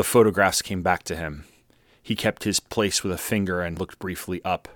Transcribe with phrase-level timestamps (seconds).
[0.00, 1.44] The photographs came back to him.
[2.02, 4.66] He kept his place with a finger and looked briefly up.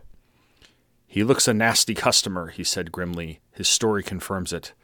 [1.06, 3.40] He looks a nasty customer, he said grimly.
[3.50, 4.74] His story confirms it.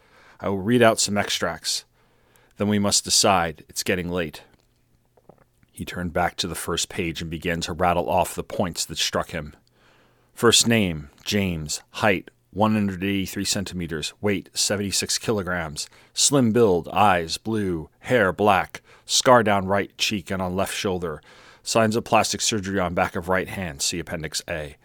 [0.40, 1.84] I will read out some extracts.
[2.56, 3.66] Then we must decide.
[3.68, 4.44] It's getting late.
[5.70, 8.96] He turned back to the first page and began to rattle off the points that
[8.96, 9.54] struck him.
[10.32, 11.82] First name, James.
[11.90, 14.12] Height, 183 centimeters.
[14.20, 15.88] Weight, 76 kilograms.
[16.14, 17.88] Slim build, eyes, blue.
[18.00, 18.82] Hair, black.
[19.06, 21.22] Scar down right cheek and on left shoulder.
[21.62, 23.82] Signs of plastic surgery on back of right hand.
[23.82, 24.76] See Appendix A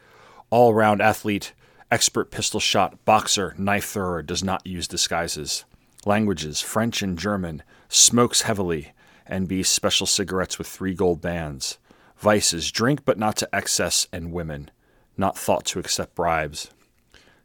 [0.49, 1.53] all round athlete,
[1.91, 5.65] expert pistol shot, boxer, knife thrower, does not use disguises.
[6.05, 8.93] Languages French and German, smokes heavily,
[9.29, 11.77] NB special cigarettes with three gold bands.
[12.17, 14.69] Vices drink but not to excess, and women,
[15.17, 16.69] not thought to accept bribes.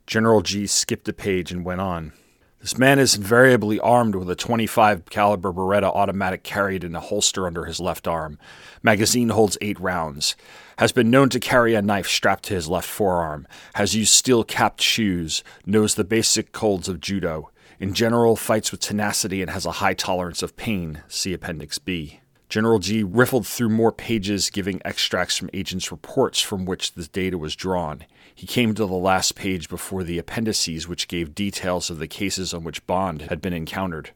[0.06, 2.12] General G skipped a page and went on.
[2.60, 7.46] This man is invariably armed with a 25 caliber Beretta automatic carried in a holster
[7.46, 8.38] under his left arm.
[8.82, 10.36] Magazine holds 8 rounds.
[10.76, 13.46] Has been known to carry a knife strapped to his left forearm.
[13.76, 15.42] Has used steel-capped shoes.
[15.64, 17.50] Knows the basic codes of judo.
[17.78, 21.02] In general, fights with tenacity and has a high tolerance of pain.
[21.08, 22.20] See Appendix B.
[22.50, 27.38] General G riffled through more pages giving extracts from agents' reports from which the data
[27.38, 28.04] was drawn.
[28.41, 32.55] He came to the last page before the appendices, which gave details of the cases
[32.55, 34.12] on which Bond had been encountered.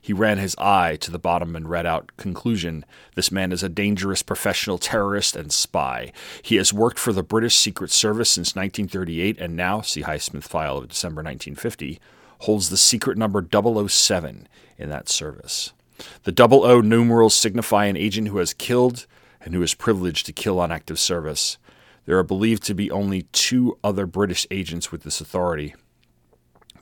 [0.00, 2.84] He ran his eye to the bottom and read out Conclusion
[3.16, 6.12] This man is a dangerous professional terrorist and spy.
[6.42, 10.76] He has worked for the British Secret Service since 1938 and now, see Highsmith file
[10.76, 11.98] of December 1950,
[12.42, 14.46] holds the secret number 007
[14.78, 15.72] in that service.
[16.22, 19.08] The 00 numerals signify an agent who has killed
[19.40, 21.58] and who is privileged to kill on active service.
[22.06, 25.74] There are believed to be only two other British agents with this authority.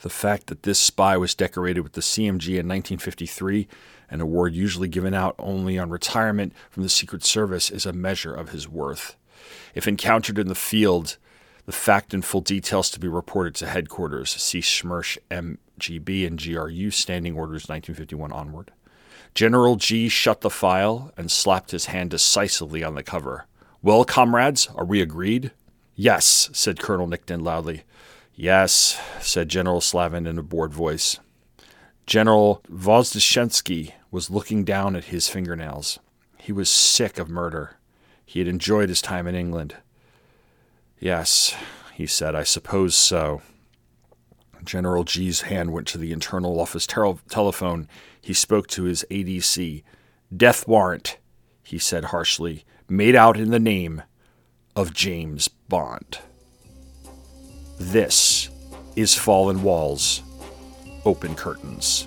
[0.03, 3.67] The fact that this spy was decorated with the CMG in 1953,
[4.11, 8.35] an award usually given out only on retirement from the Secret Service, is a measure
[8.35, 9.17] of his worth.
[9.75, 11.17] If encountered in the field,
[11.65, 14.31] the fact and full details to be reported to headquarters.
[14.31, 18.73] See SMERSH MGB and GRU Standing Orders 1951 onward.
[19.35, 23.47] General G shut the file and slapped his hand decisively on the cover.
[23.85, 25.51] Well, comrades, are we agreed?
[25.95, 27.83] Yes, said Colonel Nickton loudly.
[28.35, 31.21] Yes, said General Slavin in a bored voice.
[32.07, 35.99] General Vozdeshenski was looking down at his fingernails.
[36.39, 37.77] He was sick of murder.
[38.25, 39.77] He had enjoyed his time in England.
[40.99, 41.55] Yes,
[41.93, 43.43] he said, I suppose so.
[44.65, 47.87] General G's hand went to the internal office telephone.
[48.19, 49.83] He spoke to his ADC.
[50.35, 51.19] Death warrant,
[51.63, 54.03] he said harshly made out in the name
[54.77, 56.19] of James Bond.
[57.79, 58.49] This
[58.97, 60.23] is Fallen Walls,
[61.05, 62.07] Open Curtains.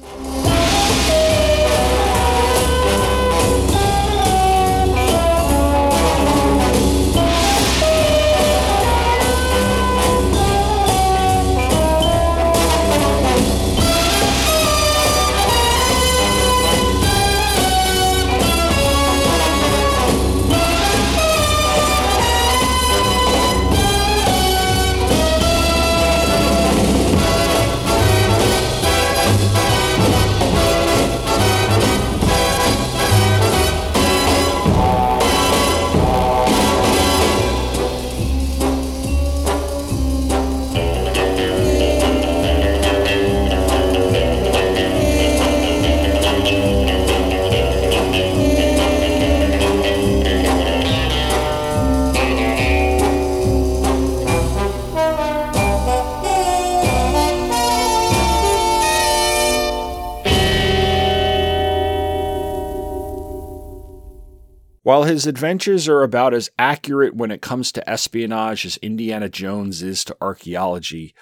[65.08, 70.04] His adventures are about as accurate when it comes to espionage as Indiana Jones is
[70.06, 71.14] to archaeology,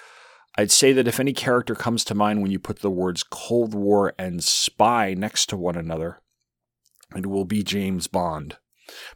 [0.56, 3.74] I'd say that if any character comes to mind when you put the words Cold
[3.74, 6.20] War and spy next to one another,
[7.14, 8.56] it will be James Bond.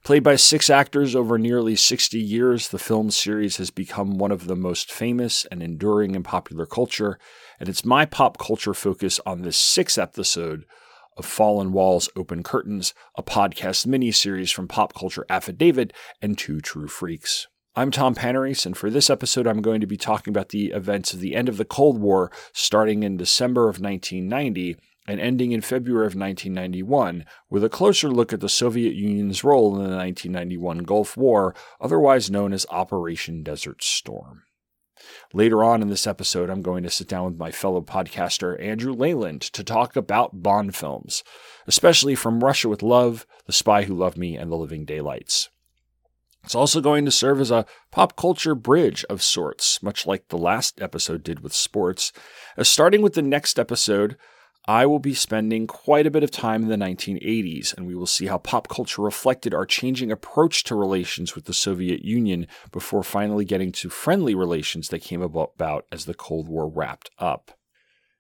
[0.03, 4.47] Played by six actors over nearly 60 years, the film series has become one of
[4.47, 7.19] the most famous and enduring in popular culture,
[7.59, 10.65] and it's my pop culture focus on this sixth episode
[11.21, 16.89] of Fallen Walls, Open Curtains, a podcast mini-series from Pop Culture Affidavit and Two True
[16.89, 17.47] Freaks.
[17.77, 21.13] I'm Tom Panarese, and for this episode, I'm going to be talking about the events
[21.13, 24.77] of the end of the Cold War, starting in December of 1990
[25.07, 29.77] and ending in February of 1991, with a closer look at the Soviet Union's role
[29.77, 34.45] in the 1991 Gulf War, otherwise known as Operation Desert Storm.
[35.33, 38.93] Later on in this episode, I'm going to sit down with my fellow podcaster, Andrew
[38.93, 41.23] Leyland, to talk about Bond films,
[41.69, 45.49] especially from Russia with Love, The Spy Who Loved Me, and The Living Daylights.
[46.43, 50.39] It's also going to serve as a pop culture bridge of sorts, much like the
[50.39, 52.13] last episode did with sports.
[52.57, 54.17] As starting with the next episode,
[54.67, 58.07] I will be spending quite a bit of time in the 1980s, and we will
[58.07, 63.03] see how pop culture reflected our changing approach to relations with the Soviet Union before
[63.03, 67.53] finally getting to friendly relations that came about as the Cold War wrapped up.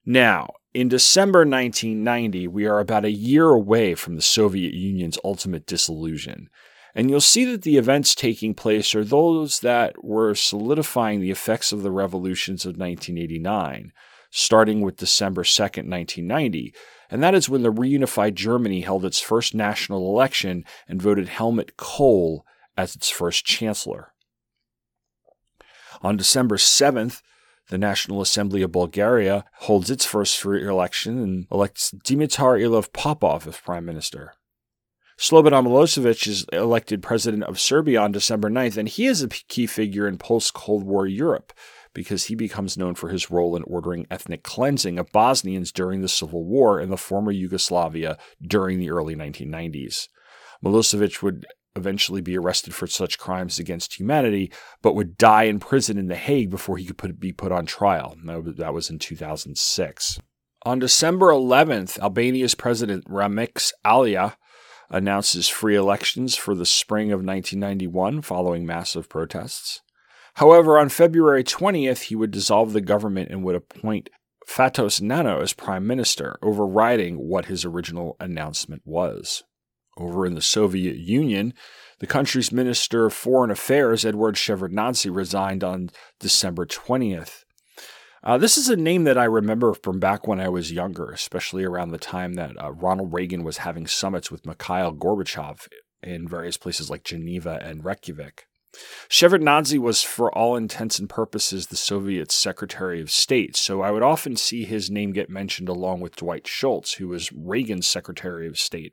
[0.06, 5.66] Now, in December 1990, we are about a year away from the Soviet Union's ultimate
[5.66, 6.48] dissolution.
[6.94, 11.70] And you'll see that the events taking place are those that were solidifying the effects
[11.70, 13.92] of the revolutions of 1989
[14.30, 16.74] starting with December 2nd, 1990,
[17.10, 21.76] and that is when the reunified Germany held its first national election and voted Helmut
[21.76, 22.46] Kohl
[22.76, 24.12] as its first chancellor.
[26.02, 27.20] On December 7th,
[27.68, 33.46] the National Assembly of Bulgaria holds its first free election and elects Dimitar Iliev Popov
[33.46, 34.34] as prime minister.
[35.18, 39.66] Slobodan Milosevic is elected president of Serbia on December 9th, and he is a key
[39.66, 41.52] figure in post Cold War Europe
[41.94, 46.08] because he becomes known for his role in ordering ethnic cleansing of Bosnians during the
[46.08, 50.08] civil war in the former Yugoslavia during the early 1990s.
[50.64, 51.46] Milosevic would
[51.76, 54.52] eventually be arrested for such crimes against humanity,
[54.82, 57.66] but would die in prison in The Hague before he could put, be put on
[57.66, 58.16] trial.
[58.24, 60.20] That was in 2006.
[60.66, 64.36] On December 11th, Albania's president Ramiz Alia
[64.90, 69.80] announces free elections for the spring of 1991 following massive protests.
[70.34, 74.10] However, on February 20th, he would dissolve the government and would appoint
[74.46, 79.42] Fatos Nano as prime minister, overriding what his original announcement was.
[79.96, 81.52] Over in the Soviet Union,
[81.98, 87.44] the country's Minister of Foreign Affairs, Edward Shevardnadze, resigned on December 20th.
[88.22, 91.64] Uh, this is a name that I remember from back when I was younger, especially
[91.64, 95.68] around the time that uh, Ronald Reagan was having summits with Mikhail Gorbachev
[96.02, 98.46] in various places like Geneva and Reykjavik.
[99.08, 104.02] Shevardnadze was, for all intents and purposes, the Soviet Secretary of State, so I would
[104.02, 108.58] often see his name get mentioned along with Dwight Schultz, who was Reagan's Secretary of
[108.58, 108.92] State.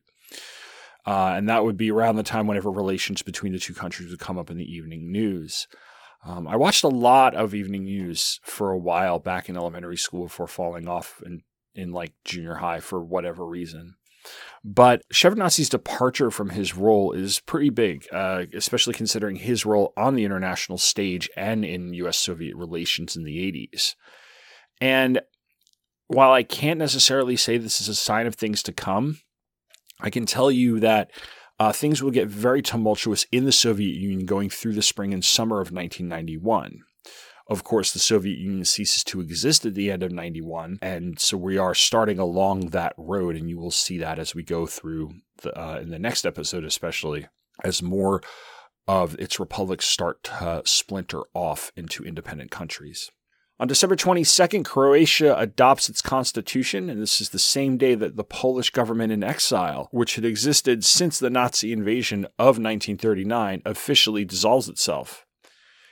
[1.05, 4.19] Uh, and that would be around the time whenever relations between the two countries would
[4.19, 5.67] come up in the evening news.
[6.25, 10.23] Um, I watched a lot of evening news for a while back in elementary school
[10.23, 11.43] before falling off in,
[11.75, 13.95] in like junior high for whatever reason.
[14.63, 20.15] But Shevardnadze's departure from his role is pretty big, uh, especially considering his role on
[20.15, 22.17] the international stage and in U.S.
[22.17, 23.95] Soviet relations in the 80s.
[24.81, 25.21] And
[26.07, 29.19] while I can't necessarily say this is a sign of things to come,
[29.99, 31.11] I can tell you that
[31.59, 35.23] uh, things will get very tumultuous in the Soviet Union going through the spring and
[35.23, 36.81] summer of 1991.
[37.49, 40.79] Of course, the Soviet Union ceases to exist at the end of 91.
[40.81, 43.35] And so we are starting along that road.
[43.35, 45.11] And you will see that as we go through
[45.41, 47.27] the, uh, in the next episode, especially
[47.63, 48.21] as more
[48.87, 53.11] of its republics start to splinter off into independent countries.
[53.59, 58.23] On December 22nd, Croatia adopts its constitution, and this is the same day that the
[58.23, 64.69] Polish government in exile, which had existed since the Nazi invasion of 1939, officially dissolves
[64.69, 65.25] itself.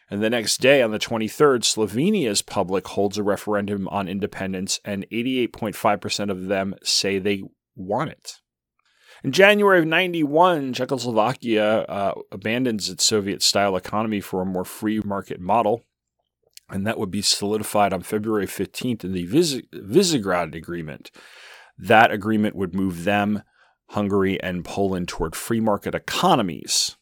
[0.09, 5.05] And the next day, on the 23rd, Slovenia's public holds a referendum on independence, and
[5.12, 7.43] 88.5% of them say they
[7.75, 8.33] want it.
[9.24, 15.01] In January of 91, Czechoslovakia uh, abandons its Soviet style economy for a more free
[15.03, 15.83] market model,
[16.69, 21.09] and that would be solidified on February 15th in the Vis- Visegrad Agreement.
[21.77, 23.41] That agreement would move them,
[23.89, 26.95] Hungary, and Poland toward free market economies.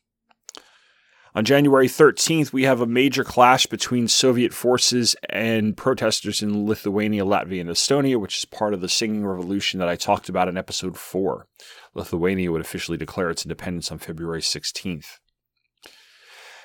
[1.36, 7.26] On January 13th, we have a major clash between Soviet forces and protesters in Lithuania,
[7.26, 10.58] Latvia, and Estonia, which is part of the singing revolution that I talked about in
[10.58, 11.48] episode 4.
[11.96, 15.18] Lithuania would officially declare its independence on February 16th.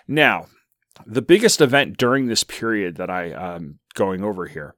[0.07, 0.49] Now,
[1.07, 4.75] the biggest event during this period that I am um, going over here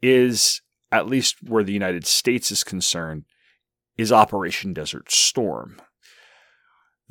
[0.00, 0.60] is,
[0.92, 3.24] at least where the United States is concerned,
[3.96, 5.80] is Operation Desert Storm.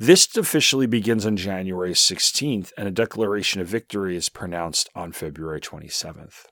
[0.02, 5.60] This officially begins on January 16th, and a declaration of victory is pronounced on February
[5.60, 6.46] 27th.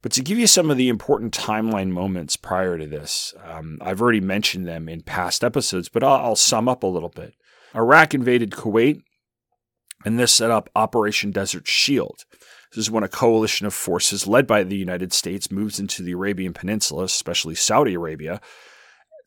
[0.00, 4.00] But to give you some of the important timeline moments prior to this, um, I've
[4.00, 7.34] already mentioned them in past episodes, but I'll, I'll sum up a little bit.
[7.76, 9.02] Iraq invaded Kuwait,
[10.06, 12.24] and this set up Operation Desert Shield.
[12.72, 16.12] This is when a coalition of forces led by the United States moves into the
[16.12, 18.40] Arabian Peninsula, especially Saudi Arabia,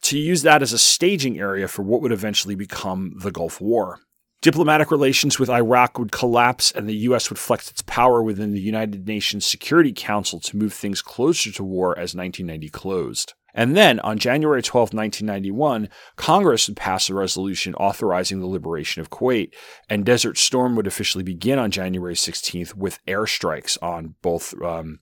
[0.03, 3.99] to use that as a staging area for what would eventually become the Gulf War.
[4.41, 7.29] Diplomatic relations with Iraq would collapse and the U.S.
[7.29, 11.63] would flex its power within the United Nations Security Council to move things closer to
[11.63, 13.33] war as 1990 closed.
[13.53, 19.11] And then on January 12, 1991, Congress would pass a resolution authorizing the liberation of
[19.11, 19.53] Kuwait,
[19.87, 24.99] and Desert Storm would officially begin on January 16th with airstrikes on both um,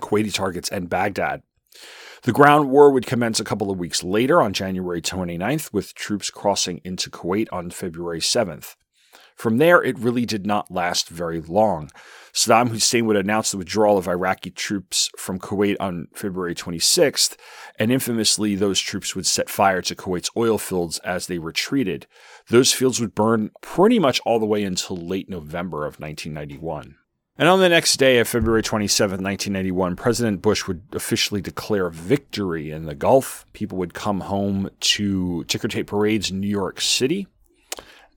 [0.00, 1.42] Kuwaiti targets and Baghdad.
[2.24, 6.30] The ground war would commence a couple of weeks later on January 29th, with troops
[6.30, 8.76] crossing into Kuwait on February 7th.
[9.34, 11.90] From there, it really did not last very long.
[12.32, 17.36] Saddam Hussein would announce the withdrawal of Iraqi troops from Kuwait on February 26th,
[17.76, 22.06] and infamously, those troops would set fire to Kuwait's oil fields as they retreated.
[22.50, 26.98] Those fields would burn pretty much all the way until late November of 1991.
[27.38, 32.70] And on the next day of February 27, 1991, President Bush would officially declare victory
[32.70, 33.46] in the Gulf.
[33.54, 37.26] People would come home to ticker tape parades in New York City.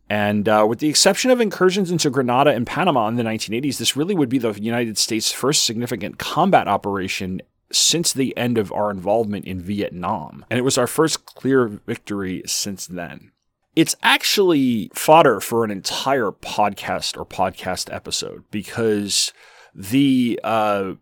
[0.10, 3.96] And uh, with the exception of incursions into Grenada and Panama in the 1980s, this
[3.96, 7.42] really would be the United States' first significant combat operation
[7.72, 10.46] since the end of our involvement in Vietnam.
[10.50, 13.32] And it was our first clear victory since then.
[13.76, 19.34] It's actually fodder for an entire podcast or podcast episode because
[19.74, 20.94] the uh,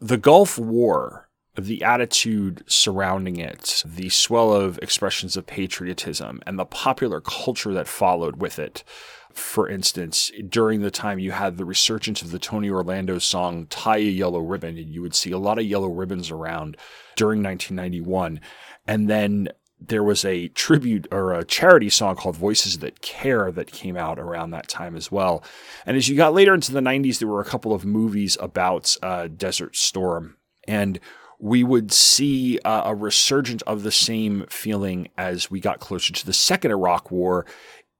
[0.00, 6.64] the Gulf War, the attitude surrounding it, the swell of expressions of patriotism, and the
[6.64, 8.84] popular culture that followed with it.
[9.32, 13.96] For instance, during the time you had the resurgence of the Tony Orlando song Tie
[13.96, 16.76] a Yellow Ribbon, and you would see a lot of yellow ribbons around
[17.16, 18.40] during 1991.
[18.86, 19.48] And then
[19.88, 24.18] there was a tribute or a charity song called Voices That Care that came out
[24.18, 25.42] around that time as well.
[25.86, 28.96] And as you got later into the 90s, there were a couple of movies about
[29.02, 30.36] uh, Desert Storm.
[30.66, 31.00] And
[31.38, 36.26] we would see uh, a resurgence of the same feeling as we got closer to
[36.26, 37.44] the second Iraq War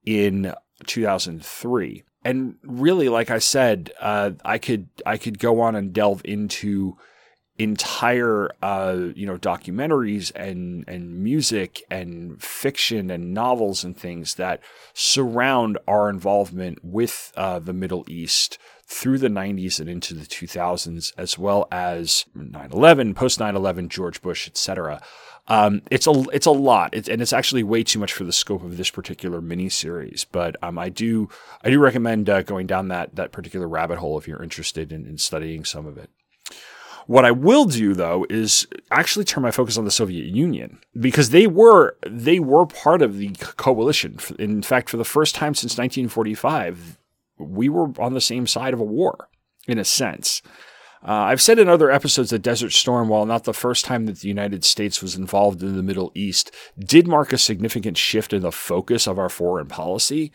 [0.05, 0.53] in
[0.87, 2.03] 2003.
[2.23, 6.97] And really, like I said, uh, I could I could go on and delve into
[7.57, 14.59] entire uh, you know documentaries and and music and fiction and novels and things that
[14.93, 21.13] surround our involvement with uh, the Middle East through the 90s and into the 2000s
[21.17, 25.01] as well as 9/11 post 9/11 George Bush etc
[25.47, 28.31] um, it's a it's a lot, it's, and it's actually way too much for the
[28.31, 30.25] scope of this particular mini series.
[30.31, 31.27] But um, I do
[31.61, 35.05] I do recommend uh, going down that that particular rabbit hole if you're interested in,
[35.05, 36.09] in studying some of it.
[37.07, 41.29] What I will do though is actually turn my focus on the Soviet Union because
[41.29, 44.17] they were they were part of the coalition.
[44.39, 46.97] In fact, for the first time since 1945,
[47.37, 49.29] we were on the same side of a war
[49.67, 50.41] in a sense.
[51.05, 54.19] Uh, I've said in other episodes that Desert Storm, while not the first time that
[54.19, 58.41] the United States was involved in the Middle East, did mark a significant shift in
[58.41, 60.31] the focus of our foreign policy.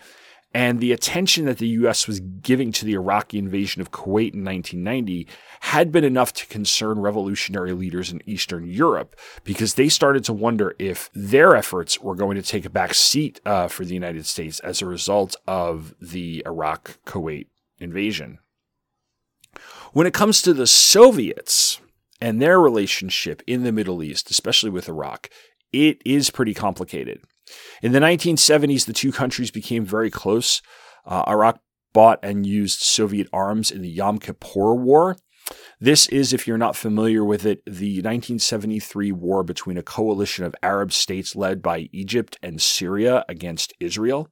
[0.55, 2.07] And the attention that the U.S.
[2.07, 5.29] was giving to the Iraqi invasion of Kuwait in 1990
[5.61, 9.15] had been enough to concern revolutionary leaders in Eastern Europe
[9.45, 13.41] because they started to wonder if their efforts were going to take a back seat
[13.45, 18.39] uh, for the United States as a result of the Iraq Kuwait invasion.
[19.93, 21.81] When it comes to the Soviets
[22.21, 25.29] and their relationship in the Middle East, especially with Iraq,
[25.73, 27.21] it is pretty complicated.
[27.83, 30.63] In the 1970s, the two countries became very close.
[31.07, 31.61] Uh, Iraq
[31.93, 35.17] bought and used Soviet arms in the Yom Kippur War.
[35.81, 40.55] This is, if you're not familiar with it, the 1973 war between a coalition of
[40.63, 44.29] Arab states led by Egypt and Syria against Israel.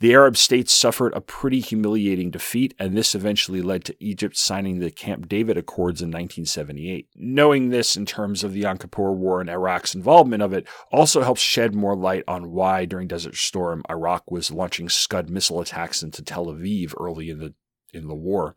[0.00, 4.78] The Arab states suffered a pretty humiliating defeat, and this eventually led to Egypt signing
[4.78, 7.08] the Camp David Accords in 1978.
[7.14, 11.22] Knowing this in terms of the Yom Kippur War and Iraq's involvement of it also
[11.22, 16.02] helps shed more light on why, during Desert Storm, Iraq was launching Scud missile attacks
[16.02, 17.54] into Tel Aviv early in the
[17.92, 18.56] in the war.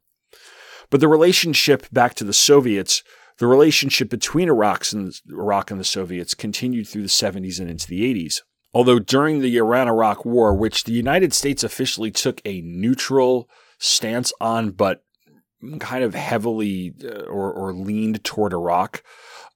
[0.89, 3.03] But the relationship back to the Soviets
[3.37, 7.87] the relationship between Iraq and, Iraq and the Soviets continued through the 70s and into
[7.87, 8.41] the 80s.
[8.77, 14.31] Although during the Iran Iraq War, which the United States officially took a neutral stance
[14.39, 15.03] on, but
[15.79, 19.01] kind of heavily uh, or, or leaned toward Iraq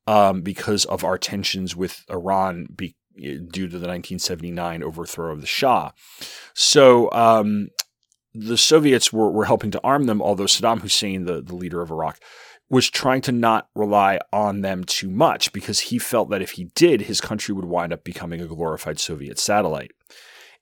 [0.08, 5.46] um, because of our tensions with Iran be, due to the 1979 overthrow of the
[5.46, 5.92] Shah.
[6.56, 7.68] So um,
[8.34, 11.92] the Soviets were, were helping to arm them, although Saddam Hussein, the, the leader of
[11.92, 12.18] Iraq,
[12.72, 16.72] was trying to not rely on them too much because he felt that if he
[16.74, 19.92] did, his country would wind up becoming a glorified Soviet satellite.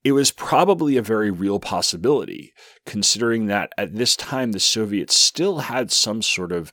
[0.03, 2.53] It was probably a very real possibility,
[2.85, 6.71] considering that at this time the Soviets still had some sort of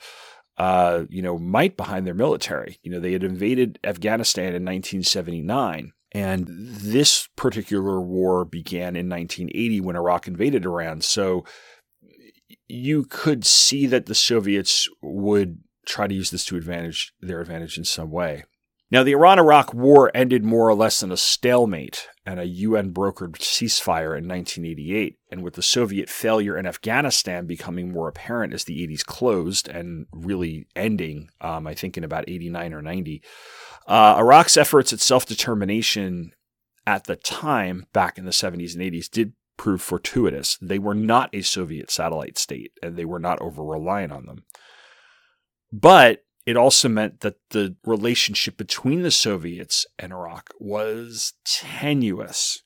[0.59, 2.79] uh, you know, might behind their military.
[2.83, 9.83] You know, they had invaded Afghanistan in 1979, And this particular war began in 1980
[9.83, 11.03] when Iraq invaded Iran.
[11.03, 11.45] So
[12.69, 17.79] you could see that the Soviets would try to use this to advantage their advantage
[17.79, 18.45] in some way.
[18.89, 22.93] Now, the Iran Iraq War ended more or less in a stalemate and a UN
[22.93, 25.17] brokered ceasefire in 1988.
[25.31, 30.07] And with the Soviet failure in Afghanistan becoming more apparent as the 80s closed and
[30.13, 33.23] really ending, um, I think, in about 89 or 90,
[33.89, 36.33] uh, Iraq's efforts at self determination
[36.87, 40.59] at the time, back in the 70s and 80s, did prove fortuitous.
[40.61, 44.45] They were not a Soviet satellite state and they were not over reliant on them.
[45.73, 52.63] But it also meant that the relationship between the Soviets and Iraq was tenuous.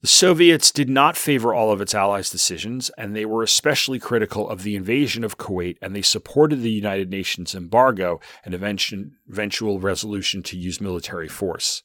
[0.00, 4.48] The Soviets did not favor all of its allies' decisions, and they were especially critical
[4.48, 10.44] of the invasion of Kuwait, and they supported the United Nations embargo and eventual resolution
[10.44, 11.82] to use military force.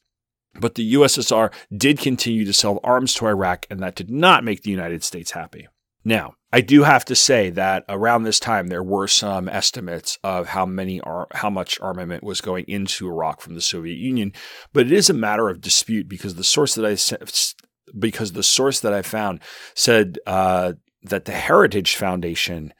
[0.60, 4.62] But the USSR did continue to sell arms to Iraq, and that did not make
[4.62, 5.66] the United States happy.
[6.04, 10.48] Now, I do have to say that around this time there were some estimates of
[10.48, 14.32] how many ar- how much armament was going into Iraq from the Soviet Union,
[14.72, 18.80] but it is a matter of dispute because the source that I because the source
[18.80, 19.40] that I found
[19.74, 22.72] said uh, that the Heritage Foundation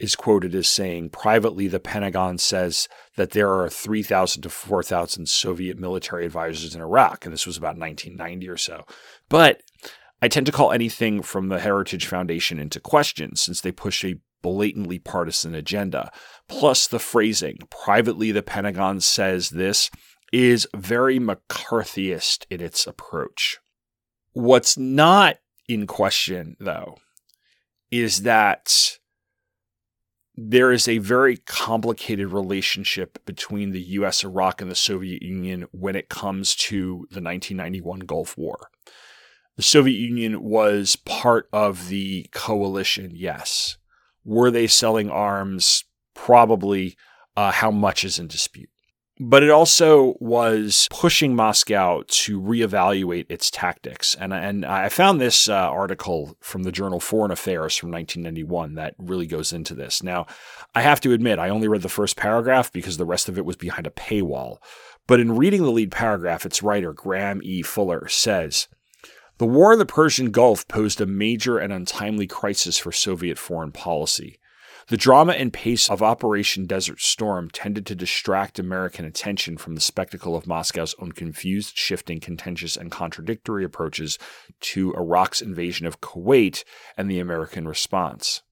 [0.00, 5.78] is quoted as saying privately the Pentagon says that there are 3,000 to 4,000 Soviet
[5.78, 8.84] military advisors in Iraq, and this was about 1990 or so.
[9.28, 9.62] But
[10.22, 14.20] I tend to call anything from the Heritage Foundation into question since they push a
[14.42, 16.10] blatantly partisan agenda.
[16.48, 19.90] Plus, the phrasing, privately the Pentagon says this,
[20.32, 23.58] is very McCarthyist in its approach.
[24.32, 25.38] What's not
[25.68, 26.96] in question, though,
[27.90, 28.98] is that
[30.42, 35.94] there is a very complicated relationship between the US, Iraq, and the Soviet Union when
[35.94, 38.70] it comes to the 1991 Gulf War.
[39.56, 43.76] The Soviet Union was part of the coalition, yes.
[44.24, 45.84] Were they selling arms?
[46.14, 46.96] Probably.
[47.36, 48.70] Uh, how much is in dispute.
[49.22, 54.14] But it also was pushing Moscow to reevaluate its tactics.
[54.14, 58.94] And, and I found this uh, article from the journal Foreign Affairs from 1991 that
[58.96, 60.02] really goes into this.
[60.02, 60.26] Now,
[60.74, 63.44] I have to admit, I only read the first paragraph because the rest of it
[63.44, 64.56] was behind a paywall.
[65.06, 67.60] But in reading the lead paragraph, its writer, Graham E.
[67.60, 68.68] Fuller, says,
[69.36, 73.72] the war in the Persian Gulf posed a major and untimely crisis for Soviet foreign
[73.72, 74.39] policy.
[74.90, 79.80] The drama and pace of Operation Desert Storm tended to distract American attention from the
[79.80, 84.18] spectacle of Moscow's own confused, shifting, contentious, and contradictory approaches
[84.62, 86.64] to Iraq's invasion of Kuwait
[86.96, 88.42] and the American response.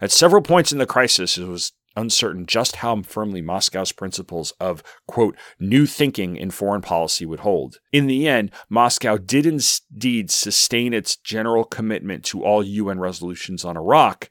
[0.00, 4.82] At several points in the crisis, it was uncertain just how firmly Moscow's principles of,
[5.06, 7.76] quote, new thinking in foreign policy would hold.
[7.92, 13.76] In the end, Moscow did indeed sustain its general commitment to all UN resolutions on
[13.76, 14.30] Iraq,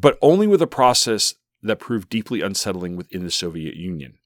[0.00, 4.18] but only with a process that proved deeply unsettling within the Soviet Union.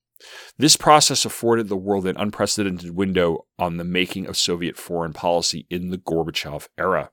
[0.59, 5.67] This process afforded the world an unprecedented window on the making of Soviet foreign policy
[5.71, 7.11] in the Gorbachev era.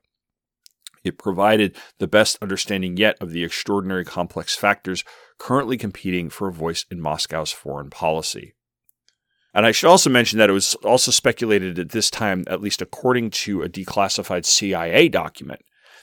[1.03, 5.05] It provided the best understanding yet of the extraordinary complex factors
[5.37, 8.53] currently competing for a voice in Moscow's foreign policy.
[9.53, 12.81] And I should also mention that it was also speculated at this time, at least
[12.81, 15.61] according to a declassified CIA document,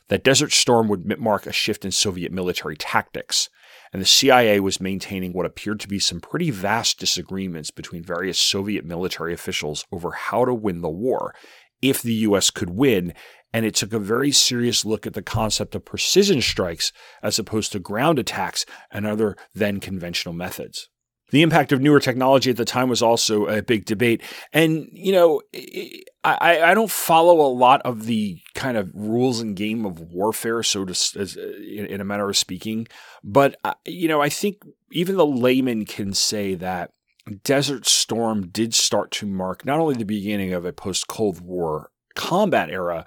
[0.08, 3.48] that Desert Storm would mark a shift in Soviet military tactics,
[3.92, 8.38] and the CIA was maintaining what appeared to be some pretty vast disagreements between various
[8.38, 11.34] Soviet military officials over how to win the war,
[11.82, 13.12] if the US could win,
[13.52, 16.92] and it took a very serious look at the concept of precision strikes
[17.22, 20.88] as opposed to ground attacks and other then conventional methods.
[21.30, 24.22] The impact of newer technology at the time was also a big debate.
[24.52, 25.42] And, you know,
[26.22, 30.62] I, I don't follow a lot of the kind of rules and game of warfare,
[30.62, 32.86] so to, as, in a manner of speaking.
[33.24, 34.62] But, uh, you know, I think
[34.92, 36.92] even the layman can say that
[37.42, 41.90] Desert Storm did start to mark not only the beginning of a post Cold War
[42.14, 43.04] combat era,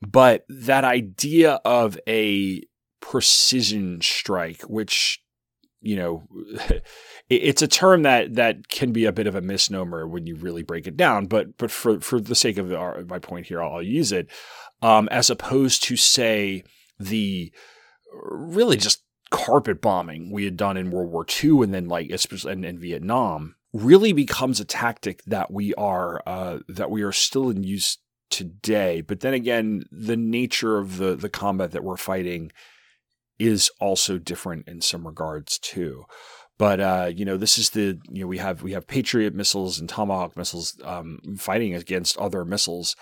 [0.00, 2.62] but that idea of a
[3.00, 5.19] precision strike, which
[5.80, 6.22] you know,
[7.28, 10.62] it's a term that that can be a bit of a misnomer when you really
[10.62, 11.26] break it down.
[11.26, 14.28] But but for for the sake of our, my point here, I'll, I'll use it
[14.82, 16.64] um, as opposed to say
[16.98, 17.52] the
[18.12, 22.52] really just carpet bombing we had done in World War II and then like especially
[22.52, 27.62] in, Vietnam really becomes a tactic that we are uh, that we are still in
[27.62, 29.00] use today.
[29.00, 32.50] But then again, the nature of the the combat that we're fighting
[33.40, 36.04] is also different in some regards too.
[36.58, 39.80] But uh, you know, this is the you know we have we have Patriot missiles
[39.80, 42.94] and Tomahawk missiles um, fighting against other missiles,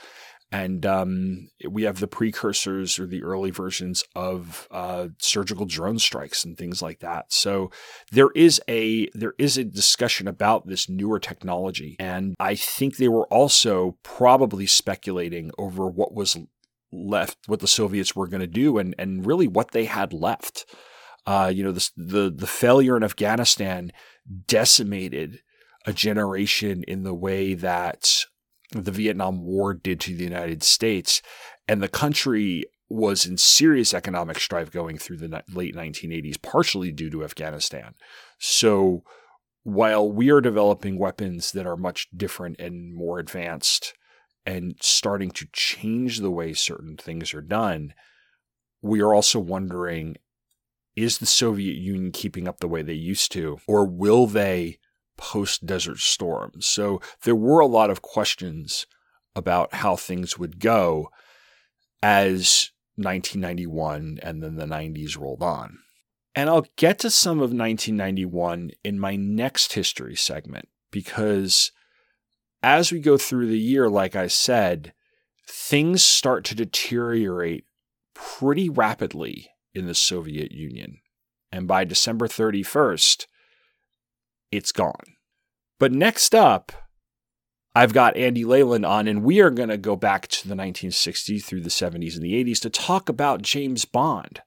[0.53, 6.44] and um, we have the precursors or the early versions of uh, surgical drone strikes
[6.44, 7.33] and things like that.
[7.33, 7.72] So
[8.12, 13.09] there is a there is a discussion about this newer technology, and I think they
[13.09, 16.37] were also probably speculating over what was
[16.92, 20.66] left, what the Soviets were going to do, and and really what they had left.
[21.27, 23.92] Uh, you know, the, the the failure in Afghanistan
[24.46, 25.40] decimated
[25.87, 28.24] a generation in the way that
[28.72, 31.22] the Vietnam War did to the United States,
[31.66, 37.11] and the country was in serious economic strife going through the late 1980s, partially due
[37.11, 37.94] to Afghanistan.
[38.38, 39.03] So
[39.62, 43.92] while we are developing weapons that are much different and more advanced
[44.48, 47.92] and starting to change the way certain things are done,
[48.80, 50.16] we are also wondering
[50.96, 54.78] is the Soviet Union keeping up the way they used to, or will they
[55.18, 56.52] post Desert Storm?
[56.61, 58.87] So there were a lot of questions
[59.37, 61.11] about how things would go
[62.02, 65.78] as 1991 and then the 90s rolled on.
[66.34, 71.70] And I'll get to some of 1991 in my next history segment because
[72.62, 74.92] as we go through the year, like I said,
[75.49, 77.64] things start to deteriorate
[78.14, 80.99] pretty rapidly in the Soviet Union.
[81.53, 83.27] And by December 31st,
[84.51, 85.16] it's gone.
[85.79, 86.73] But next up,
[87.75, 91.44] I've got Andy Leyland on, and we are going to go back to the 1960s
[91.44, 94.42] through the 70s and the 80s to talk about James Bond.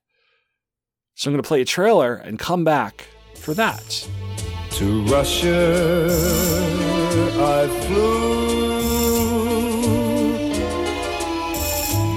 [1.16, 4.08] So I'm going to play a trailer and come back for that.
[4.72, 6.81] To Russia
[7.42, 8.22] I flew,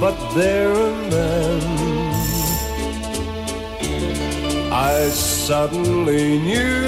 [0.01, 1.61] but there and then
[4.73, 6.85] I suddenly knew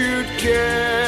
[0.00, 1.07] you'd care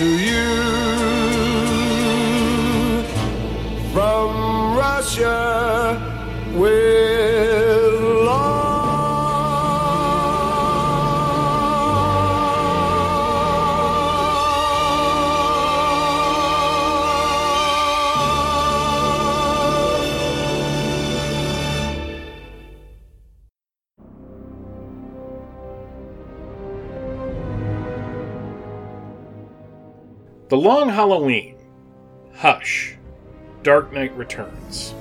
[0.00, 0.46] to you.
[3.92, 5.69] From Russia
[30.50, 31.54] The Long Halloween,
[32.34, 32.96] Hush,
[33.62, 34.92] Dark Knight Returns,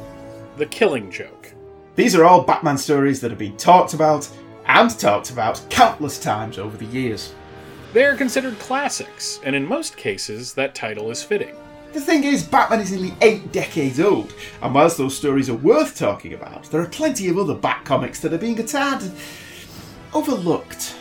[0.58, 1.52] The Killing Joke.
[1.96, 4.30] These are all Batman stories that have been talked about
[4.68, 7.34] and talked about countless times over the years.
[7.94, 11.56] They are considered classics, and in most cases, that title is fitting.
[11.94, 14.32] The thing is, Batman is nearly eight decades old,
[14.62, 18.20] and whilst those stories are worth talking about, there are plenty of other Bat comics
[18.20, 19.02] that are being a tad
[20.14, 20.96] overlooked.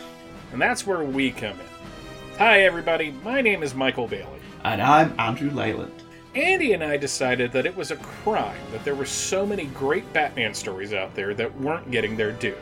[0.51, 2.37] And that's where we come in.
[2.39, 3.11] Hi, everybody.
[3.23, 4.38] My name is Michael Bailey.
[4.63, 6.03] And I'm Andrew Leyland.
[6.35, 10.11] Andy and I decided that it was a crime that there were so many great
[10.11, 12.57] Batman stories out there that weren't getting their due.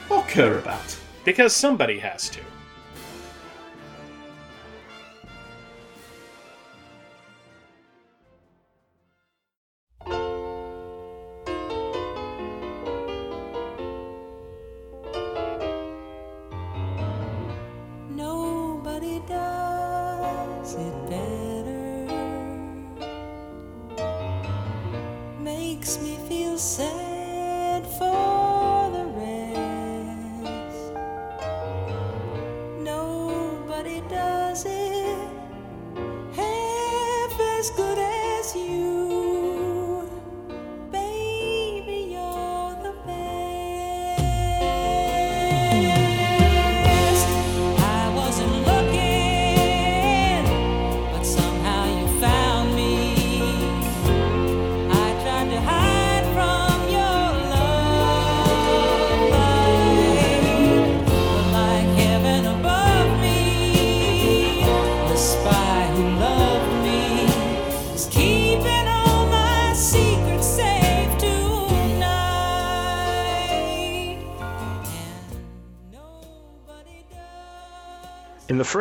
[0.09, 0.99] or care about.
[1.23, 2.41] Because somebody has to.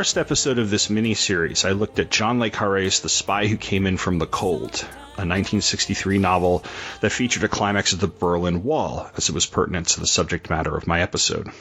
[0.03, 3.87] First episode of this mini-series, I looked at John Le Carre's The Spy Who Came
[3.87, 4.85] In From the Cold,
[5.15, 6.65] a 1963 novel
[7.01, 10.51] that featured a climax of the Berlin Wall, as it was pertinent to the subject
[10.51, 11.53] matter of my episode.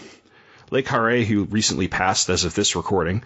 [0.71, 3.21] Le Carre, who recently passed as of this recording,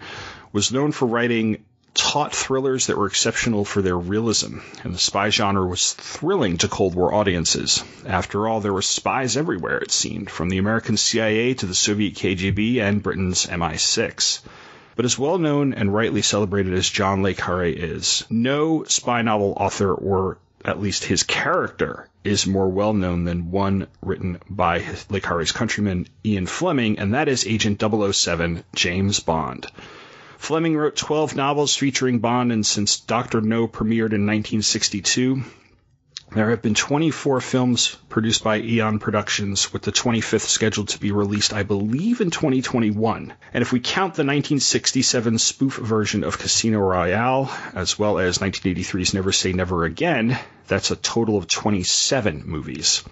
[0.52, 5.30] was known for writing taut thrillers that were exceptional for their realism, and the spy
[5.30, 7.82] genre was thrilling to Cold War audiences.
[8.04, 12.16] After all, there were spies everywhere, it seemed, from the American CIA to the Soviet
[12.16, 14.40] KGB and Britain's MI6.
[14.96, 19.52] But as well known and rightly celebrated as John Le Carre is, no spy novel
[19.54, 25.20] author, or at least his character, is more well known than one written by Le
[25.20, 29.66] Carre's countryman Ian Fleming, and that is Agent 007 James Bond.
[30.38, 33.42] Fleming wrote 12 novels featuring Bond, and since Dr.
[33.42, 35.42] No premiered in 1962,
[36.32, 41.12] there have been 24 films produced by Eon Productions, with the 25th scheduled to be
[41.12, 43.32] released, I believe, in 2021.
[43.54, 49.14] And if we count the 1967 spoof version of Casino Royale, as well as 1983's
[49.14, 53.04] Never Say Never Again, that's a total of 27 movies.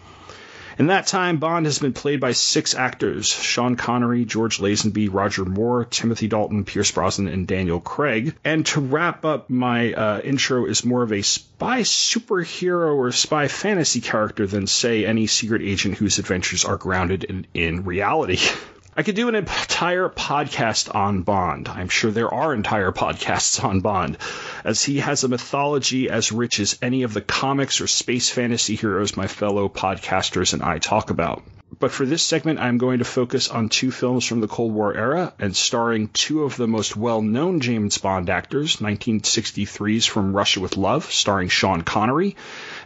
[0.79, 5.45] In that time, Bond has been played by six actors Sean Connery, George Lazenby, Roger
[5.45, 8.35] Moore, Timothy Dalton, Pierce Brosnan, and Daniel Craig.
[8.45, 13.49] And to wrap up, my uh, intro is more of a spy superhero or spy
[13.49, 18.39] fantasy character than, say, any secret agent whose adventures are grounded in, in reality.
[18.97, 21.67] I could do an entire podcast on Bond.
[21.67, 24.19] I'm sure there are entire podcasts on Bond,
[24.63, 28.77] as he has a mythology as rich as any of the comics or space fantasy
[28.77, 31.43] heroes my fellow podcasters and I talk about.
[31.81, 34.97] But for this segment, I'm going to focus on two films from the Cold War
[34.97, 40.61] era and starring two of the most well known James Bond actors 1963's From Russia
[40.61, 42.37] with Love, starring Sean Connery,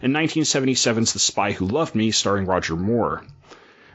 [0.01, 3.25] and 1977's The Spy Who Loved Me, starring Roger Moore.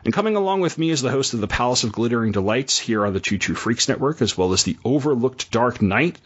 [0.06, 3.06] And coming along with me is the host of the Palace of Glittering Delights here
[3.06, 6.18] on the Two True Freaks Network, as well as the Overlooked Dark Knight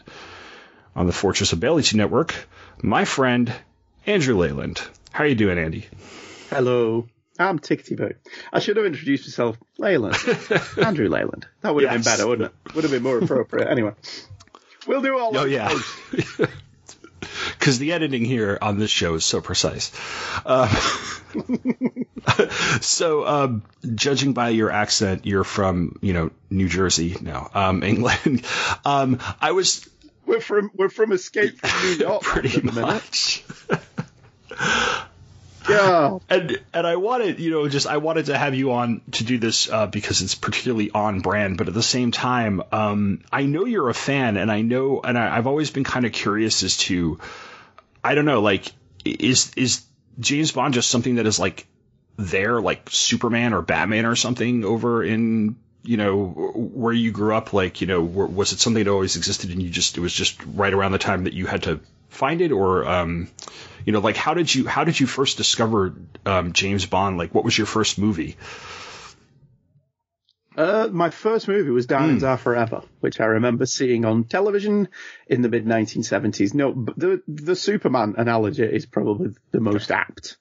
[0.95, 2.33] on the Fortress of Baileytude Network,
[2.81, 3.53] my friend
[4.07, 4.81] Andrew Leyland.
[5.11, 5.85] How are you doing, Andy?
[6.49, 7.07] Hello.
[7.39, 8.13] I'm Tickety Boo.
[8.51, 10.15] I should have introduced myself, Leyland.
[10.83, 11.45] Andrew Leyland.
[11.61, 12.03] That would have Yes.
[12.05, 12.73] been better, wouldn't it?
[12.75, 13.67] Would have been more appropriate.
[13.69, 13.93] Anyway,
[14.87, 15.69] we'll do all Oh yeah.
[17.19, 19.91] because the editing here on this show is so precise.
[20.45, 20.67] Uh,
[22.81, 23.63] so, um,
[23.95, 28.45] judging by your accent, you're from you know New Jersey, now, um, England.
[28.85, 29.87] Um, I was
[30.25, 32.21] We're from we're from Escape from New York.
[32.21, 32.81] pretty at the minute.
[32.81, 33.43] much.
[35.69, 36.19] Yeah.
[36.29, 39.37] and and I wanted, you know, just I wanted to have you on to do
[39.37, 41.57] this uh, because it's particularly on brand.
[41.57, 45.17] But at the same time, um, I know you're a fan, and I know, and
[45.17, 47.19] I, I've always been kind of curious as to,
[48.03, 48.71] I don't know, like,
[49.05, 49.83] is is
[50.19, 51.67] James Bond just something that is like
[52.17, 56.25] there, like Superman or Batman or something over in you know
[56.55, 57.53] where you grew up?
[57.53, 60.37] Like, you know, was it something that always existed, and you just it was just
[60.45, 63.29] right around the time that you had to find it, or um,
[63.85, 65.93] you know, like how did you how did you first discover
[66.25, 67.17] um, James Bond?
[67.17, 68.37] Like, what was your first movie?
[70.55, 72.29] Uh, my first movie was Diamonds Hmm.
[72.29, 74.89] Are Forever, which I remember seeing on television
[75.27, 76.55] in the mid 1970s.
[76.55, 80.37] No, but the the Superman analogy is probably the most apt.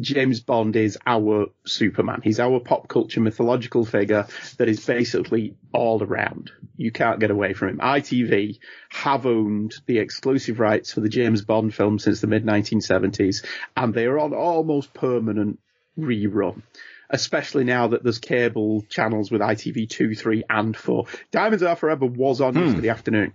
[0.00, 2.20] James Bond is our Superman.
[2.22, 4.26] He's our pop culture mythological figure
[4.58, 6.52] that is basically all around.
[6.76, 7.78] You can't get away from him.
[7.78, 8.58] ITV
[8.90, 13.44] have owned the exclusive rights for the James Bond film since the mid 1970s,
[13.76, 15.58] and they are on almost permanent
[15.98, 16.62] rerun
[17.10, 21.06] especially now that there's cable channels with ITV 2, 3, and 4.
[21.30, 22.66] Diamonds Are Forever was on hmm.
[22.66, 23.32] yesterday afternoon.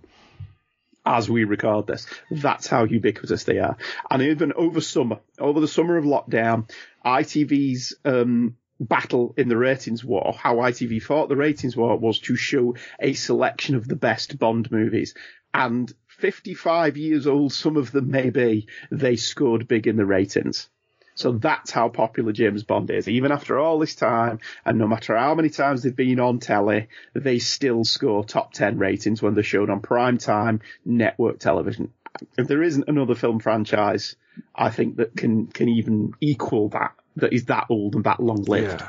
[1.06, 3.76] As we record this, that's how ubiquitous they are.
[4.10, 6.70] And even over summer, over the summer of lockdown,
[7.04, 12.36] ITV's um, battle in the ratings war, how ITV fought the ratings war was to
[12.36, 15.14] show a selection of the best Bond movies.
[15.52, 20.68] And 55 years old, some of them may be, they scored big in the ratings.
[21.14, 23.08] So that's how popular James Bond is.
[23.08, 26.88] Even after all this time, and no matter how many times they've been on telly,
[27.14, 31.92] they still score top 10 ratings when they're shown on prime time network television.
[32.36, 34.16] if there isn't another film franchise,
[34.54, 38.42] I think that can can even equal that that is that old and that long
[38.42, 38.82] lived.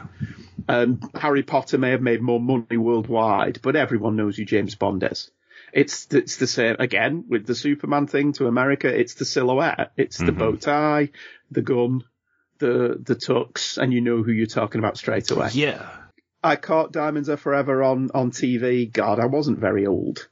[0.68, 5.04] Um, Harry Potter may have made more money worldwide, but everyone knows who James Bond
[5.04, 5.30] is.
[5.72, 8.88] It's it's the same again with the Superman thing to America.
[8.88, 11.10] It's the silhouette, it's the bow tie,
[11.52, 12.04] the gun,
[12.60, 15.50] the the tux, and you know who you're talking about straight away.
[15.54, 15.90] Yeah.
[16.44, 18.92] I caught Diamonds Are Forever on on TV.
[18.92, 20.28] God, I wasn't very old.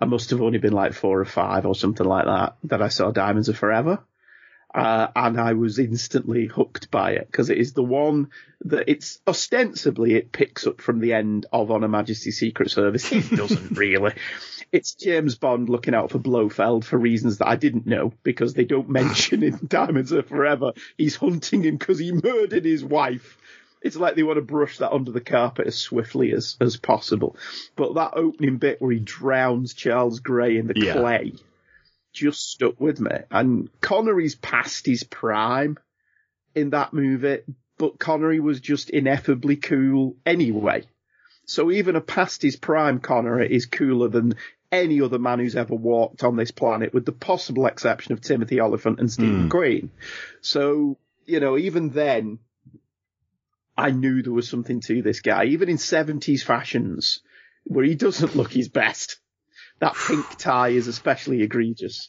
[0.00, 2.88] I must have only been like four or five or something like that that I
[2.88, 4.02] saw Diamonds Are Forever.
[4.74, 8.30] Uh, and I was instantly hooked by it because it is the one
[8.62, 13.12] that it's ostensibly it picks up from the end of On a Majesty's Secret Service.
[13.12, 14.14] It doesn't really.
[14.72, 18.64] It's James Bond looking out for Blofeld for reasons that I didn't know because they
[18.64, 23.36] don't mention in Diamonds Are Forever he's hunting him because he murdered his wife.
[23.82, 27.36] It's like they want to brush that under the carpet as swiftly as, as possible.
[27.76, 30.94] But that opening bit where he drowns Charles Gray in the Yeah.
[30.94, 31.34] clay
[32.14, 33.10] just stuck with me.
[33.30, 35.78] And Connery's past his prime
[36.54, 37.40] in that movie,
[37.78, 40.84] but Connery was just ineffably cool anyway.
[41.44, 44.34] So even a past his prime Connery is cooler than
[44.72, 48.60] any other man who's ever walked on this planet, with the possible exception of Timothy
[48.60, 49.90] Olyphant and Steve McQueen.
[50.40, 52.38] So, you know, even then,
[53.76, 57.20] I knew there was something to this guy, even in 70s fashions,
[57.64, 59.18] where he doesn't look his best.
[59.78, 62.08] That pink tie is especially egregious.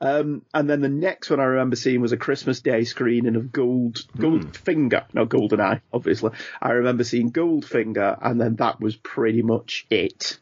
[0.00, 3.52] Um, and then the next one I remember seeing was a Christmas Day screening of
[3.52, 6.32] Gold Goldfinger, no Golden Eye, obviously.
[6.60, 10.38] I remember seeing Goldfinger, and then that was pretty much it.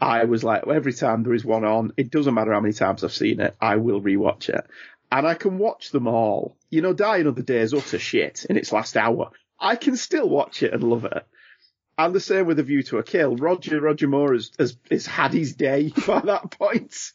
[0.00, 3.04] I was like, every time there is one on, it doesn't matter how many times
[3.04, 4.66] I've seen it, I will rewatch it.
[5.10, 6.56] And I can watch them all.
[6.70, 9.30] You know, Die Another Day is utter shit in its last hour.
[9.58, 11.26] I can still watch it and love it.
[11.96, 13.36] And the same with A View to a Kill.
[13.36, 17.12] Roger, Roger Moore has, has, has had his day by that point.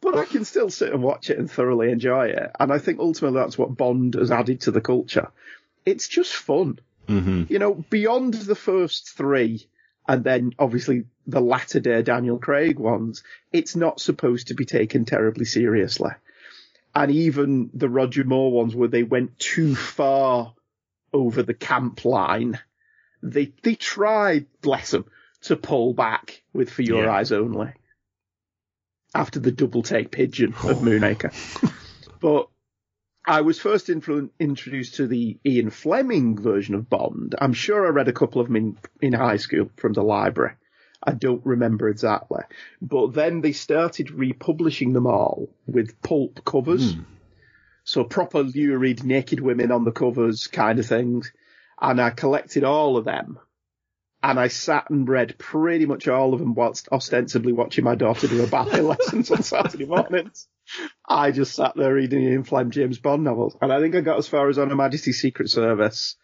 [0.00, 2.50] But I can still sit and watch it and thoroughly enjoy it.
[2.60, 5.28] And I think ultimately that's what Bond has added to the culture.
[5.84, 6.78] It's just fun.
[7.08, 7.44] Mm-hmm.
[7.48, 9.66] You know, beyond the first three,
[10.06, 15.04] and then obviously the latter day Daniel Craig ones, it's not supposed to be taken
[15.04, 16.12] terribly seriously.
[16.94, 20.54] And even the Roger Moore ones where they went too far
[21.12, 22.58] over the camp line,
[23.22, 25.06] they they tried, bless them,
[25.42, 27.12] to pull back with For Your Yeah.
[27.12, 27.72] Eyes Only
[29.14, 30.74] after the double take pigeon of oh.
[30.74, 31.32] Moonraker.
[32.20, 32.48] but
[33.26, 37.34] I was first influ- introduced to the Ian Fleming version of Bond.
[37.38, 40.52] I'm sure I read a couple of them in, in high school from the library.
[41.02, 42.42] I don't remember exactly.
[42.82, 46.94] But then they started republishing them all with pulp covers.
[46.94, 47.02] Hmm.
[47.84, 51.32] So proper lurid naked women on the covers kind of things.
[51.80, 53.38] And I collected all of them.
[54.22, 58.26] And I sat and read pretty much all of them whilst ostensibly watching my daughter
[58.26, 60.48] do her ballet lessons on Saturday mornings.
[61.06, 63.56] I just sat there reading Ian Fleming James Bond novels.
[63.60, 66.16] And I think I got as far as On Her Majesty's Secret Service.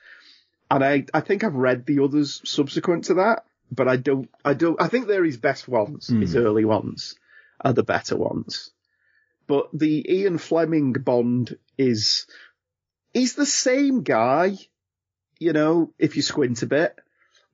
[0.70, 4.54] And I, I think I've read the others subsequent to that, but I don't, I
[4.54, 6.20] don't, I think they're his best ones, hmm.
[6.20, 7.16] his early ones
[7.60, 8.70] are the better ones.
[9.46, 12.26] But the Ian Fleming Bond is,
[13.12, 14.56] he's the same guy,
[15.40, 16.96] you know, if you squint a bit,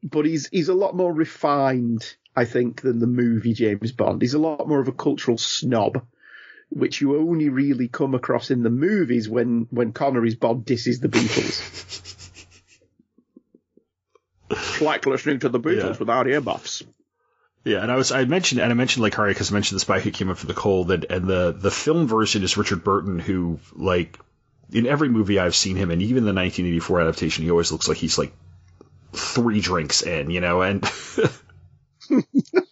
[0.02, 2.04] but he's, he's a lot more refined,
[2.36, 4.20] I think, than the movie James Bond.
[4.20, 6.04] He's a lot more of a cultural snob
[6.70, 11.08] which you only really come across in the movies when when Connery's Bond disses the
[11.08, 12.22] Beatles.
[14.50, 15.98] it's like listening to the Beatles Yeah.
[15.98, 16.82] without earmuffs.
[17.64, 19.80] Yeah, and I was I mentioned and I mentioned like Harry because I mentioned the
[19.80, 22.84] spy who came up for the cold and, and the the film version is Richard
[22.84, 24.18] Burton who like
[24.72, 27.98] in every movie I've seen him in even the 1984 adaptation he always looks like
[27.98, 28.32] he's like
[29.12, 30.82] three drinks in you know and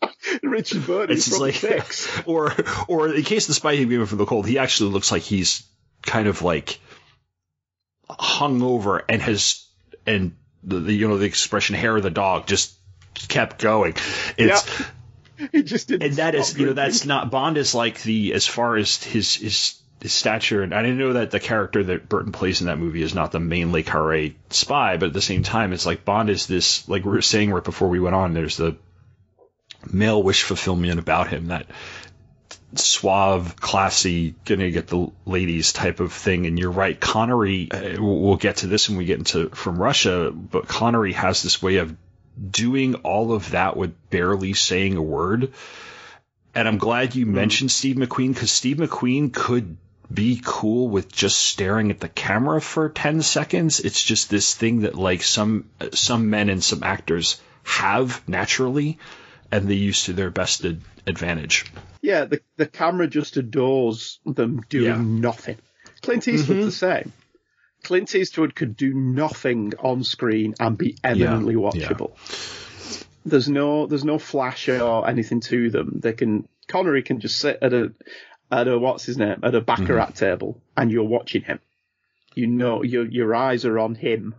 [0.62, 2.22] Burton it's from like six.
[2.26, 2.52] or
[2.88, 5.64] or in case the spy came up for the cold he actually looks like he's
[6.02, 6.80] kind of like
[8.08, 9.66] hung over and has
[10.06, 12.74] and the, the you know the expression hair of the dog just
[13.28, 13.94] kept going
[14.37, 14.83] it's
[15.52, 16.02] He just didn't.
[16.02, 19.35] and that is you know that's not Bond is like the as far as his
[19.35, 22.79] his his stature and I didn't know that the character that Burton plays in that
[22.79, 26.04] movie is not the main Le Carre spy, but at the same time it's like
[26.04, 28.33] Bond is this like we were saying right before we went on.
[28.33, 28.76] There's the
[29.92, 31.66] male wish fulfillment about him that
[32.74, 36.46] suave, classy, gonna get the ladies type of thing.
[36.46, 37.70] And you're right, Connery.
[37.70, 41.62] Uh, we'll get to this when we get into from Russia, but Connery has this
[41.62, 41.96] way of
[42.50, 45.52] doing all of that with barely saying a word.
[46.54, 49.76] And I'm glad you mentioned Steve McQueen because Steve McQueen could
[50.12, 53.80] be cool with just staring at the camera for 10 seconds.
[53.80, 58.98] It's just this thing that like some some men and some actors have naturally
[59.55, 61.65] and they use to their best ad- advantage.
[62.02, 64.96] Yeah, the the camera just adores them doing Yeah.
[65.00, 65.57] nothing.
[66.02, 67.13] Clint Eastwood's the same.
[67.83, 72.13] Clint Eastwood could do nothing on screen and be eminently Yeah, watchable.
[73.27, 76.00] There's no there's no flash or anything to them.
[76.02, 77.92] They can Connery can just sit at a
[78.50, 80.15] at a what's his name at a baccarat Mm-hmm.
[80.15, 81.59] table and you're watching him.
[82.35, 84.35] You know your your eyes are on him.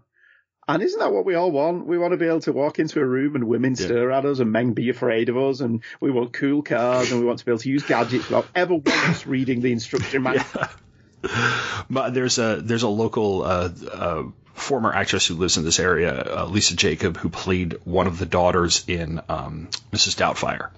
[0.68, 1.86] And isn't that what we all want?
[1.86, 4.39] We want to be able to walk into a room and women stare at us
[4.39, 7.45] and men be afraid of us and we want cool cars and we want to
[7.45, 10.45] be able to use gadgets without ever once reading the instruction manual.
[11.89, 14.24] But there's a there's a local uh, uh,
[14.55, 18.26] former actress who lives in this area, uh, Lisa Jakub, who played one of the
[18.26, 20.16] daughters in um, Mrs.
[20.16, 20.70] Doubtfire.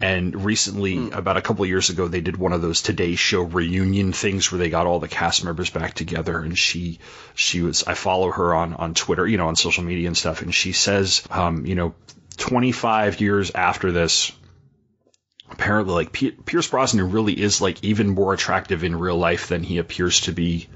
[0.00, 3.42] And recently, about a couple of years ago, they did one of those Today Show
[3.42, 6.38] reunion things where they got all the cast members back together.
[6.38, 7.00] And she,
[7.34, 10.42] she was, I follow her on on Twitter, you know, on social media and stuff.
[10.42, 11.94] And she says, um, you know,
[12.36, 14.30] 25 years after this,
[15.50, 19.62] apparently like P- Pierce Brosnan really is like even more attractive in real life than
[19.62, 20.68] he appears to be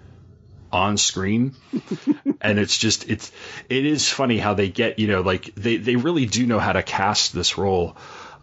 [0.72, 1.54] on screen
[2.40, 3.30] and it's just it's
[3.68, 6.72] it is funny how they get you know like they they really do know how
[6.72, 7.94] to cast this role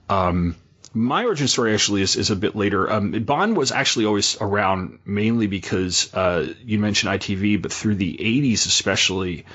[0.09, 0.55] um
[0.93, 2.91] my origin story actually is, is a bit later.
[2.91, 8.17] Um, Bond was actually always around mainly because uh, you mentioned ITV, but through the
[8.19, 9.45] 80s especially,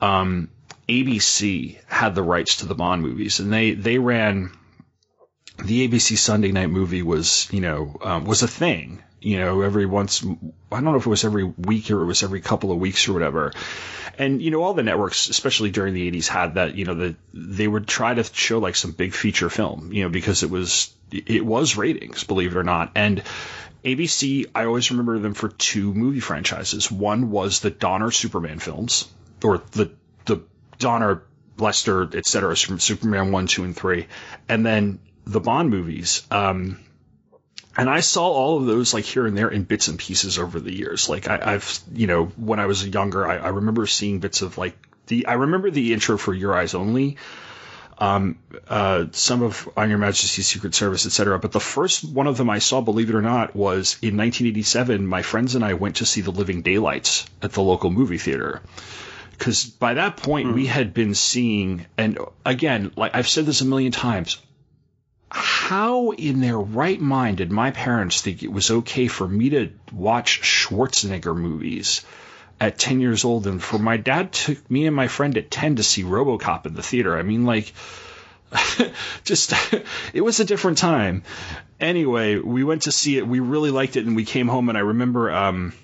[0.00, 0.48] um,
[0.88, 4.50] ABC had the rights to the Bond movies, and they they ran
[5.62, 9.02] the ABC Sunday night movie was, you know, um, was a thing.
[9.24, 12.22] You know, every once, I don't know if it was every week or it was
[12.22, 13.52] every couple of weeks or whatever.
[14.18, 17.16] And, you know, all the networks, especially during the 80s, had that, you know, the,
[17.32, 20.92] they would try to show like some big feature film, you know, because it was,
[21.10, 22.92] it was ratings, believe it or not.
[22.94, 23.22] And
[23.84, 26.90] ABC, I always remember them for two movie franchises.
[26.90, 29.08] One was the Donner Superman films,
[29.42, 29.92] or the,
[30.26, 30.42] the
[30.78, 31.22] Donner,
[31.58, 34.06] Lester, et cetera, from Superman 1, 2, and 3.
[34.48, 36.26] And then the Bond movies.
[36.30, 36.78] Um,
[37.76, 40.60] and I saw all of those like here and there in bits and pieces over
[40.60, 41.08] the years.
[41.08, 44.58] Like I, I've, you know, when I was younger, I, I remember seeing bits of
[44.58, 47.16] like the, I remember the intro for Your Eyes Only,
[47.98, 51.38] um, uh, some of On Your Majesty's Secret Service, etc.
[51.38, 55.06] But the first one of them I saw, believe it or not, was in 1987.
[55.06, 58.60] My friends and I went to see The Living Daylights at the local movie theater
[59.42, 63.64] because by that point we had been seeing, and again, like I've said this a
[63.64, 64.38] million times,
[65.62, 69.70] how in their right mind did my parents think it was okay for me to
[69.92, 72.04] watch Schwarzenegger movies
[72.60, 75.76] at 10 years old and for my dad took me and my friend at 10
[75.76, 77.16] to see RoboCop in the theater.
[77.16, 77.72] I mean like
[79.24, 79.54] just
[80.12, 81.22] it was a different time.
[81.78, 83.28] Anyway, we went to see it.
[83.28, 85.74] We really liked it and we came home and I remember um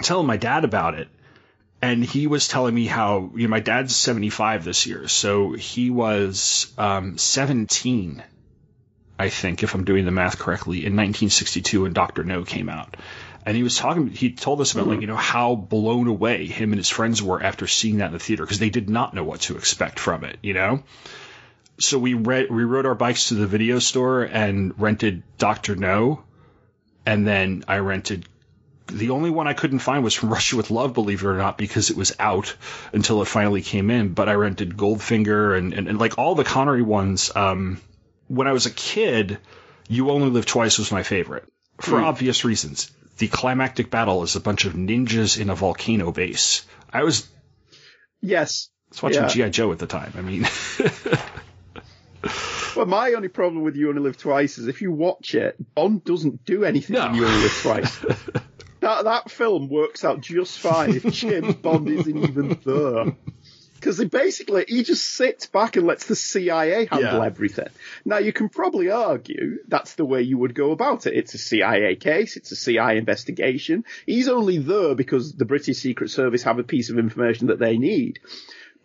[0.00, 1.08] telling my dad about it
[1.82, 5.90] and he was telling me how you know my dad's 75 this year so he
[5.90, 8.22] was um, 17
[9.18, 12.96] i think if i'm doing the math correctly in 1962 when dr no came out
[13.44, 16.72] and he was talking he told us about like you know how blown away him
[16.72, 19.24] and his friends were after seeing that in the theater because they did not know
[19.24, 20.82] what to expect from it you know
[21.78, 26.22] so we read we rode our bikes to the video store and rented dr no
[27.04, 28.26] and then i rented
[28.88, 31.58] the only one I couldn't find was from Russia with Love, believe it or not,
[31.58, 32.54] because it was out
[32.92, 34.10] until it finally came in.
[34.10, 37.34] But I rented Goldfinger and, and, and like all the Connery ones.
[37.34, 37.80] Um,
[38.28, 39.38] when I was a kid,
[39.88, 41.44] You Only Live Twice was my favorite
[41.80, 42.04] for hmm.
[42.04, 42.90] obvious reasons.
[43.18, 46.66] The climactic battle is a bunch of ninjas in a volcano base.
[46.92, 47.28] I was,
[48.20, 48.70] Yes.
[48.88, 49.28] I was watching Yeah.
[49.28, 49.48] G.I.
[49.50, 50.12] Joe at the time.
[50.16, 50.46] I mean,
[52.76, 56.04] Well, my only problem with You Only Live Twice is if you watch it, Bond
[56.04, 57.06] doesn't do anything No.
[57.06, 57.98] in You Only Live Twice.
[58.80, 63.16] that that film works out just fine if James Bond isn't even there.
[63.76, 67.24] Because he basically, he just sits back and lets the CIA handle Yeah.
[67.24, 67.68] everything.
[68.04, 71.14] Now, you can probably argue that's the way you would go about it.
[71.14, 73.84] It's a CIA case, it's a CIA investigation.
[74.06, 77.78] He's only there because the British Secret Service have a piece of information that they
[77.78, 78.18] need.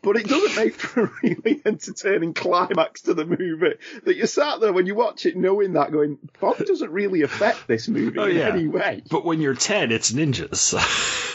[0.03, 4.59] But it doesn't make for a really entertaining climax to the movie that you sat
[4.59, 8.25] there when you watch it knowing that going, Bond doesn't really affect this movie Oh,
[8.25, 8.47] in yeah.
[8.49, 9.03] any way.
[9.11, 10.73] but when you're 10, it's ninjas.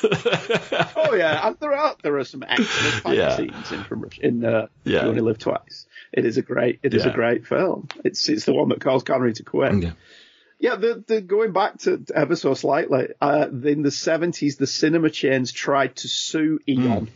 [0.97, 3.37] Oh yeah, and there are there are some excellent fight Yeah.
[3.37, 5.03] scenes in from in uh, Yeah.
[5.03, 5.87] You Only Live Twice.
[6.13, 7.89] It is a great it is a great film.
[8.05, 9.83] It's it's the one that caused Connery to quit.
[9.83, 9.93] Yeah.
[10.59, 15.11] Yeah, the, the going back to ever so slightly, uh, in the seventies, the cinema
[15.11, 16.61] chains tried to sue.
[16.69, 17.09] Eon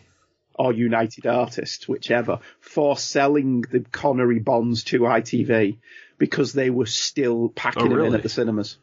[0.60, 5.78] or United Artists, whichever, for selling the Connery bonds to ITV
[6.18, 8.76] because they were still packing Oh, them in at the cinemas.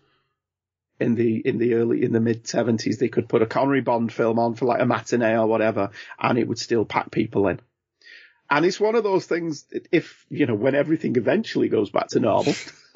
[1.00, 4.12] In the in the early in the mid seventies, they could put a Connery Bond
[4.12, 7.60] film on for like a matinee or whatever, and it would still pack people in.
[8.50, 9.66] And it's one of those things.
[9.92, 12.56] If you know when everything eventually goes back to normal,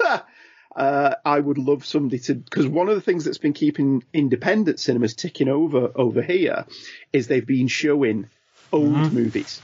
[0.74, 4.80] Uh, I would love somebody to because one of the things that's been keeping independent
[4.80, 6.64] cinemas ticking over over here
[7.12, 8.30] is they've been showing
[8.72, 9.14] old mm-hmm.
[9.14, 9.60] movies.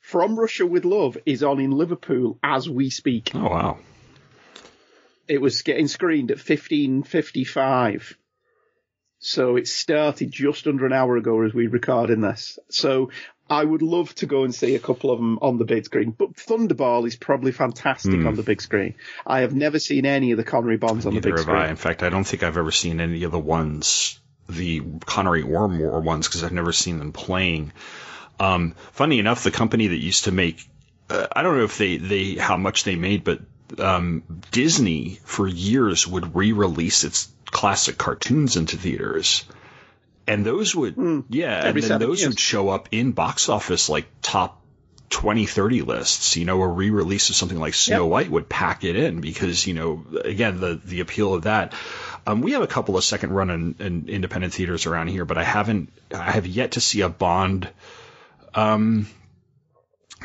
[0.00, 3.32] From Russia with Love is on in Liverpool as we speak.
[3.34, 3.78] Oh wow.
[5.26, 8.14] It was getting screened at 15:55.
[9.20, 12.58] So it started just under an hour ago as we recording this.
[12.70, 13.10] So
[13.50, 16.10] I would love to go and see a couple of them on the big screen.
[16.10, 18.34] But Thunderball is probably fantastic on hmm.
[18.34, 18.94] the big screen.
[19.26, 21.56] I have never seen any of the Connery Bonds on the Neither big have screen.
[21.56, 21.68] I.
[21.68, 25.68] In fact, I don't think I've ever seen any of the ones, the Connery or
[25.68, 27.72] Moore ones, because I've never seen them playing.
[28.40, 30.68] Um, funny enough, the company that used to make,
[31.10, 33.40] uh, I don't know if they, they how much they made, but
[33.78, 39.44] um, Disney for years would re-release its classic cartoons into theaters.
[40.26, 42.32] And those would, yeah, and then those years.
[42.32, 44.60] would show up in box office like top
[45.10, 46.36] 20, 30 lists.
[46.36, 48.10] You know, a re-release of something like Snow Yep.
[48.10, 51.72] White would pack it in because, you know, again, the, the appeal of that.
[52.26, 55.38] Um, we have a couple of second run in, in independent theaters around here, but
[55.38, 57.66] I haven't, I have yet to see a Bond,
[58.58, 59.08] um,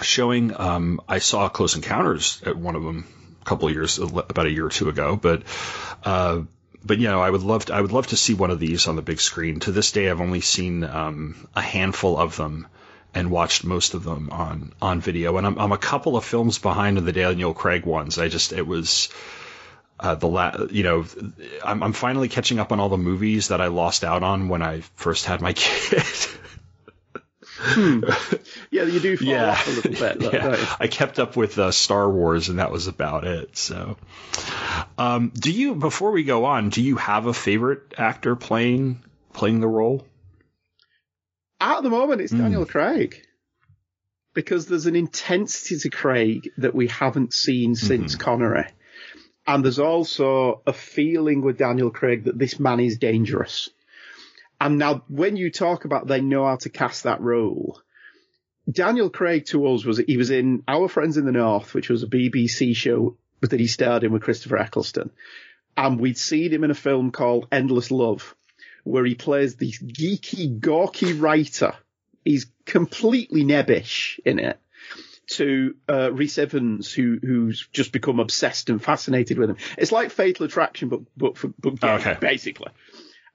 [0.02, 0.60] showing.
[0.60, 3.06] Um, I saw Close Encounters at one of them
[3.42, 5.44] a couple of years, about a year or two ago, but,
[6.04, 6.42] uh,
[6.84, 8.88] but you know, I would love to, I would love to see one of these
[8.88, 9.60] on the big screen.
[9.62, 12.68] To this day, I've only seen um, a handful of them
[13.14, 15.38] and watched most of them on on video.
[15.38, 18.18] And I'm, I'm a couple of films behind on the Daniel Craig ones.
[18.18, 19.10] I just it was
[20.00, 21.06] uh, the la- you know
[21.64, 24.62] I'm, I'm finally catching up on all the movies that I lost out on when
[24.62, 26.04] I first had my kid.
[28.72, 29.52] Yeah, you do fall Yeah.
[29.52, 30.20] off a little bit.
[30.20, 30.76] don't yeah?
[30.80, 33.56] I kept up with uh, Star Wars, and that was about it.
[33.58, 33.98] So,
[34.98, 35.76] um, do you?
[35.76, 39.04] Before we go on, do you have a favorite actor playing
[39.34, 40.06] playing the role?
[41.62, 42.24] At the moment, Hmm.
[42.26, 43.22] it's Daniel Craig.
[44.34, 48.24] Because there's an intensity to Craig that we haven't seen since Mm-hmm.
[48.24, 48.66] Connery.
[49.46, 53.70] And there's also a feeling with Daniel Craig that this man is dangerous.
[54.60, 57.82] And now, when you talk about they know how to cast that role,
[58.70, 62.04] Daniel Craig to us was he was in Our Friends in the North, which was
[62.04, 65.10] a BBC show that he starred in with Christopher Eccleston,
[65.76, 68.36] and we'd seen him in a film called Enduring Love,
[68.86, 71.74] where he plays this geeky, gawky writer.
[72.24, 74.60] He's completely nebbish in it.
[75.28, 79.58] To uh, Rhys Ifans, who who's just become obsessed and fascinated with him.
[79.78, 82.18] It's like Fatal Attraction, but but for, but gay, Okay.
[82.20, 82.72] basically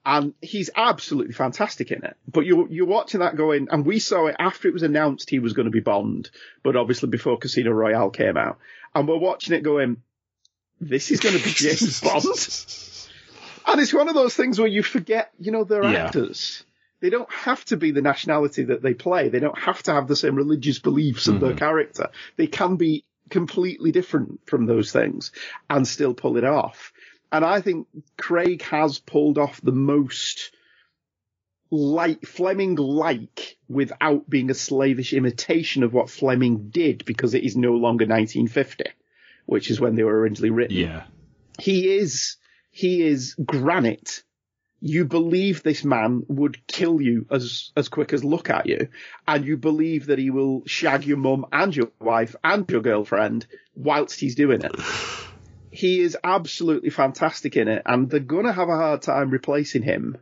[0.05, 2.15] and he's absolutely fantastic in it.
[2.27, 5.39] But you're you're watching that going, and we saw it after it was announced he
[5.39, 6.29] was going to be Bond,
[6.63, 8.57] but obviously before Casino Royale came out,
[8.95, 9.97] and we're watching it going,
[10.79, 12.25] this is going to be James Bond,
[13.67, 16.05] and it's one of those things where you forget, you know, they're Yeah.
[16.05, 16.63] actors.
[17.01, 19.29] They don't have to be the nationality that they play.
[19.29, 21.59] They don't have to have the same religious beliefs of their mm-hmm.
[21.59, 22.09] character.
[22.35, 25.31] They can be completely different from those things
[25.69, 26.91] and still pull it off.
[27.31, 30.51] And I think Craig has pulled off the most
[31.71, 37.55] like Fleming like without being a slavish imitation of what Fleming did because it is
[37.55, 38.85] no longer 1950,
[39.45, 41.03] which is when they were originally written Yeah,
[41.59, 42.37] he is
[42.71, 44.23] he is granite.
[44.81, 48.87] You believe this man would kill you as as quick as look at you,
[49.27, 53.45] and you believe that he will shag your mum and your wife and your girlfriend
[53.75, 54.71] whilst he's doing it.
[55.79, 60.17] He is absolutely fantastic in it, and they're gonna have a hard time replacing him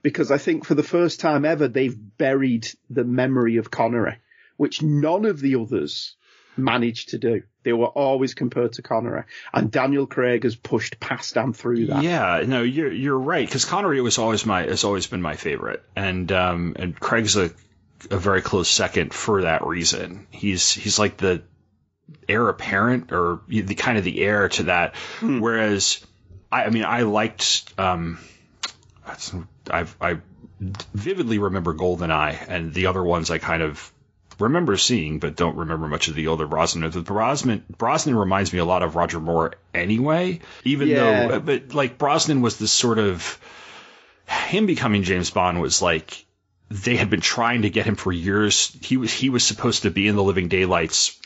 [0.00, 4.16] because I think for the first time ever they've buried the memory of Connery,
[4.56, 6.16] which none of the others
[6.56, 7.42] managed to do.
[7.64, 12.02] They were always compared to Connery, and Daniel Craig has pushed past and through that.
[12.02, 12.42] yeah.
[12.46, 16.32] No, you're you're right because Connery was always my has always been my favorite, and
[16.32, 17.50] um and Craig's a
[18.10, 20.26] a very close second for that reason.
[20.30, 21.42] He's he's like the
[22.28, 24.94] heir apparent or the kind of the heir to that.
[25.20, 26.04] Whereas
[26.50, 28.18] I, I mean I liked um
[29.70, 30.18] I've I
[30.60, 33.90] vividly remember Goldeneye and the other ones I kind of
[34.38, 36.90] remember seeing but don't remember much of the older Brosnan.
[36.90, 41.28] The Brosnan Brosnan reminds me a lot of Roger Moore anyway, even Yeah.
[41.28, 43.38] though but like Brosnan was this sort of
[44.26, 46.24] him becoming James Bond was like
[46.70, 48.76] they had been trying to get him for years.
[48.82, 51.20] He was he was supposed to be in the Living Daylights,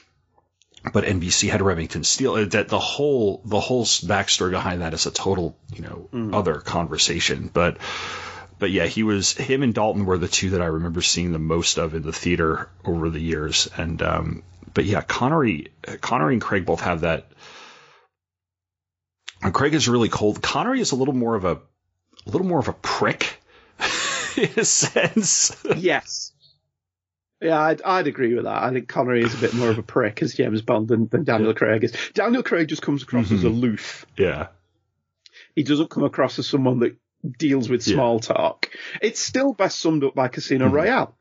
[0.92, 2.46] but NBC had Remington Steele.
[2.46, 7.50] That the whole the whole backstory behind that is a total you know other conversation.
[7.52, 7.78] But
[8.58, 11.38] but yeah, he was him and Dalton were the two that I remember seeing the
[11.38, 13.68] most of in the theater over the years.
[13.76, 14.42] And um,
[14.74, 17.30] but yeah, Connery Connery and Craig both have that.
[19.42, 20.42] And Craig is really cold.
[20.42, 21.60] Connery is a little more of a
[22.26, 23.40] a little more of a prick
[24.36, 25.56] in a sense.
[25.76, 26.32] Yes.
[27.40, 28.62] Yeah, I'd, I'd agree with that.
[28.62, 31.24] I think Connery is a bit more of a prick as James Bond than, than
[31.24, 31.92] Daniel Craig is.
[32.14, 34.06] Daniel Craig just comes across as aloof.
[34.16, 34.48] yeah.
[35.54, 36.96] He doesn't come across as someone that
[37.38, 38.68] deals with small talk.
[39.02, 40.74] It's still best summed up by Casino Mm-hmm.
[40.74, 41.14] Royale.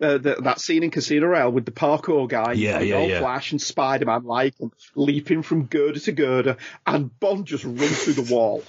[0.00, 3.08] Uh, the, that scene in Casino Royale with the parkour guy, Yeah, with yeah, all
[3.08, 3.20] yeah.
[3.20, 6.56] Flash and Spider Man like, and leaping from girder to girder,
[6.86, 8.64] and Bond just runs through the wall.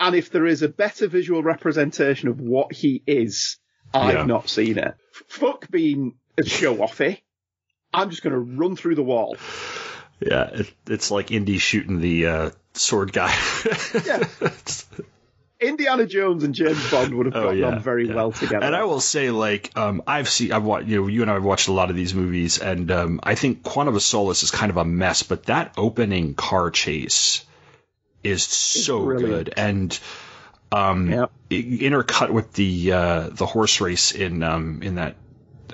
[0.00, 3.58] And if there is a better visual representation of what he is,
[3.94, 4.24] I've Yeah.
[4.24, 4.94] not seen it.
[5.14, 7.20] F- Fuck being a show offy.
[7.94, 9.36] I'm just going to run through the wall.
[10.20, 13.34] Yeah, it, it's like Indy shooting the uh, sword guy.
[14.06, 14.24] Yeah.
[15.60, 18.14] Indiana Jones and James Bond would have Oh, gotten yeah, on very yeah.
[18.16, 18.66] well together.
[18.66, 21.34] And I will say, like, um, I've seen, I've watched, you know, you and I
[21.34, 24.50] have watched a lot of these movies, and um, I think Quantum of Solace is
[24.50, 27.44] kind of a mess, but that opening car chase
[28.24, 29.96] is so good, and
[30.72, 31.32] um, Yep.
[31.50, 35.16] intercut with the uh, the horse race in um, in that.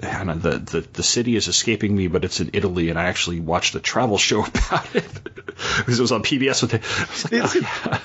[0.01, 3.41] Hannah, the, the the city is escaping me, but it's in Italy, and I actually
[3.41, 5.13] watched a travel show about it
[5.79, 6.63] because it was on PBS.
[6.63, 7.99] With it, like, oh, yeah.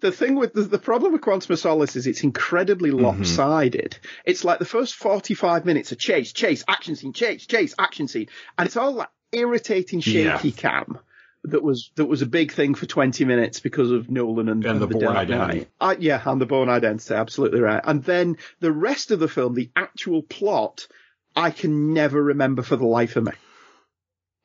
[0.00, 3.02] the thing with the, the problem with Quantum of Solace is it's incredibly Mm-hmm.
[3.02, 3.98] lopsided.
[4.24, 8.28] It's like the first 45 minutes are chase, chase, action scene, chase, chase, action scene.
[8.56, 10.54] And it's all that irritating shaky Yeah.
[10.56, 10.98] cam
[11.44, 14.80] that was that was a big thing for 20 minutes because of Nolan and, And
[14.80, 15.28] the Bourne Dark.
[15.28, 15.68] Knight.
[15.80, 17.80] Uh, yeah, and the Bourne Identity, absolutely right.
[17.84, 20.86] And then the rest of the film, the actual plot,
[21.34, 23.32] I can never remember for the life of me.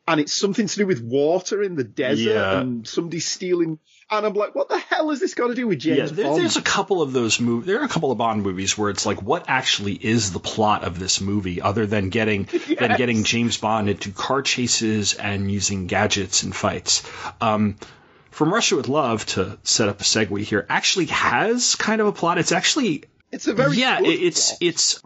[0.07, 2.59] And it's something to do with water in the desert Yeah.
[2.61, 3.79] and somebody stealing.
[4.09, 6.25] And I'm like, what the hell has this got to do with James yeah, there,
[6.27, 6.41] Bond?
[6.41, 7.67] there's a couple of those movies.
[7.67, 10.85] There are a couple of Bond movies where it's like, what actually is the plot
[10.85, 12.47] of this movie, other than getting
[12.79, 17.03] than getting James Bond into car chases and using gadgets and fights.
[17.41, 17.75] Um,
[18.31, 22.13] From Russia with Love to set up a segue here actually has kind of a
[22.13, 22.37] plot.
[22.37, 24.57] It's actually It's a very yeah, it's plot.
[24.61, 25.01] it's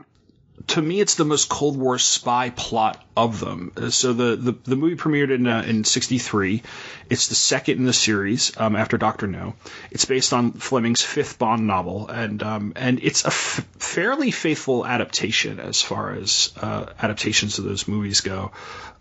[0.68, 3.72] to me it's the most Cold War spy plot of them.
[3.76, 6.62] Uh, So the the, the movie premiered in uh, in '63.
[7.10, 9.56] It's the second in the series um, after Doctor No.
[9.92, 14.86] It's based on Fleming's fifth Bond novel, and um, and it's a f- fairly faithful
[14.86, 18.52] adaptation as far as uh, adaptations of those movies go.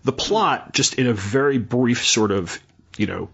[0.05, 2.59] The plot, just in a very brief sort of
[2.97, 3.29] you know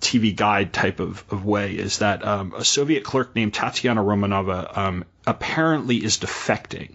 [0.00, 4.76] TV guide type of, of way is that um, a Soviet clerk named Tatiana Romanova
[4.76, 6.92] um, apparently is defecting.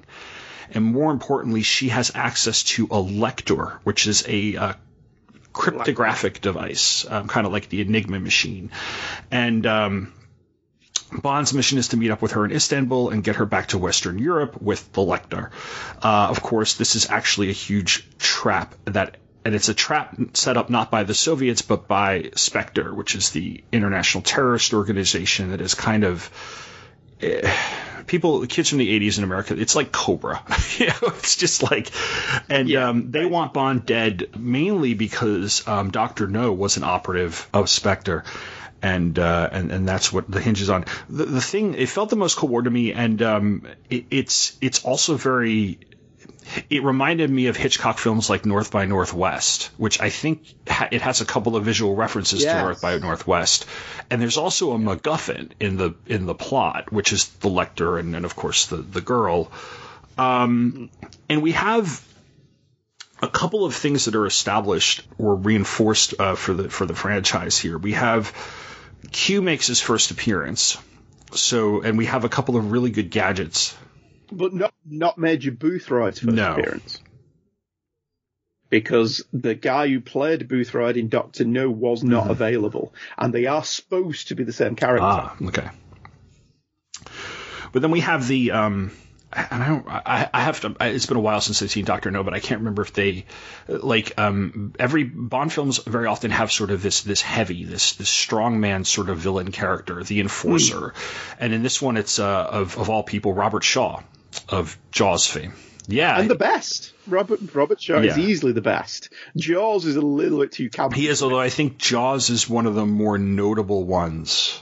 [0.71, 4.73] And more importantly, she has access to a Lektor, which is a uh,
[5.53, 8.71] cryptographic device, um, kind of like the Enigma machine.
[9.31, 10.13] And um,
[11.11, 13.77] Bond's mission is to meet up with her in Istanbul and get her back to
[13.77, 15.51] Western Europe with the Lektor.
[16.03, 20.57] Uh, of course, this is actually a huge trap that, and it's a trap set
[20.57, 25.61] up not by the Soviets but by Spectre, which is the international terrorist organization that
[25.61, 26.29] is kind of
[27.21, 27.49] eh,
[28.07, 30.43] people, kids from the 80s in America, it's like Cobra.
[30.77, 31.89] you know, it's just like,
[32.49, 37.69] and um, they want Bond dead mainly because um, Doctor No was an operative of
[37.69, 38.23] Spectre.
[38.81, 40.85] And, uh, and and that's what the hinges on.
[41.09, 44.85] The, the thing it felt the most War to me, and um, it, it's it's
[44.85, 45.79] also very
[46.69, 51.01] it reminded me of Hitchcock films like North by Northwest, which I think ha- it
[51.01, 52.53] has a couple of visual references Yes.
[52.55, 53.65] to North by Northwest,
[54.09, 58.15] and there's also a MacGuffin in the in the plot, which is the Lektor and,
[58.15, 59.51] and of course the the girl,
[60.17, 60.89] um,
[61.29, 62.03] and we have
[63.21, 67.57] a couple of things that are established or reinforced uh, for the for the franchise
[67.57, 67.77] here.
[67.77, 68.31] We have
[69.11, 70.77] Q makes his first appearance,
[71.33, 73.75] so and we have a couple of really good gadgets
[74.31, 76.51] but not not Major Boothroyd's first No.
[76.51, 77.01] appearance.
[78.69, 82.31] Because the guy who played Boothroyd in Doctor No was not Mm-hmm.
[82.31, 85.05] available, and they are supposed to be the same character.
[85.05, 85.69] Ah, okay.
[87.71, 88.91] But then we have the um,
[89.35, 89.87] and I don't.
[89.87, 90.75] I, I have to.
[90.79, 93.25] It's been a while since I've seen Doctor No, but I can't remember if they
[93.67, 98.09] like um every Bond films very often have sort of this this heavy this this
[98.09, 100.93] strongman sort of villain character, the enforcer,
[101.39, 104.01] and in this one it's uh of of all people Robert Shaw
[104.49, 105.53] of Jaws fame.
[105.87, 106.93] Yeah, and the best.
[107.07, 109.09] Robert Robert Shaw is easily the best.
[109.35, 110.95] Jaws is a little bit too campy.
[110.95, 114.61] He is, although I think Jaws is one of the more notable ones,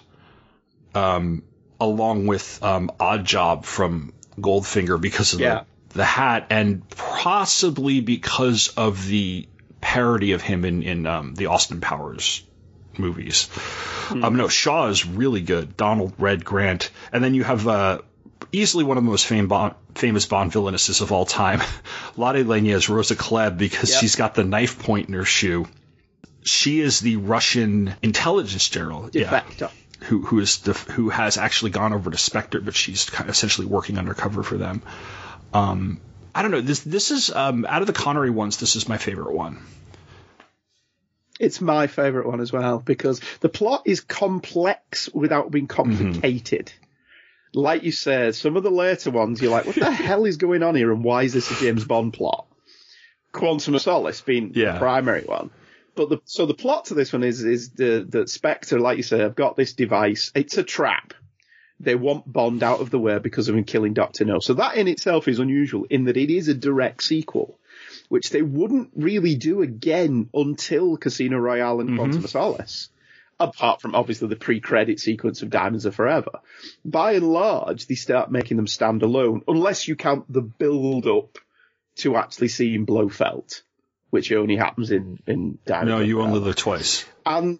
[0.94, 1.44] um,
[1.80, 5.64] along with um, Odd Job from Goldfinger because of Yeah.
[5.90, 9.48] the, the hat, and possibly because of the
[9.82, 12.44] parody of him in in um, the Austin Powers
[12.98, 13.50] movies.
[14.12, 15.76] Um, no, Shaw is really good.
[15.78, 18.00] Donald Red Grant, and then you have uh,
[18.52, 21.62] easily one of the most fame Bond, famous Bond villainesses of all time,
[22.18, 24.00] Lotte Lenya as Rosa Klebb because Yep.
[24.00, 25.68] she's got the knife point in her shoe.
[26.44, 29.10] She is the Russian intelligence general.
[29.14, 29.72] Yeah defector.
[30.04, 33.36] Who who is the, who has actually gone over to Spectre, but she's kind of
[33.36, 34.82] essentially working undercover for them.
[35.54, 36.00] Um,
[36.36, 36.62] I don't know.
[36.62, 38.58] This this is um, out of the Connery ones.
[38.58, 39.64] This is my favorite one.
[41.40, 46.72] It's my favourite one as well because the plot is complex without being complicated.
[47.56, 50.64] Like you said, some of the later ones, you're like, what the hell is going
[50.64, 52.46] on here and why is this a James Bond plot?
[53.32, 54.74] Quantum of Solace being Yeah.
[54.74, 55.50] the primary one.
[55.96, 59.04] But the, so the plot to this one is, is the, that Spectre, like you
[59.04, 60.32] say, have got this device.
[60.34, 61.14] It's a trap.
[61.80, 64.40] They want Bond out of the way because of him killing Doctor No.
[64.40, 67.60] So that in itself is unusual in that it is a direct sequel,
[68.10, 72.26] which they wouldn't really do again until Casino Royale and Quantum mm-hmm.
[72.26, 72.90] of Solace.
[73.40, 76.40] Apart from obviously the pre-credit sequence of Diamonds Are Forever.
[76.86, 81.40] By and large, they start making them stand alone, unless you count the build up
[81.96, 83.62] to actually seeing Blofeld,
[84.14, 87.04] which only happens in, in No, you only live twice.
[87.26, 87.60] And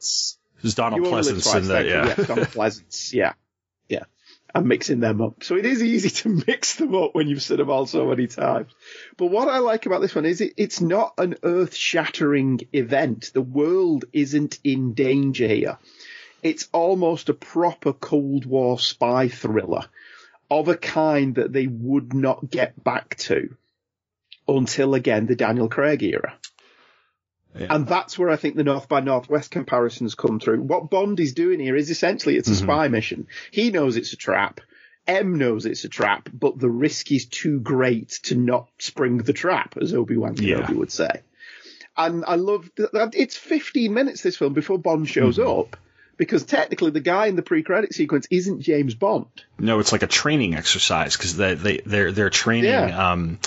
[0.62, 1.94] There's Donald you Pleasence twice, in thank you.
[1.94, 2.14] yeah.
[2.14, 3.34] Donald Pleasence, yeah.
[3.90, 4.04] Yeah.
[4.54, 5.44] I'm mixing them up.
[5.44, 8.28] So it is easy to mix them up when you've seen them all so many
[8.28, 8.72] times.
[9.18, 13.32] But what I like about this one is it, it's not an earth shattering event.
[13.34, 15.80] The world isn't in danger here.
[16.44, 19.86] It's almost a proper Cold War spy thriller
[20.52, 23.56] of a kind that they would not get back to
[24.48, 26.34] until again the Daniel Craig era.
[27.58, 27.68] Yeah.
[27.70, 30.62] And that's where I think the North by Northwest comparisons come through.
[30.62, 32.64] What Bond is doing here is essentially it's a Mm-hmm.
[32.66, 33.28] spy mission.
[33.52, 34.60] He knows it's a trap.
[35.06, 39.34] M knows it's a trap, but the risk is too great to not spring the
[39.34, 40.72] trap, as Obi-Wan Kenobi Yeah.
[40.72, 41.22] would say.
[41.96, 45.60] And I love that that it's 15 minutes this film before Bond shows Mm-hmm.
[45.60, 45.78] up,
[46.18, 49.28] because technically the guy in the pre-credit sequence isn't James Bond.
[49.60, 53.12] No, it's like a training exercise because they they they're they're training Yeah.
[53.12, 53.38] um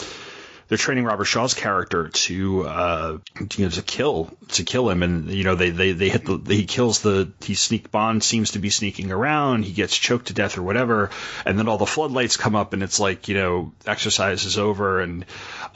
[0.68, 3.18] they're training Robert Shaw's character to uh
[3.56, 5.02] you know to kill to kill him.
[5.02, 8.52] And you know they they they hit the he kills the he sneak Bond seems
[8.52, 9.64] to be sneaking around.
[9.64, 11.10] He gets choked to death or whatever.
[11.44, 15.00] And then all the floodlights come up and it's like you know exercise is over.
[15.00, 15.24] And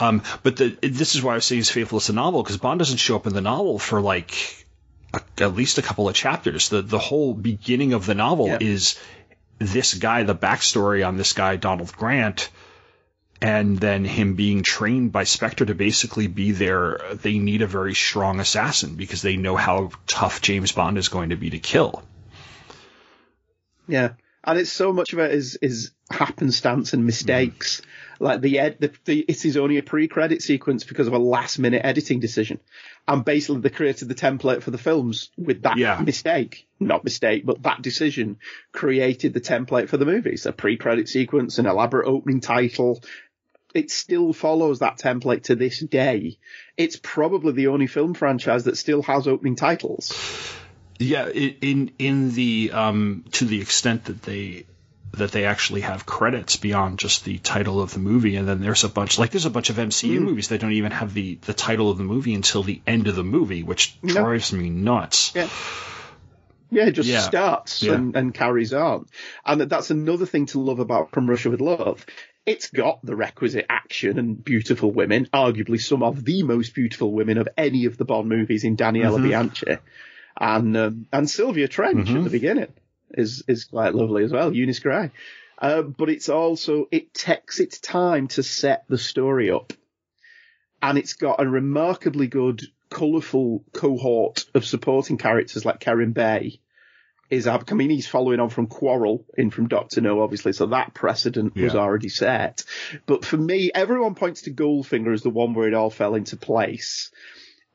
[0.00, 2.56] um but the this is why I was saying it's faithful as a novel because
[2.58, 4.34] Bond doesn't show up in the novel for like
[5.14, 6.68] a, at least a couple of chapters.
[6.68, 8.58] The the whole beginning of the novel Yeah.
[8.60, 8.98] is
[9.58, 12.48] this guy, the backstory on this guy, Donald Grant,
[13.42, 17.94] and then him being trained by Spectre to basically be their, they need a very
[17.94, 22.02] strong assassin because they know how tough James Bond is going to be to kill.
[23.88, 24.10] Yeah.
[24.42, 27.80] And it's so much of it is is happenstance and mistakes.
[27.80, 28.24] Mm-hmm.
[28.24, 31.58] Like the, ed, the the it is only a pre-credit sequence because of a last
[31.58, 32.58] minute editing decision.
[33.06, 36.00] And basically they created the template for the films with that Yeah.
[36.00, 36.66] mistake.
[36.78, 38.38] Not mistake, but that decision
[38.72, 40.46] created the template for the movies.
[40.46, 43.02] A pre-credit sequence, an elaborate opening title.
[43.74, 46.38] It still follows that template to this day.
[46.76, 50.12] It's probably the only film franchise that still has opening titles.
[50.98, 54.66] Yeah, in in the um, to the extent that they
[55.12, 58.84] that they actually have credits beyond just the title of the movie, and then there's
[58.84, 60.24] a bunch like there's a bunch of MCU Hmm.
[60.24, 63.16] movies that don't even have the the title of the movie until the end of
[63.16, 64.14] the movie, which No.
[64.14, 65.32] drives me nuts.
[65.34, 65.48] Yeah.
[66.72, 67.20] Yeah, it just Yeah.
[67.20, 67.94] starts Yeah.
[67.94, 69.06] and, and carries on.
[69.44, 72.06] And that's another thing to love about From Russia with Love.
[72.46, 77.38] It's got the requisite action and beautiful women, arguably some of the most beautiful women
[77.38, 79.28] of any of the Bond movies in Daniela Mm-hmm.
[79.28, 79.76] Bianchi.
[80.38, 82.16] And, um, and Sylvia Trench Mm-hmm.
[82.18, 82.72] at the beginning
[83.10, 85.10] is, is quite lovely as well, Eunice Gray.
[85.58, 89.74] Uh, but it's also, it takes its time to set the story up.
[90.80, 96.60] And it's got a remarkably good, colourful cohort of supporting characters like Kerim Bey,
[97.30, 100.94] is I mean he's following on from Quarrel in from Doctor No, obviously, so that
[100.94, 102.64] precedent was already set.
[103.06, 106.36] But for me, everyone points to Goldfinger as the one where it all fell into
[106.36, 107.10] place.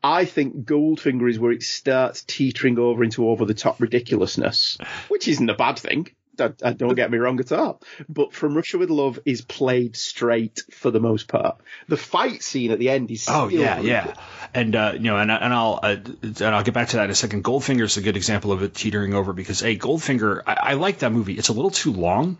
[0.03, 4.77] I think Goldfinger is where it starts teetering over into over the top ridiculousness,
[5.07, 6.07] which isn't a bad thing.
[6.39, 7.81] Uh, Don't get me wrong at all.
[8.09, 11.57] But From Russia with Love is played straight for the most part.
[11.87, 14.13] The fight scene at the end is Oh yeah, really yeah,
[14.53, 17.11] and uh, you know, and and I'll uh, and I'll get back to that in
[17.11, 17.43] a second.
[17.43, 20.99] Goldfinger is a good example of it teetering over because hey, Goldfinger, I, I like
[20.99, 21.33] that movie.
[21.33, 22.37] It's a little too long,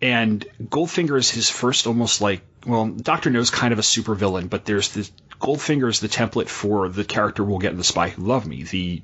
[0.00, 4.48] and Goldfinger is his first almost like well, Doctor No's kind of a super villain,
[4.48, 8.10] but there's this Goldfinger is the template for the character we'll get in The Spy
[8.10, 9.02] Who Loved Me, the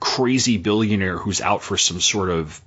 [0.00, 2.60] crazy billionaire who's out for some sort of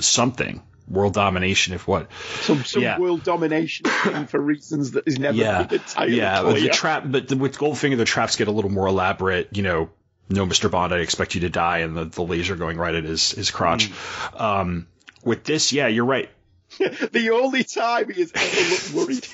[0.00, 2.10] something world domination if what
[2.42, 2.98] Some, some Yeah.
[2.98, 5.66] world domination thing for reasons that is never yeah,
[6.06, 6.42] yeah.
[6.42, 9.56] The trap, but the, with Goldfinger, the traps get a little more elaborate.
[9.56, 9.90] You know,
[10.28, 13.04] no, Mister Bond, I expect you to die, and the, the laser going right at
[13.04, 13.90] his his crotch.
[13.90, 14.40] Mm.
[14.40, 14.86] Um,
[15.24, 16.28] with this, yeah, you're right.
[16.78, 19.28] the only time he has ever looked worried.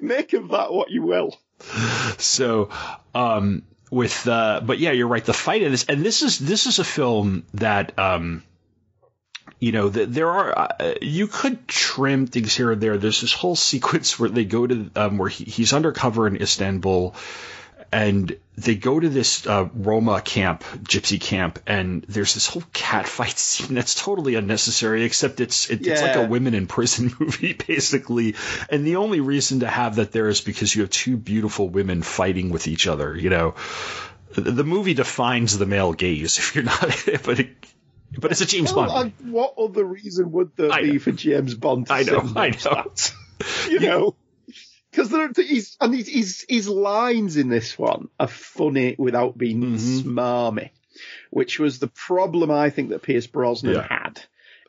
[0.00, 1.38] Make of that what you will.
[2.18, 2.70] So,
[3.14, 5.24] um, with uh, but yeah, you're right.
[5.24, 8.42] The fight in this, and this is this is a film that um.
[9.60, 12.96] You know, th- there are uh, you could trim things here and there.
[12.96, 17.14] There's this whole sequence where they go to um, where he, he's undercover in Istanbul,
[17.90, 23.08] and they go to this uh, Roma camp, gypsy camp, and there's this whole cat
[23.08, 25.04] fight scene that's totally unnecessary.
[25.04, 28.36] Except it's it, it's like a women in prison movie, basically.
[28.68, 32.02] And the only reason to have that there is because you have two beautiful women
[32.02, 33.16] fighting with each other.
[33.16, 33.54] You know,
[34.34, 36.38] the, the movie defines the male gaze.
[36.38, 37.66] If you're not, but it,
[38.16, 39.12] but it's a James Well, Bond.
[39.24, 40.98] what other reason would there I be know.
[40.98, 43.12] for James Bond to I know, I that?
[43.40, 43.70] know.
[43.70, 44.16] you know?
[44.90, 50.08] Because he's and his, his his lines in this one are funny without being Mm-hmm.
[50.18, 50.70] smarmy,
[51.30, 53.86] which was the problem I think that Pierce Brosnan Yeah.
[53.88, 54.20] had,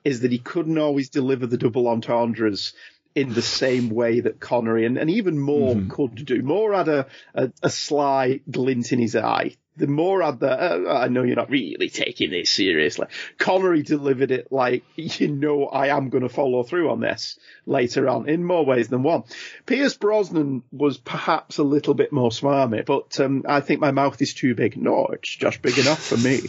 [0.04, 2.74] is that he couldn't always deliver the double entendres
[3.16, 5.90] in the same way that Connery and, and even Moore Mm-hmm.
[5.90, 6.44] could do.
[6.44, 9.56] Moore had a, a, a sly glint in his eye.
[9.80, 13.08] The Moore had the, uh, I know you're not really taking this seriously.
[13.38, 18.08] Connery delivered it like, you know, I am going to follow through on this later
[18.08, 19.24] on in more ways than one.
[19.66, 24.22] Pierce Brosnan was perhaps a little bit more smarmy, but um, I think my mouth
[24.22, 24.78] is too big.
[24.78, 26.42] No, it's just big enough for me.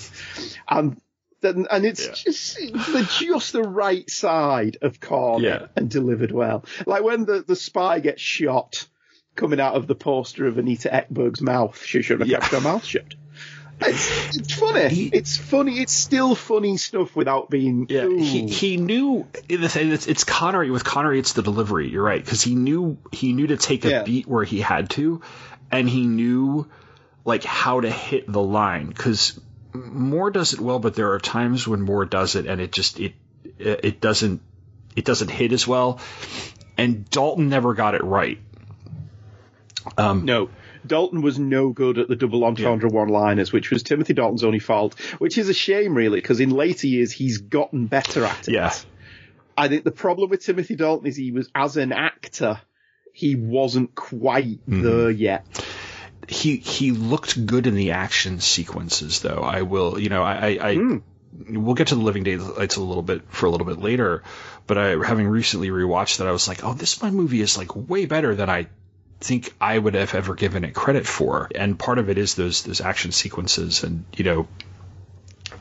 [0.68, 1.00] And
[1.42, 5.66] then, and it's just the just the right side of corny Yeah.
[5.74, 6.64] and delivered well.
[6.86, 8.86] Like when the, the spy gets shot
[9.36, 12.40] coming out of the poster of Anita Ekberg's mouth, she should have Yeah.
[12.40, 13.14] kept her mouth shut.
[13.82, 14.88] It's, it's funny.
[14.90, 15.80] He- it's funny.
[15.80, 17.86] It's still funny stuff without being.
[17.88, 19.90] Yeah, he he knew the thing.
[19.90, 21.18] It's, it's Connery with Connery.
[21.18, 21.88] It's the delivery.
[21.88, 24.02] You're right because he knew he knew to take a Yeah.
[24.02, 25.22] beat where he had to,
[25.70, 26.66] and he knew
[27.24, 29.40] like how to hit the line because
[29.72, 33.00] Moore does it well, but there are times when Moore does it and it just
[33.00, 33.14] it
[33.58, 34.42] it doesn't
[34.94, 36.00] it doesn't hit as well,
[36.76, 38.40] and Dalton never got it right.
[39.98, 40.50] No.
[40.86, 44.98] Dalton was no good at the double entendre one-liners, which was Timothy Dalton's only fault,
[45.18, 48.54] which is a shame, really, because in later years he's gotten better at it.
[48.54, 48.72] Yeah.
[49.58, 52.60] I think the problem with Timothy Dalton is he was, as an actor,
[53.12, 54.82] he wasn't quite Mm-hmm.
[54.82, 55.44] there yet.
[56.28, 60.70] he he looked good in the action sequences though i will you know i i,
[60.70, 61.00] I
[61.48, 64.22] we'll get to the living daylights a little bit for a little bit later
[64.68, 67.74] but i having recently rewatched that i was like oh this my movie is like
[67.74, 68.68] way better than i
[69.20, 72.62] think i would have ever given it credit for and part of it is those
[72.62, 74.48] those action sequences and you know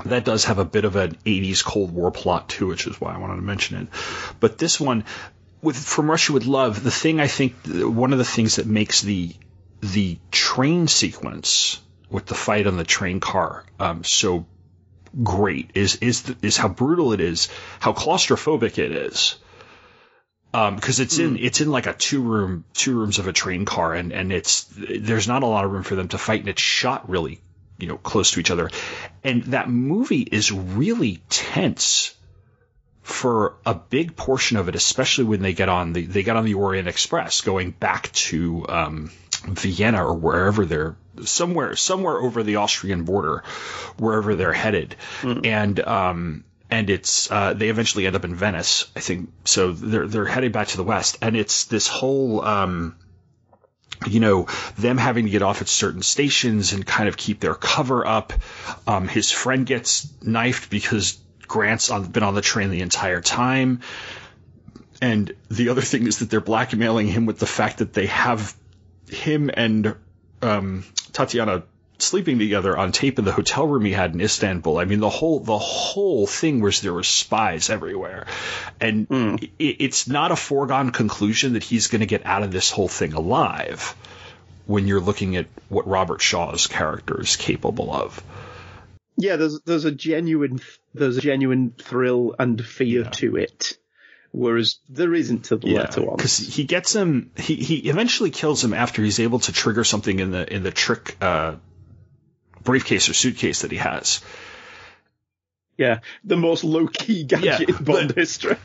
[0.05, 3.13] that does have a bit of an 80s Cold War plot too, which is why
[3.13, 3.87] I wanted to mention it.
[4.39, 5.03] But this one,
[5.61, 9.01] with From Russia with Love, the thing I think one of the things that makes
[9.01, 9.33] the
[9.81, 14.45] the train sequence with the fight on the train car um, so
[15.23, 17.49] great is is is how brutal it is,
[17.79, 19.37] how claustrophobic it is.
[20.51, 23.93] Because it's in it's in like a two room two rooms of a train car
[23.93, 26.61] and and it's there's not a lot of room for them to fight and it's
[26.61, 27.39] shot really
[27.79, 28.69] you know close to each other,
[29.23, 32.13] and that movie is really tense
[33.01, 36.45] for a big portion of it, especially when they get on the they get on
[36.45, 39.11] the Orient Express going back to um,
[39.45, 43.43] Vienna or wherever they're somewhere somewhere over the Austrian border,
[43.97, 48.99] wherever they're headed, and um, and it's uh, they eventually end up in Venice, I
[48.99, 49.31] think.
[49.45, 52.41] So they're they're heading back to the west, and it's this whole.
[52.41, 52.95] Um,
[54.07, 54.47] you know,
[54.77, 58.31] them having to get off at certain stations and kind of keep their cover up.
[58.87, 61.17] Um, his friend gets knifed because
[61.49, 63.81] Grant's on, been on the train the entire time.
[65.01, 68.55] And the other thing is that they're blackmailing him with the fact that they have
[69.09, 69.95] him and
[70.41, 71.63] um, Tatiana
[72.01, 74.77] sleeping together on tape in the hotel room he had in Istanbul.
[74.77, 78.27] I mean, the whole the whole thing was there were spies everywhere,
[78.79, 82.71] and i it's not a foregone conclusion that he's going to get out of this
[82.71, 83.95] whole thing alive.
[84.65, 88.21] When you're looking at what Robert Shaw's character is capable of,
[89.17, 90.59] Yeah, there's there's a genuine
[90.93, 93.77] there's a genuine thrill and fear to it,
[94.31, 96.17] whereas there isn't to the later ones.
[96.17, 97.31] because he gets him.
[97.35, 100.71] He he eventually kills him after he's able to trigger something in the in the
[100.71, 101.55] trick uh,
[102.63, 104.21] briefcase or suitcase that he has.
[105.77, 108.57] Yeah, the most low key gadget Yeah, in Bond history.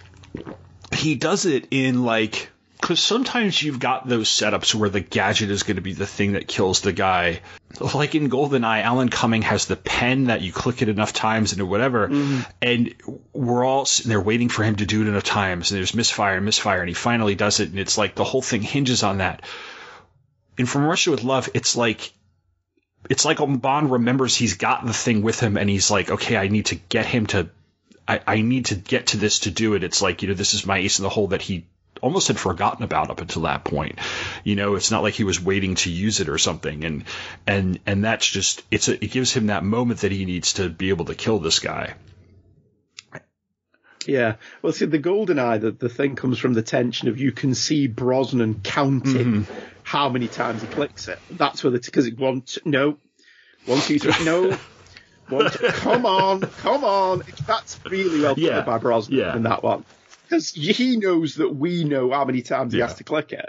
[0.92, 5.62] he does it in like because sometimes you've got those setups where the gadget is
[5.62, 7.40] going to be the thing that kills the guy.
[7.80, 11.66] Like in GoldenEye, Alan Cumming has the pen that you click it enough times and
[11.68, 12.40] whatever, mm-hmm.
[12.60, 12.94] and
[13.32, 16.36] we're all sitting there waiting for him to do it enough times, and there's misfire
[16.36, 19.18] and misfire, and he finally does it, and it's like the whole thing hinges on
[19.18, 19.42] that.
[20.58, 22.12] And from Russia with Love, it's like
[23.10, 26.48] it's like Bond remembers he's got the thing with him, and he's like, okay, I
[26.48, 27.48] need to get him to
[28.06, 29.82] I, I need to get to this to do it.
[29.82, 31.66] It's like, you know, this is my ace in the hole that he
[32.02, 33.98] almost had forgotten about up until that point.
[34.42, 36.84] You know, it's not like he was waiting to use it or something.
[36.84, 37.04] And,
[37.46, 40.68] and, and that's just, it's a, it gives him that moment that he needs to
[40.68, 41.94] be able to kill this guy.
[44.06, 44.34] Yeah.
[44.60, 47.54] Well, see, the golden eye, the, the thing comes from the tension of you can
[47.54, 49.54] see Brosnan counting mm-hmm.
[49.84, 51.20] How many times he clicks it.
[51.30, 52.96] That's where the, because it one, two, no,
[53.66, 54.58] one, two, three, no.
[55.28, 57.22] One, two, come on, come on.
[57.46, 58.62] That's really well Yeah.
[58.62, 59.36] by Brosnan Yeah.
[59.36, 59.84] in that one.
[60.24, 62.88] Because he knows that we know how many times he Yeah.
[62.88, 63.48] has to click it.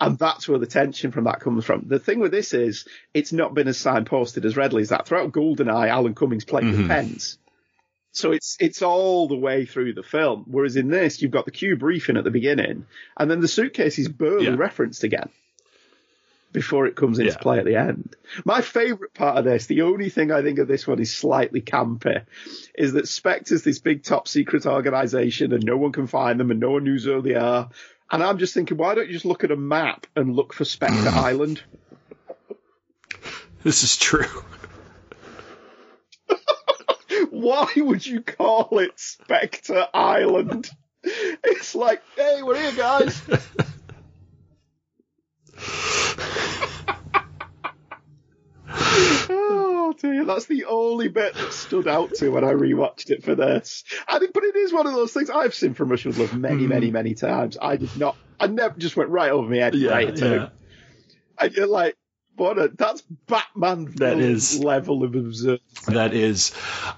[0.00, 1.84] And that's where the tension from that comes from.
[1.88, 5.06] The thing with this is, it's not been as signposted as readily as that.
[5.08, 6.78] Throughout GoldenEye, Alan Cummings played Mm-hmm.
[6.82, 7.38] with pens.
[8.12, 10.44] So it's it's all the way through the film.
[10.48, 12.86] Whereas in this, you've got the cue briefing at the beginning,
[13.16, 14.56] and then the suitcase is barely Yeah.
[14.56, 15.28] referenced again
[16.52, 17.38] before it comes into Yeah.
[17.38, 18.16] play at the end.
[18.44, 21.60] My favourite part of this, the only thing I think of this one is slightly
[21.60, 22.22] campy,
[22.74, 26.58] is that Spectre's this big top secret organisation and no one can find them and
[26.58, 27.68] no one knows who they are.
[28.10, 30.64] And I'm just thinking, why don't you just look at a map and look for
[30.64, 31.62] Spectre Island?
[33.62, 34.24] This is true.
[37.38, 40.68] Why would you call it Spectre Island?
[41.04, 43.22] It's like, hey, we're here, guys.
[49.30, 53.36] oh dear, that's the only bit that stood out to when I rewatched it for
[53.36, 53.84] this.
[54.08, 56.64] I think, but it is one of those things I've seen from Russian Love many,
[56.64, 56.70] hmm.
[56.70, 57.56] many, many times.
[57.62, 59.76] I did not, I never just went right over my head.
[59.76, 60.50] right to
[61.38, 61.96] And you're like,
[62.38, 65.60] what a, that's Batman That is- level of absurd.
[65.86, 66.52] That is.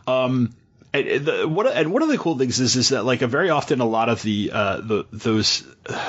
[0.06, 0.54] Um,
[0.92, 3.28] and, the, one, of- and one of the cool things is is that like a
[3.28, 5.62] very often a lot of the uh, the those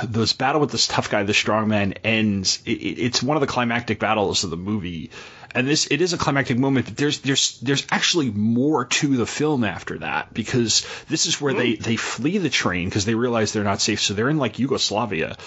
[0.04, 2.62] those battle with this tough guy, the strong man ends.
[2.66, 5.12] It, it- it's one of the climactic battles of the movie,
[5.54, 6.88] and this it is a climactic moment.
[6.88, 11.54] But there's there's there's actually more to the film after that because this is where
[11.54, 14.02] they they flee the train because they realize they're not safe.
[14.02, 15.38] So they're in like Yugoslavia,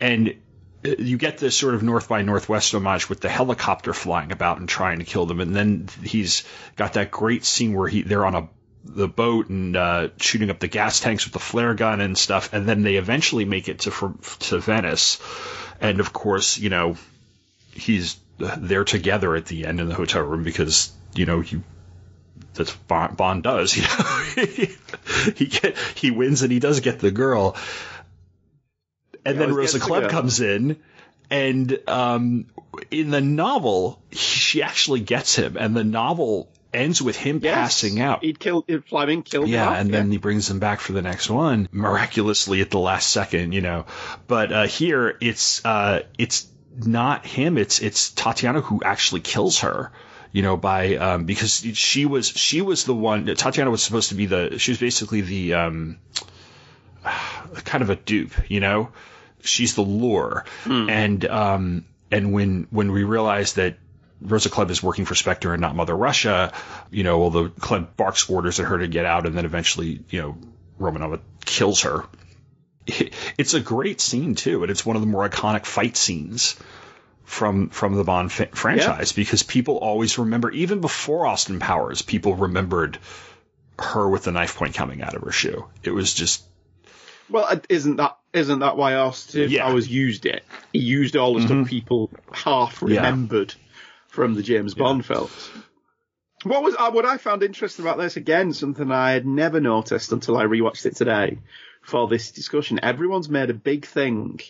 [0.00, 0.34] and
[0.82, 4.68] you get this sort of North by Northwest homage with the helicopter flying about and
[4.68, 6.44] trying to kill them, and then he's
[6.76, 8.48] got that great scene where he they're on a
[8.82, 12.52] the boat and uh, shooting up the gas tanks with the flare gun and stuff,
[12.52, 15.20] and then they eventually make it to from, to Venice,
[15.80, 16.96] and of course you know
[17.72, 21.62] he's they're together at the end in the hotel room because you know you
[22.54, 23.76] that's Bond, Bond does.
[23.76, 24.74] You know,
[25.36, 27.56] he get he wins and he does get the girl,
[29.24, 30.76] and then Rosa Klebb comes in,
[31.30, 32.46] and um,
[32.90, 37.54] in the novel she actually gets him, and the novel ends with him Yes.
[37.54, 38.22] passing out.
[38.22, 40.92] He'd kill, he'd Fleming killed him Yeah, off, and then he brings him back for
[40.92, 43.86] the next one miraculously at the last second, you know.
[44.28, 46.46] But uh, here it's uh, it's
[46.76, 49.90] not him; it's it's Tatiana who actually kills her.
[50.32, 53.26] You know, by um, because she was she was the one.
[53.34, 54.60] Tatiana was supposed to be the.
[54.60, 55.98] She was basically the um,
[57.64, 58.32] kind of a dupe.
[58.48, 58.90] You know,
[59.42, 63.76] she's the lure, and um, and when when we realize that
[64.22, 66.52] Rosa Klebb is working for Spectre and not Mother Russia,
[66.90, 70.20] you know, although Klebb barks orders at her to get out, and then eventually, you
[70.20, 70.36] know,
[70.78, 72.04] Romanova kills her.
[72.86, 76.56] It- It's a great scene too, and it's one of the more iconic fight scenes
[77.24, 82.34] from from the Bond fa- franchise because people always remember, even before Austin Powers, people
[82.34, 82.98] remembered
[83.78, 85.64] her with the knife point coming out of her shoe.
[85.82, 86.42] It was just
[87.30, 89.64] Well, isn't that isn't that why Austin Yeah.
[89.66, 90.44] Powers used it?
[90.72, 92.96] He used all the stuff people half Yeah.
[92.96, 93.54] remembered
[94.08, 95.50] from the James Bond films.
[96.44, 98.52] What was uh, what I found interesting about this again?
[98.52, 101.38] Something I had never noticed until I rewatched it today
[101.82, 102.80] for this discussion.
[102.82, 104.40] Everyone's made a big thing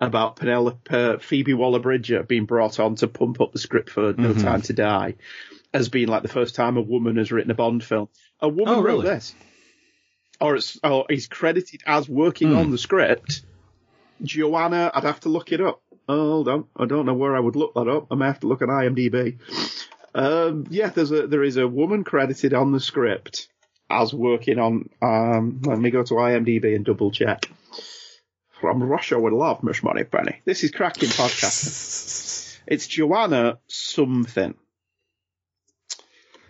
[0.00, 4.30] about Penelope uh, Phoebe Waller-Bridge being brought on to pump up the script for No
[4.30, 4.42] Mm-hmm.
[4.42, 5.14] Time to Die
[5.74, 8.08] as being like the first time a woman has written a Bond film.
[8.40, 9.14] A woman Oh, wrote really?
[9.14, 9.34] this
[10.40, 12.56] or it's or is credited as working Hmm.
[12.58, 13.42] on the script.
[14.22, 15.80] Joanna, I'd have to look it up.
[16.08, 18.06] Hold on, I don't know where I would look that up.
[18.10, 19.38] I may have to look at IMDb.
[20.14, 23.48] Um, yeah, there's a there is a woman credited on the script
[23.90, 24.88] as working on.
[25.02, 27.48] Um, let me go to IMDb and double check.
[28.60, 30.40] From Russia with love, Miss Moneypenny.
[30.44, 32.26] This is cracking podcasting.
[32.70, 34.54] It's Joanna something.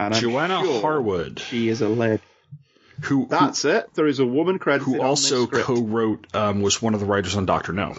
[0.01, 2.23] And Joanna sure Harwood, She is a lady.
[3.03, 3.93] Who who, That's it.
[3.95, 7.37] There is a woman credited who on also co-wrote um, was one of the writers
[7.37, 7.97] on Doctor No,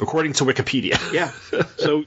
[0.00, 0.98] according to Wikipedia.
[1.12, 1.32] Yeah.
[1.78, 2.04] So,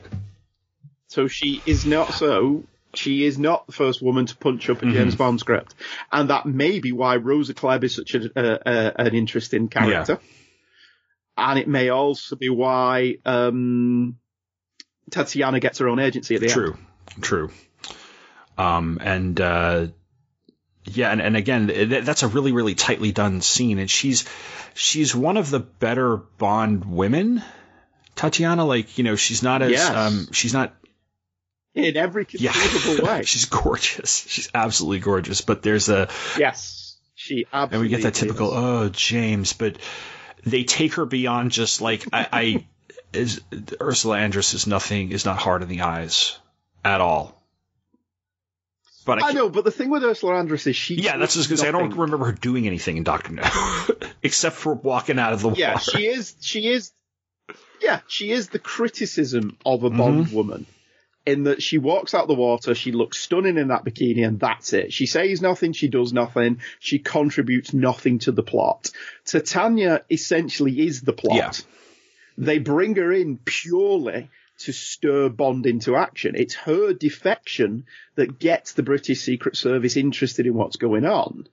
[1.07, 2.63] so she is not so.
[2.95, 4.93] She is not the first woman to punch up a Mm-hmm.
[4.93, 5.75] James Bond script,
[6.11, 10.19] and that may be why Rosa Klebb is such a, an interesting character.
[11.37, 14.17] And it may also be why um,
[15.09, 16.53] Tatiana gets her own agency at the end.
[16.53, 16.77] True,
[17.21, 17.51] true.
[18.57, 19.87] Um, and uh,
[20.85, 24.25] yeah, and, and again, th- that's a really, really tightly done scene, and she's
[24.73, 27.43] she's one of the better Bond women.
[28.15, 29.95] Tatiana, like you know, she's not as Yes.
[29.95, 30.73] um, she's not
[31.75, 33.23] In every yeah, conceivable way.
[33.23, 34.25] she's gorgeous.
[34.27, 35.41] She's absolutely gorgeous.
[35.41, 36.97] But there's a yes.
[37.15, 38.53] She absolutely and we get that typical is.
[38.57, 39.77] oh James, but
[40.45, 42.65] they take her beyond just like I, I
[43.13, 43.41] is
[43.81, 46.37] Ursula Andress is nothing is not hard in the eyes
[46.83, 47.38] at all.
[49.09, 50.95] But I, I know, but the thing with Ursula Andress is she.
[50.95, 53.43] yeah, that's just because I don't remember her doing anything in Doctor No,
[54.23, 55.91] except for walking out of the Yeah, water.
[55.97, 56.35] she is.
[56.41, 56.91] She is.
[57.81, 59.97] Yeah, she is the criticism of a Mm-hmm.
[59.97, 60.65] Bond woman.
[61.25, 64.73] In that she walks out the water, she looks stunning in that bikini, and that's
[64.73, 64.91] it.
[64.93, 68.89] She says nothing, she does nothing, she contributes nothing to the plot.
[69.25, 71.35] Tatiana essentially is the plot.
[71.35, 71.51] Yeah.
[72.45, 74.29] They bring her in purely
[74.59, 76.35] to stir Bond into action.
[76.35, 77.85] It's her defection
[78.15, 81.47] that gets the British Secret Service interested in what's going on.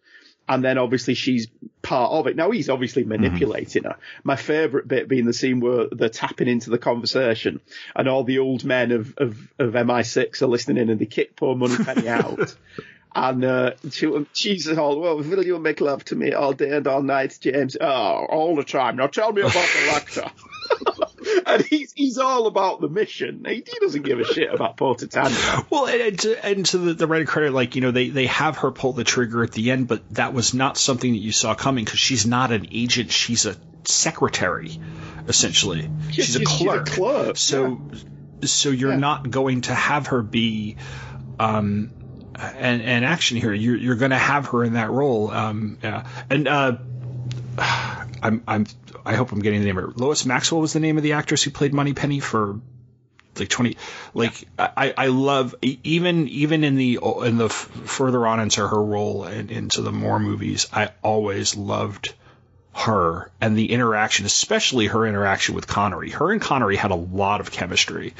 [0.48, 1.48] And then obviously she's
[1.82, 2.36] part of it.
[2.36, 3.96] Now he's obviously manipulating her.
[4.22, 7.60] My favourite bit being the scene where they're tapping into the conversation
[7.96, 11.34] and all the old men of, of, of MI6 are listening in and they kick
[11.34, 12.54] poor Moneypenny out.
[13.12, 16.86] And uh, she, she's all, well, will you make love to me all day and
[16.86, 17.76] all night, James?
[17.80, 18.96] Oh, all the time.
[18.96, 20.30] Now tell me about the lecture.
[21.46, 23.44] and he's he's all about the mission.
[23.46, 25.34] He, he doesn't give a shit about poor Tatiana.
[25.70, 28.26] Well, and, and to, and to the, the writer credit, like you know, they they
[28.26, 31.32] have her pull the trigger at the end, but that was not something that you
[31.32, 34.78] saw coming because she's not an agent; she's a secretary,
[35.28, 35.90] essentially.
[36.10, 36.86] she's, a she's- she's a clerk.
[36.86, 37.80] clerk, So,
[38.44, 38.96] so you're Yeah.
[38.98, 40.76] not going to have her be.
[41.38, 41.90] Um,
[42.38, 43.52] an, an action here.
[43.54, 45.30] You're you're going to have her in that role.
[45.30, 46.06] Um, yeah.
[46.28, 46.76] And uh,
[48.22, 48.66] I'm I'm
[49.04, 49.96] I hope I'm getting the name right.
[49.96, 52.60] Lois Maxwell was the name of the actress who played Moneypenny for
[53.38, 53.76] like 20
[54.14, 59.24] like I, I love even even in the in the further on into her role
[59.24, 62.14] and into the more movies I always loved
[62.74, 66.10] her and the interaction especially her interaction with Connery.
[66.10, 68.14] Her and Connery had a lot of chemistry.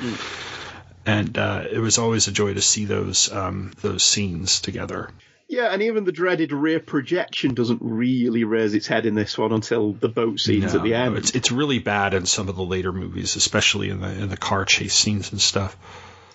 [1.04, 5.10] And uh, it was always a joy to see those um, those scenes together
[5.56, 9.52] Yeah, and even the dreaded rear projection doesn't really raise its head in this one
[9.52, 11.16] until the boat scenes at the No, end.
[11.18, 14.36] it's it's really bad in some of the later movies especially in the in the
[14.36, 15.76] car chase scenes and stuff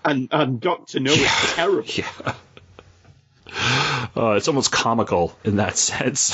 [0.03, 1.87] And and Doctor No is terrible.
[1.95, 2.33] Yeah.
[4.15, 6.33] Uh, it's almost comical in that sense.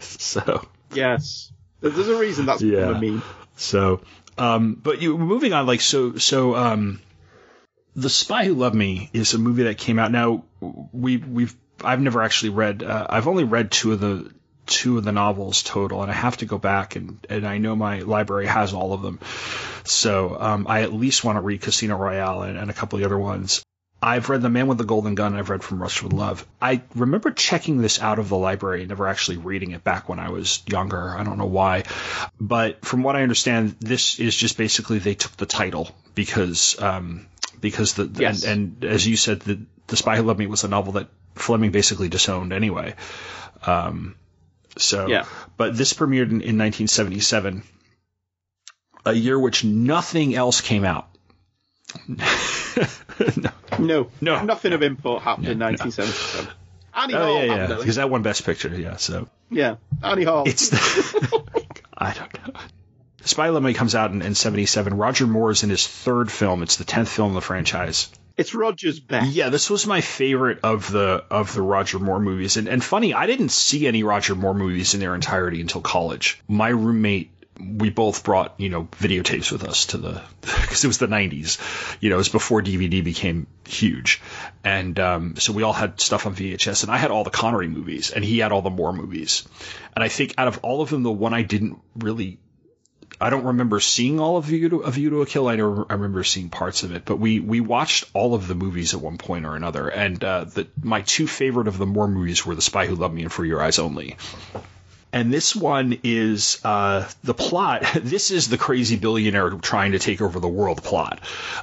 [0.00, 1.52] so, Yes.
[1.80, 2.86] There's a reason that's Yeah.
[2.86, 3.22] become a meme.
[3.56, 4.00] so,
[4.38, 7.00] um, but you moving on, like, so, so, um,
[7.94, 10.10] the Spy Who Loved Me is a movie that came out.
[10.10, 10.44] Now,
[10.92, 14.32] we, we've, I've never actually read, uh, I've only read two of the,
[14.66, 17.74] two of the novels total, and I have to go back and, and I know
[17.74, 19.18] my library has all of them.
[19.84, 23.00] So, um, I at least want to read Casino Royale and, and a couple of
[23.00, 23.62] the other ones.
[24.04, 25.34] I've read The Man with the Golden Gun.
[25.36, 26.44] I've read From Rush with Love.
[26.60, 30.30] I remember checking this out of the library, never actually reading it back when I
[30.30, 31.16] was younger.
[31.16, 31.84] I don't know why.
[32.40, 37.28] But from what I understand, this is just basically they took the title because, um,
[37.60, 38.42] because the, Yes.
[38.42, 41.06] and, and as you said, the, the Spy Who Loved Me was a novel that
[41.34, 42.94] Fleming basically disowned anyway.
[43.66, 44.16] Um,
[44.78, 45.24] so, Yeah.
[45.56, 47.62] but this premiered in, in 1977,
[49.04, 51.08] a year which nothing else came out.
[53.36, 54.10] No, No.
[54.20, 56.48] no, nothing of import happened in 1977.
[56.94, 58.68] Annie Oh Hall yeah, yeah, because that won Best Picture.
[58.68, 60.44] Yeah, so yeah, Annie Hall.
[60.46, 61.42] it's the
[61.96, 62.60] I don't know.
[63.24, 64.94] Spy Who comes out in, in '77.
[64.94, 66.62] Roger Moore is in his third film.
[66.62, 68.10] It's the tenth film in the franchise.
[68.36, 69.32] It's Roger's best.
[69.32, 72.56] Yeah, this was my favorite of the of the Roger Moore movies.
[72.56, 76.40] And and funny, I didn't see any Roger Moore movies in their entirety until college.
[76.48, 77.30] My roommate
[77.60, 81.58] we both brought, you know, videotapes with us to the because it was the 90s.
[82.00, 84.20] You know, it was before DVD became huge.
[84.64, 87.68] And um, so we all had stuff on VHS and I had all the Connery
[87.68, 89.46] movies and he had all the Moore movies.
[89.94, 92.38] And I think out of all of them the one I didn't really
[93.20, 95.48] I don't remember seeing all of View to, of View to a Kill.
[95.48, 98.54] I, know, I remember seeing parts of it, but we we watched all of the
[98.54, 99.88] movies at one point or another.
[99.88, 103.14] And uh, the, my two favorite of the Moore movies were The Spy Who Loved
[103.14, 104.16] Me and For Your Eyes Only.
[105.12, 107.84] And this one is uh, the plot.
[108.02, 111.20] This is the crazy billionaire trying to take over the world plot.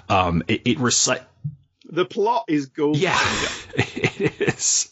[0.08, 1.24] Um, it, it recite.
[1.86, 2.98] The plot is gold.
[2.98, 3.20] Yeah,
[3.76, 4.90] it is.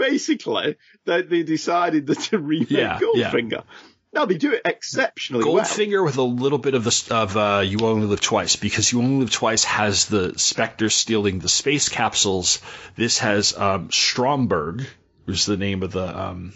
[0.00, 3.30] Basically, they, they decided that to remake Yeah, yeah.
[3.30, 3.64] Goldfinger.
[4.12, 5.62] Now they do it exceptionally well.
[5.62, 9.00] Goldfinger with a little bit of the of uh, You Only Live Twice because You
[9.00, 12.60] Only Live Twice has the Spectre stealing the space capsules.
[12.96, 14.84] This has um, Stromberg,
[15.26, 16.54] who's the name of the um,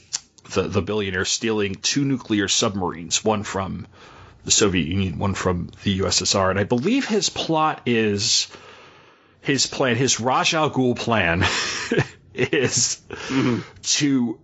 [0.52, 3.86] the the billionaire, stealing two nuclear submarines, one from
[4.44, 8.48] the Soviet Union, one from the USSR, and I believe his plot is
[9.40, 11.44] his plan, his Ra's al Ghul plan,
[12.34, 13.60] is mm-hmm.
[13.82, 14.38] to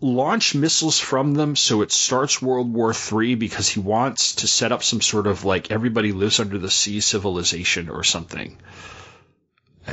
[0.00, 4.72] launch missiles from them so it starts World War III because he wants to set
[4.72, 8.58] up some sort of like everybody lives under the sea civilization or something.
[9.86, 9.92] uh,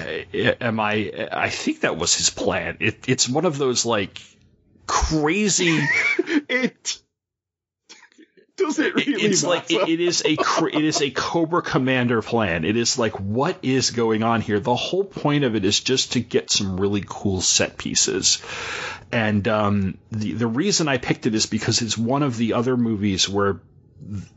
[0.62, 0.96] am I?
[0.96, 2.78] Eh, I think that was his plan.
[2.80, 4.22] It, it's one of those like
[4.88, 5.80] crazy.
[6.50, 7.02] It
[8.62, 12.66] does it really it's like it, it is a it is a Cobra Commander plan.
[12.66, 14.60] It is like what is going on here?
[14.60, 18.42] The whole point of it is just to get some really cool set pieces.
[19.12, 22.78] And um, the the reason I picked it is because it's one of the other
[22.78, 23.62] movies where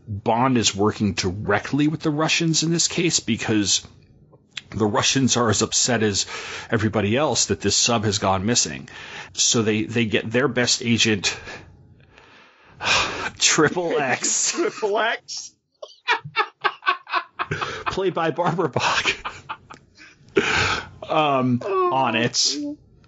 [0.08, 3.86] Bond is working directly with the Russians in this case because
[4.70, 6.26] the Russians are as upset as
[6.70, 8.88] everybody else that this sub has gone missing.
[9.32, 11.36] So they, they get their best agent,
[13.38, 15.52] Triple X, Triple X.
[17.86, 19.06] played by Barbara Bach,
[21.08, 22.56] um, on it.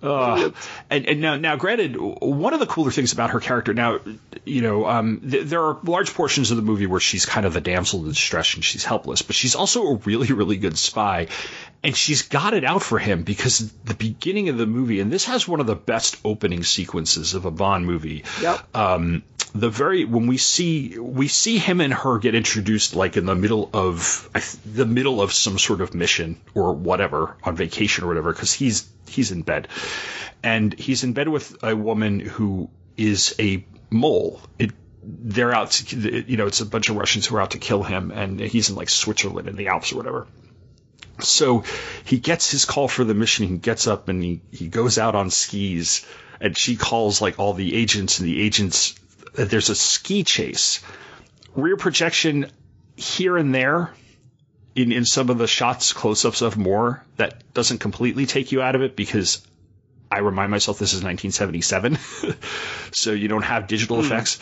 [0.03, 0.51] Uh,
[0.91, 3.99] and, and now, now, granted, one of the cooler things about her character, now,
[4.45, 7.55] you know, um, th- there are large portions of the movie where she's kind of
[7.55, 11.29] the damsel in distress and she's helpless, but she's also a really, really good spy.
[11.83, 15.25] And she's got it out for him because the beginning of the movie, and this
[15.25, 18.25] has one of the best opening sequences of a Bond movie.
[18.43, 18.77] Yep.
[18.77, 19.23] Um,
[19.61, 23.35] the very when we see we see him and her get introduced like in the
[23.35, 24.29] middle of
[24.65, 28.89] the middle of some sort of mission or whatever on vacation or whatever because he's
[29.09, 29.69] he's in bed
[30.43, 34.41] and he's in bed with a woman who is a mole.
[34.59, 34.73] It
[35.03, 37.83] they're out to you know it's a bunch of Russians who are out to kill
[37.83, 40.27] him and he's in like Switzerland in the Alps or whatever.
[41.21, 41.65] So
[42.05, 43.47] he gets his call for the mission.
[43.47, 46.05] He gets up and he, he goes out on skis
[46.41, 48.95] and she calls like all the agents and the agents
[49.37, 50.81] there's a ski chase.
[51.55, 52.51] Rear projection
[52.97, 53.93] here and there
[54.75, 58.61] in, in some of the shots, close ups of Moore, that doesn't completely take you
[58.61, 59.47] out of it because
[60.11, 61.99] I remind myself this is 1977.
[62.93, 64.39] so you don't have digital effects.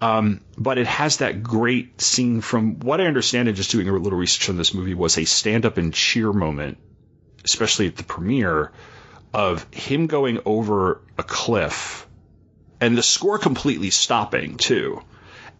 [0.00, 3.92] Um, but it has that great scene from what I understand and just doing a
[3.92, 6.78] little research on this movie was a stand up and cheer moment,
[7.44, 8.72] especially at the premiere
[9.32, 12.05] of him going over a cliff
[12.80, 15.02] and the score completely stopping too.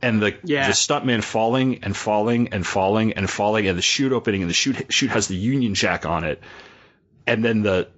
[0.03, 0.67] And the Yeah.
[0.69, 4.55] the stuntman falling and falling and falling and falling and the chute opening and the
[4.55, 6.43] chute chute has the Union Jack on it.
[7.27, 7.89] And then the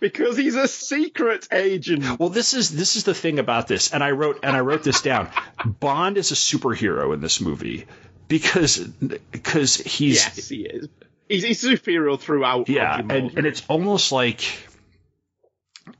[0.00, 2.18] Because he's a secret agent.
[2.20, 4.82] well, this is this is the thing about this, and I wrote and I wrote
[4.84, 5.30] this down.
[5.64, 7.86] Bond is a superhero in this movie
[8.28, 10.88] because because he's Yes, he is.
[11.26, 12.68] He's, he's a superhero throughout.
[12.68, 14.44] yeah, and and it's almost like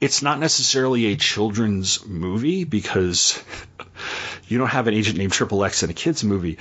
[0.01, 3.43] it's not necessarily a children's movie because
[4.49, 6.59] you don't have an agent named Triple X in a kids movie,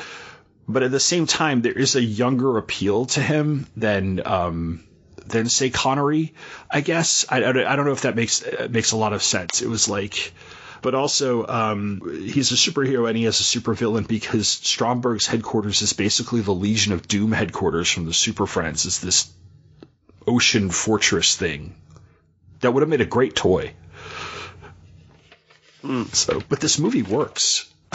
[0.67, 4.83] but at the same time there is a younger appeal to him than um
[5.25, 6.33] than say Connery.
[6.69, 9.61] I guess I, I don't know if that makes makes a lot of sense.
[9.61, 10.33] It was like.
[10.81, 15.93] But also, um, he's a superhero and he has a supervillain because Stromberg's headquarters is
[15.93, 18.83] basically the Legion of Doom headquarters from the Super Friends.
[18.83, 19.31] Is this
[20.27, 21.73] ocean fortress thing
[22.63, 23.73] that would have made a great toy.
[25.81, 26.03] Hmm.
[26.13, 27.71] So, but this movie works.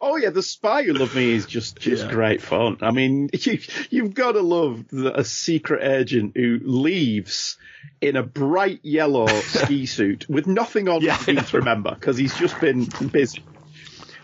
[0.00, 2.12] Oh yeah, the spy who loved me is just just Yeah.
[2.12, 2.78] great fun.
[2.82, 3.58] I mean, you,
[3.90, 7.58] you've got to love the, a secret agent who leaves
[8.00, 12.36] in a bright yellow ski suit with nothing on Yeah, you to remember because he's
[12.36, 13.42] just been busy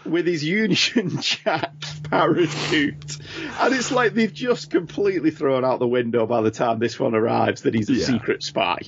[0.04, 0.76] with his Union
[1.20, 1.72] Jack
[2.10, 3.16] parachute,
[3.60, 7.14] and it's like they've just completely thrown out the window by the time this one
[7.14, 8.06] arrives that he's a Yeah.
[8.06, 8.78] secret spy.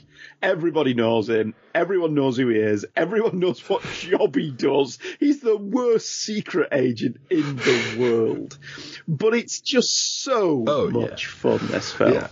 [0.43, 1.55] Everybody knows him.
[1.75, 2.85] Everyone knows who he is.
[2.95, 4.99] Everyone knows what job he does.
[5.19, 8.59] He's the worst secret agent in the world.
[9.09, 10.93] But it's just so Oh, yeah.
[11.09, 12.15] much fun, this film.
[12.15, 12.29] Yeah.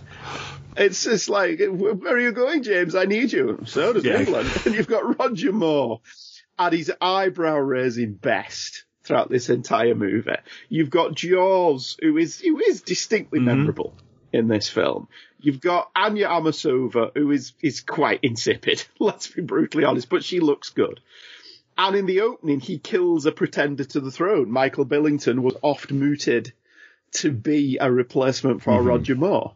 [0.77, 2.95] It's just like, where are you going, James?
[2.95, 3.61] I need you.
[3.65, 4.19] So does Yeah.
[4.19, 4.49] England.
[4.65, 6.01] And you've got Roger Moore
[6.57, 10.31] at his eyebrow raising best throughout this entire movie.
[10.69, 13.45] You've got Jaws, who is who is distinctly Mm-hmm.
[13.45, 13.93] memorable
[14.33, 15.07] in this film.
[15.39, 18.83] You've got Anya Amasova, who is is quite insipid.
[18.99, 20.99] Let's be brutally honest, but she looks good.
[21.77, 24.49] And in the opening, he kills a pretender to the throne.
[24.49, 26.53] Michael Billington was oft mooted
[27.11, 28.87] to be a replacement for Mm-hmm.
[28.87, 29.53] Roger Moore.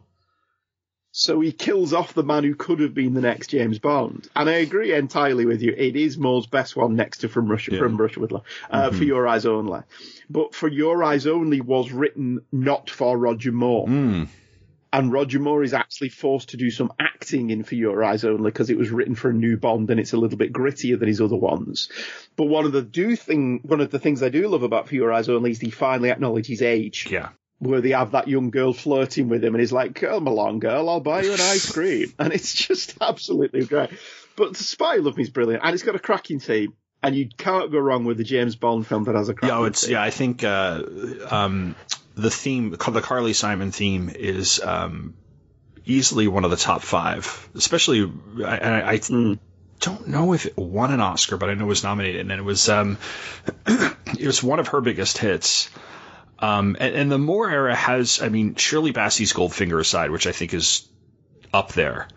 [1.12, 4.28] So he kills off the man who could have been the next James Bond.
[4.36, 5.74] And I agree entirely with you.
[5.76, 9.02] It is Moore's best one next to From Russia, From Russia with Love, uh, for
[9.02, 9.80] Your Eyes Only.
[10.28, 13.88] But For Your Eyes Only was written not for Roger Moore.
[14.92, 18.50] And Roger Moore is actually forced to do some acting in For Your Eyes Only
[18.50, 21.08] because it was written for a new Bond and it's a little bit grittier than
[21.08, 21.90] his other ones.
[22.36, 24.94] But one of the do thing, one of the things I do love about For
[24.94, 27.30] Your Eyes Only is he finally acknowledges age Yeah.
[27.60, 30.88] Where they have that young girl flirting with him and he's like, come along, girl,
[30.90, 32.12] I'll buy you an ice cream.
[32.18, 33.90] and it's just absolutely great.
[34.36, 36.72] But The Spy Love Me is brilliant and it's got a cracking theme.
[37.02, 39.60] And you can't go wrong with the James Bond film that has a cracking Yeah,
[39.62, 39.92] oh, it's theme.
[39.92, 40.02] yeah.
[40.02, 40.82] I think uh,
[41.30, 41.74] um,
[42.14, 45.14] the theme, the Carly Simon theme, is um,
[45.86, 47.48] easily one of the top five.
[47.54, 48.10] Especially,
[48.44, 49.00] I, I, I
[49.80, 52.42] don't know if it won an Oscar, but I know it was nominated, and it
[52.44, 52.98] was um,
[53.66, 55.70] it was one of her biggest hits.
[56.40, 60.32] Um, and, and the Moore era has, I mean, Shirley Bassey's Goldfinger aside, which I
[60.32, 60.88] think is
[61.52, 62.08] up there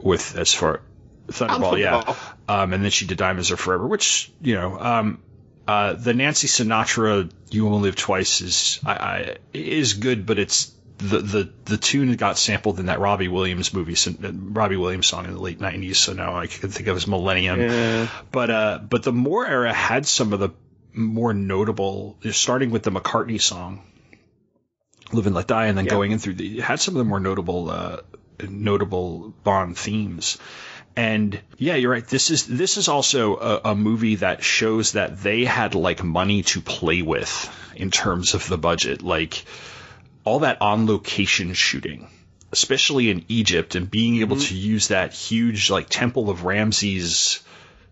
[0.00, 0.82] with as far
[1.28, 2.14] Thunderball, yeah.
[2.48, 5.22] Um, and then she did Diamonds Are Forever, which you know, um,
[5.66, 10.72] uh, the Nancy Sinatra "You Only Live Twice" is I, I is good, but it's
[10.96, 15.26] the the the tune got sampled in that Robbie Williams movie, sin- Robbie Williams song
[15.26, 15.96] in the late '90s.
[15.96, 17.60] So now I can think of as Millennium.
[17.60, 18.08] Yeah.
[18.32, 20.50] But uh, but the Moore era had some of the
[20.98, 23.82] more notable, starting with the McCartney song,
[25.12, 25.90] "Live and Let Die," and then Yeah.
[25.90, 27.98] going in through the had some of the more notable uh,
[28.48, 30.38] notable Bond themes.
[30.96, 32.06] And yeah, you're right.
[32.06, 36.42] This is this is also a, a movie that shows that they had like money
[36.42, 39.44] to play with in terms of the budget, like
[40.24, 42.08] all that on location shooting,
[42.52, 47.40] especially in Egypt, and being able to use that huge like Temple of Ramses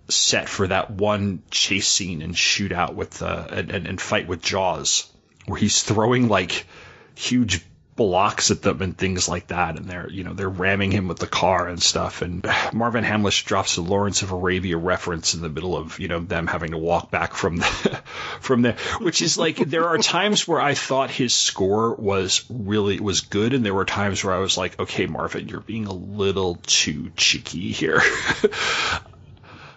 [0.09, 5.11] set for that one chase scene and shootout with uh, and, and, fight with Jaws,
[5.47, 6.67] where he's throwing like
[7.15, 7.65] huge
[7.97, 11.19] blocks at them and things like that, and they're you know they're ramming him with
[11.19, 12.23] the car and stuff.
[12.23, 16.21] And Marvin Hamlisch drops a Lawrence of Arabia reference in the middle of you know
[16.21, 18.01] them having to walk back from the
[18.41, 23.01] from there, which is like there are times where I thought his score was really
[23.01, 25.93] was good, and there were times where I was like, okay, Marvin, you're being a
[25.93, 28.03] little too cheeky here.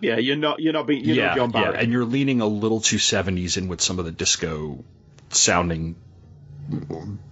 [0.02, 1.74] Yeah, you're not you're not being you're yeah, not John Barry.
[1.76, 4.84] yeah, and you're leaning a little too 70s in with some of the disco
[5.30, 5.96] sounding.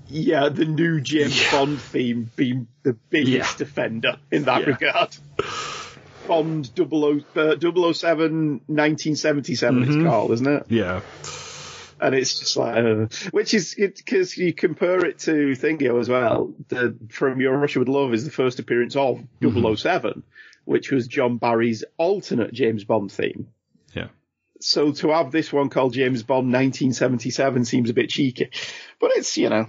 [0.10, 1.52] yeah, the new James Yeah.
[1.52, 3.64] Bond theme being the biggest Yeah.
[3.66, 5.16] offender in that regard.
[6.28, 9.92] Bond 00, uh, 007 1977 Mm-hmm.
[10.02, 10.66] it's called, isn't it?
[10.70, 11.02] Yeah,
[12.02, 16.54] And it's just like, uh, which is because you compare it to Thingio as well.
[16.68, 19.48] The From Your Russia with Love is the first appearance of Mm-hmm.
[20.68, 23.48] 007, which was John Barry's alternate James Bond theme.
[23.94, 24.08] yeah.
[24.60, 28.50] So to have this one called James Bond 1977 seems a bit cheeky,
[29.00, 29.68] but it's you know,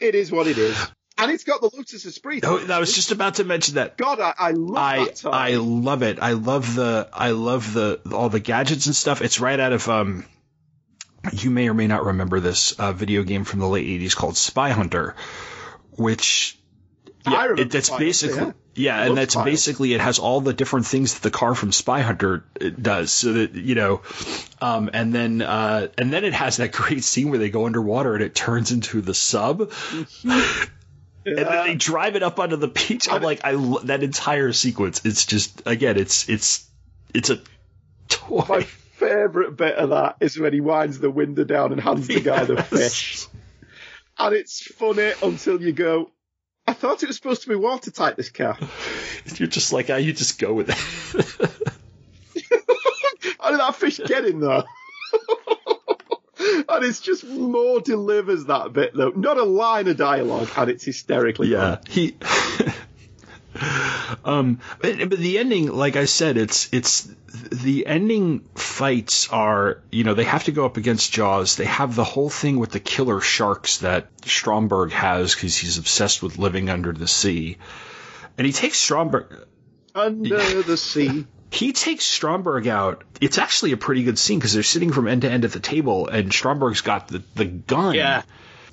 [0.00, 0.76] it is what it is,
[1.16, 2.44] and it's got the Lotus Esprit.
[2.44, 3.96] Oh, I was just about to mention that.
[3.96, 5.34] God, I, I love I that time.
[5.34, 6.18] I love it.
[6.20, 9.22] I love the I love the all the gadgets and stuff.
[9.22, 10.24] It's right out of um.
[11.34, 14.38] You may or may not remember this uh, video game from the late '80s called
[14.38, 15.16] Spy Hunter,
[15.90, 16.58] which
[17.26, 18.52] I remember it, that's basically yeah.
[18.74, 22.00] yeah, and that's basically it has all the different things that the car from Spy
[22.00, 23.12] Hunter uh, does.
[23.12, 24.02] So that you know,
[24.60, 28.14] um, and then uh, and then it has that great scene where they go underwater
[28.14, 29.70] and it turns into the sub.
[31.26, 33.06] And then they drive it up onto the beach.
[33.10, 35.02] I'm like, I lo- that entire sequence.
[35.04, 36.66] It's just again, it's it's
[37.12, 37.40] it's a
[38.08, 38.44] toy.
[38.48, 42.20] My favourite bit of that is when he winds the window down and hands the
[42.20, 43.26] guy the fish,
[44.18, 46.10] and it's funny until you go.
[46.80, 48.16] I thought it was supposed to be watertight.
[48.16, 48.56] This car.
[49.36, 50.76] You're just like, ah, you just go with it.
[53.38, 54.64] How did that fish get in there?
[56.70, 59.10] and it's just Moore delivers that bit though.
[59.10, 61.90] Not a line of dialogue, and it's hysterically yeah, funny.
[61.90, 62.16] he.
[64.24, 70.04] um, but, but the ending, like I said, it's it's the ending fights are you
[70.04, 71.56] know they have to go up against Jaws.
[71.56, 76.22] They have the whole thing with the killer sharks that Stromberg has because he's obsessed
[76.22, 77.58] with living under the sea,
[78.38, 79.46] and he takes Stromberg.
[79.94, 81.26] Under the sea.
[81.50, 83.04] he takes Stromberg out.
[83.20, 85.60] It's actually a pretty good scene because they're sitting from end to end at the
[85.60, 87.94] table, and Stromberg's got the, the gun.
[87.94, 88.22] Yeah.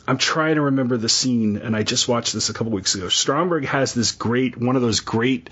[0.08, 3.10] I'm trying to remember the scene, and I just watched this a couple weeks ago.
[3.10, 5.50] Stromberg has this great, one of those great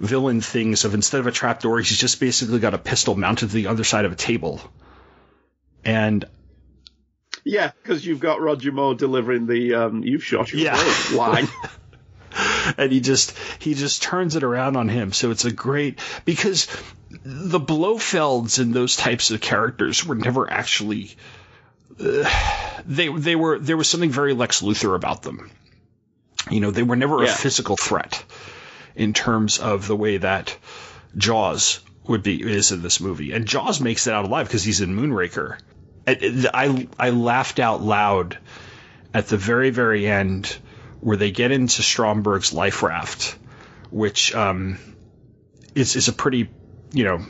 [0.00, 3.54] villain things of instead of a trapdoor, he's just basically got a pistol mounted to
[3.54, 4.60] the other side of a table.
[5.84, 6.24] And
[7.44, 10.94] Yeah, because you've got Roger Moore delivering the um, "You've shot your Yeah.
[11.14, 11.46] line.
[12.76, 15.12] and he just he just turns it around on him.
[15.12, 16.66] So it's a great because
[17.24, 21.16] the Blofelds and those types of characters were never actually
[22.00, 22.30] uh,
[22.86, 25.50] they they were there was something very Lex Luthor about them.
[26.50, 28.24] You know, they were never a physical threat
[28.94, 30.56] in terms of the way that
[31.16, 34.80] Jaws would be is in this movie, and Jaws makes it out alive because he's
[34.80, 35.58] in Moonraker.
[36.06, 38.38] I, I I laughed out loud
[39.12, 40.56] at the very very end
[41.00, 43.36] where they get into Stromberg's life raft,
[43.90, 44.78] which um,
[45.74, 46.48] is is a pretty
[46.92, 47.24] you know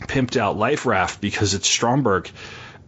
[0.00, 2.30] pimped out life raft because it's Stromberg.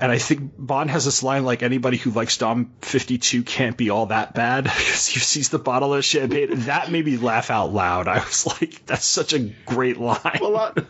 [0.03, 3.91] And I think Bond has this line like anybody who likes Dom 52 can't be
[3.91, 6.49] all that bad because he sees the bottle of champagne.
[6.63, 8.09] That made me laugh out loud.
[8.09, 10.41] I was like, that's such a great line.
[10.41, 10.85] Well, that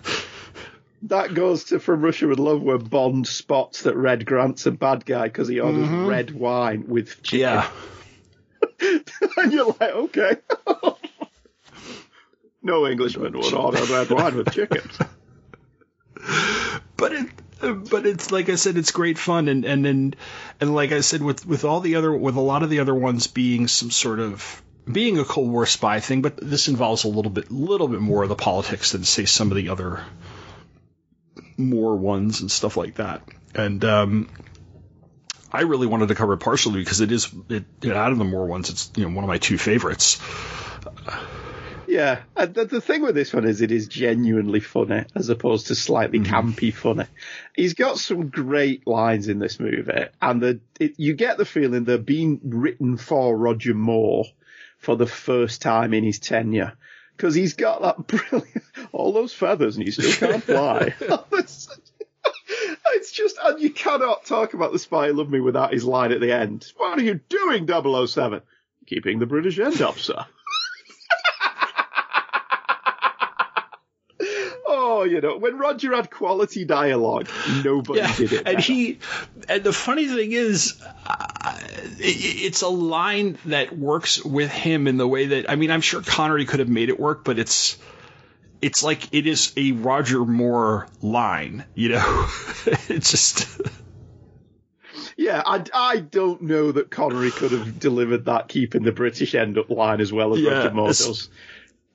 [1.02, 5.04] that goes to From Russia with Love, where Bond spots that Red Grant's a bad
[5.04, 6.06] guy because he orders mm-hmm.
[6.06, 7.40] red wine with chicken.
[7.50, 7.68] yeah.
[9.36, 10.36] and you're like, okay.
[12.62, 14.88] no Englishman would order red wine with chicken.
[16.96, 17.28] but it
[17.62, 20.16] but it's like I said, it's great fun, and and and,
[20.60, 22.94] and like I said, with with all the other with a lot of the other
[22.94, 27.08] ones being some sort of being a Cold War spy thing, but this involves a
[27.08, 30.04] little bit little bit more of the politics than say some of the other
[31.56, 33.22] Moore ones and stuff like that.
[33.54, 34.28] And um,
[35.52, 38.46] I really wanted to cover it partially because it is it, out of the Moore
[38.46, 40.20] ones, it's you know one of my two favorites.
[41.92, 45.66] Yeah, and the, the thing with this one is it is genuinely funny as opposed
[45.66, 46.34] to slightly mm-hmm.
[46.34, 47.04] campy funny.
[47.54, 51.84] He's got some great lines in this movie, and the it, you get the feeling
[51.84, 54.24] they're being written for Roger Moore
[54.78, 56.72] for the first time in his tenure.
[57.14, 60.94] Because he's got that brilliant, all those feathers and he still can't fly.
[61.32, 61.68] it's,
[62.86, 66.10] it's just, and you cannot talk about the spy who loved me without his line
[66.10, 66.72] at the end.
[66.78, 68.40] What are you doing, 007?
[68.86, 70.24] Keeping the British end up, sir.
[75.02, 77.28] Oh, you know, when Roger had quality dialogue,
[77.64, 78.46] nobody did it.
[78.46, 79.00] and he
[79.48, 81.58] and the funny thing is uh,
[81.98, 85.80] it, it's a line that works with him in the way that I mean I'm
[85.80, 87.78] sure Connery could have made it work but it's
[88.60, 92.26] it's like it is a Roger Moore line you know
[92.88, 93.60] it's just
[95.16, 99.58] Yeah, I, I don't know that Connery could have delivered that keeping the British end
[99.58, 101.28] up line as well as Yeah, Roger Moore does.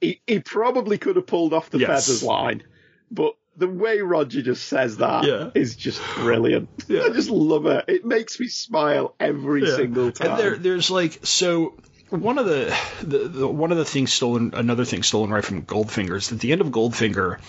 [0.01, 2.05] He, he probably could have pulled off the Yes.
[2.05, 2.63] feathers line,
[3.11, 5.25] but the way Roger just says that
[5.55, 5.79] is Yeah.
[5.81, 6.69] just brilliant.
[6.87, 7.03] Yeah.
[7.03, 7.85] I just love it.
[7.87, 9.75] It makes me smile every Yeah.
[9.75, 10.31] single time.
[10.31, 11.73] And there, there's like so
[12.09, 15.63] one of the, the, the one of the things stolen, another thing stolen right from
[15.63, 17.39] Goldfinger is at the end of Goldfinger,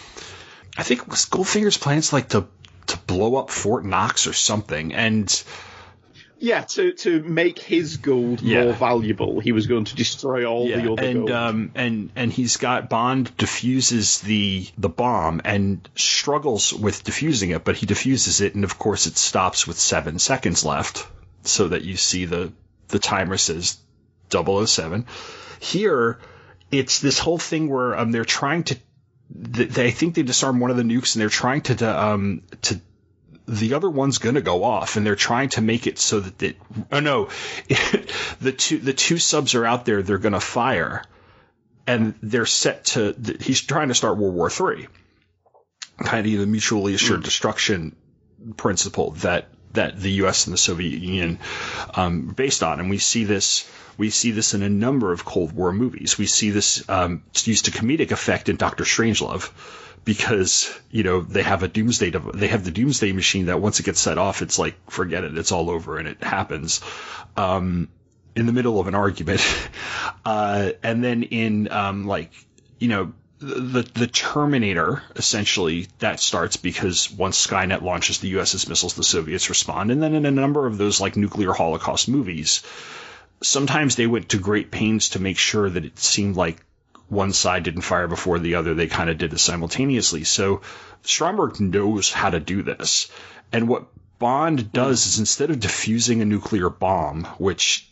[0.77, 2.47] I think it was Goldfinger's plans like to
[2.87, 5.29] to blow up Fort Knox or something, and
[6.41, 8.65] yeah, to, to make his gold Yeah.
[8.65, 11.31] more valuable, he was going to destroy all the other and gold.
[11.31, 17.65] um and and he's got Bond diffuses the the bomb and struggles with diffusing it,
[17.65, 21.07] but he diffuses it, and of course it stops with seven seconds left,
[21.43, 22.53] so that you see the
[22.89, 23.77] the timer says
[24.31, 25.07] 007.
[25.61, 26.19] Here,
[26.71, 28.77] it's this whole thing where um they're trying to.
[29.55, 32.43] th- They think they disarm one of the nukes, and they're trying to to, um
[32.63, 32.81] to
[33.49, 36.43] the other one's going to go off and they're trying to make it so that
[36.43, 36.57] it
[36.93, 37.29] oh no
[38.41, 41.03] the two the two subs are out there they're going to fire
[41.87, 44.87] and they're set to he's trying to start World War Three
[46.05, 47.97] kind of the mutually assured destruction
[48.57, 50.47] principle that that the U.S.
[50.47, 51.39] and the Soviet Union
[51.95, 55.53] um, based on, and we see this we see this in a number of Cold
[55.53, 56.17] War movies.
[56.17, 59.51] We see this um, used to comedic effect in Doctor Strangelove
[60.09, 63.79] because you know they have a doomsday dev- they have the doomsday machine that once
[63.79, 66.81] it gets set off, it's like forget it, it's all over, and it happens.
[67.37, 67.91] Um,
[68.35, 69.43] in the middle of an argument,
[70.25, 72.33] uh, and then in um, like
[72.79, 78.95] you know the the Terminator essentially that starts because once Skynet launches the USS missiles,
[78.95, 82.63] the Soviets respond, and then in a number of those like nuclear holocaust movies,
[83.43, 86.65] sometimes they went to great pains to make sure that it seemed like
[87.09, 90.25] one side didn't fire before the other; they kind of did it simultaneously.
[90.25, 90.63] So
[91.03, 93.11] Stromberg knows how to do this,
[93.53, 93.87] and what
[94.19, 97.89] Bond does is instead of diffusing a nuclear bomb, which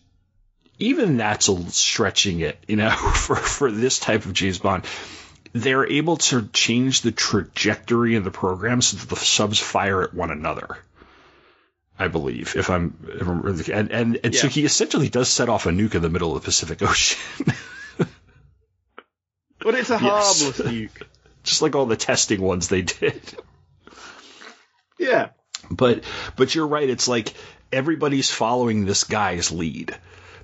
[0.79, 4.85] even that's a stretching it, you know, for, for this type of James Bond.
[5.53, 10.13] They're able to change the trajectory of the program so that the subs fire at
[10.13, 10.77] one another.
[11.99, 15.65] I believe, if I'm, if I'm and and, and so he essentially does set off
[15.65, 17.55] a nuke in the middle of the Pacific Ocean,
[19.67, 20.41] but it's a Yes.
[20.41, 21.03] harmless nuke.
[21.43, 23.21] just like all the testing ones they did.
[24.99, 25.29] Yeah.
[25.71, 26.05] But
[26.37, 26.89] but you're right.
[26.89, 27.35] It's like
[27.73, 29.95] everybody's following this guy's lead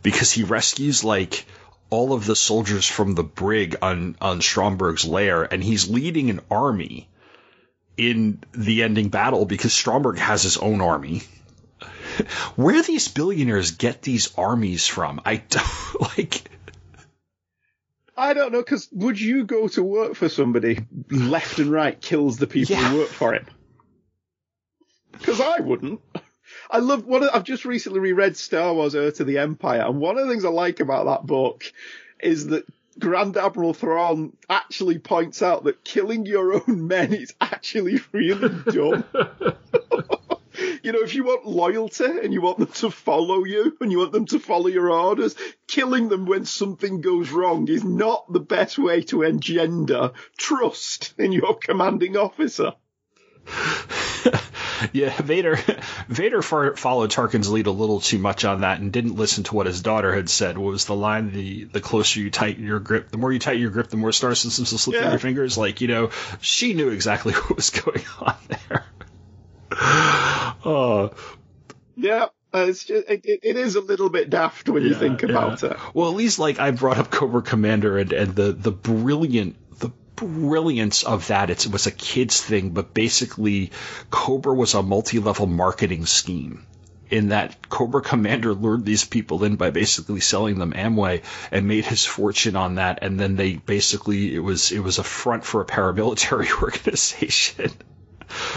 [0.02, 1.46] because he rescues like
[1.90, 6.40] all of the soldiers from the brig on on Stromberg's lair, and he's leading an
[6.50, 7.08] army
[7.96, 11.22] in the ending battle because Stromberg has his own army.
[12.56, 16.44] Where these billionaires get these armies from, I don't like.
[18.16, 20.78] I don't know, because would you go to work for somebody
[21.10, 22.90] left and right kills the people Yeah.
[22.90, 23.46] who work for him?
[25.12, 26.00] Because I wouldn't.
[26.70, 27.22] I love one.
[27.22, 30.32] Of, I've just recently reread Star Wars: Heir to the Empire, and one of the
[30.32, 31.64] things I like about that book
[32.20, 32.66] is that
[32.98, 39.04] Grand Admiral Thrawn actually points out that killing your own men is actually really dumb.
[40.82, 43.98] You know, if you want loyalty and you want them to follow you and you
[43.98, 45.34] want them to follow your orders,
[45.66, 51.32] killing them when something goes wrong is not the best way to engender trust in
[51.32, 52.72] your commanding officer.
[54.92, 55.58] Yeah, Vader
[56.08, 59.54] Vader far, followed Tarkin's lead a little too much on that and didn't listen to
[59.54, 60.58] what his daughter had said.
[60.58, 61.30] What was the line?
[61.32, 64.12] The the closer you tighten your grip, the more you tighten your grip, the more
[64.12, 65.56] star systems will slip through your fingers.
[65.56, 66.10] Like you know,
[66.40, 68.84] she knew exactly what was going on there.
[70.64, 71.12] Oh,
[71.96, 75.62] Yeah, uh, it's just, it, it, is a little bit daft when you think about
[75.62, 75.70] yeah.
[75.70, 75.76] it.
[75.94, 79.90] Well, at least like I brought up Cobra Commander and, and the the brilliant the
[80.16, 81.48] brilliance of that.
[81.48, 83.72] It's, it was a kids thing, but basically
[84.10, 86.66] Cobra was a multi-level marketing scheme.
[87.08, 91.84] In that Cobra Commander lured these people in by basically selling them Amway and made
[91.84, 95.62] his fortune on that, and then they basically it was it was a front for
[95.62, 97.72] a paramilitary organization.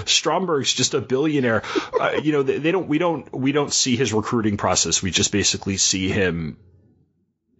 [0.05, 1.63] Stromberg's just a billionaire.
[1.99, 2.87] Uh, you know, they, they don't.
[2.87, 3.31] We don't.
[3.33, 5.01] We don't see his recruiting process.
[5.01, 6.57] We just basically see him,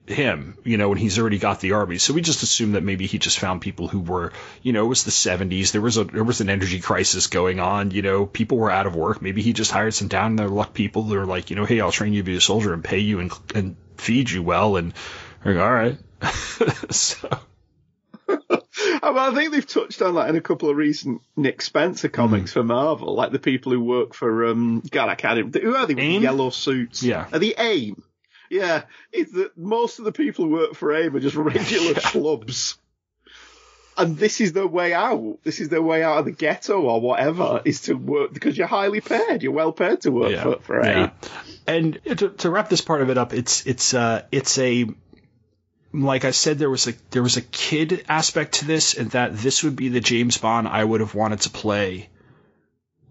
[0.07, 0.57] him.
[0.63, 1.97] You know, and he's already got the army.
[1.97, 4.89] So we just assume that maybe he just found people who were, you know, it
[4.89, 5.71] was the '70s.
[5.71, 7.91] There was a there was an energy crisis going on.
[7.91, 9.21] You know, people were out of work.
[9.21, 11.81] Maybe he just hired some down their luck people that are like, you know, hey,
[11.81, 14.77] I'll train you to be a soldier and pay you and and feed you well.
[14.77, 14.93] And
[15.43, 15.97] like, all right.
[16.91, 17.29] so
[19.05, 22.59] I, think they've touched on that in a couple of recent Nick Spencer comics Hmm.
[22.59, 25.39] for Marvel, like the people who work for um, God, I can't.
[25.39, 25.93] even- Who are they?
[25.93, 26.23] with the AIM?
[26.23, 27.03] Yellow suits.
[27.03, 27.27] Yeah.
[27.31, 28.03] Are the AIM?
[28.49, 32.77] Yeah, it's that most of the people who work for AIM are just regular schlubs.
[33.97, 35.37] And this is their way out.
[35.43, 38.67] This is their way out of the ghetto or whatever, is to work because you're
[38.67, 39.41] highly paid.
[39.41, 40.97] You're well paid to work for, for AIM.
[40.97, 41.11] Yeah.
[41.65, 44.85] And to, to wrap this part of it up, it's it's uh it's a
[46.03, 49.37] like I said, there was a there was a kid aspect to this, and that
[49.37, 52.09] this would be the James Bond I would have wanted to play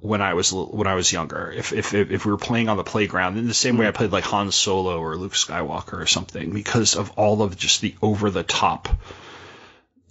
[0.01, 1.51] when I was when I was younger.
[1.51, 3.97] If if if we were playing on the playground, in the same way I hmm.
[3.97, 7.94] played like Han Solo or Luke Skywalker or something, because of all of just the
[8.02, 8.89] over the top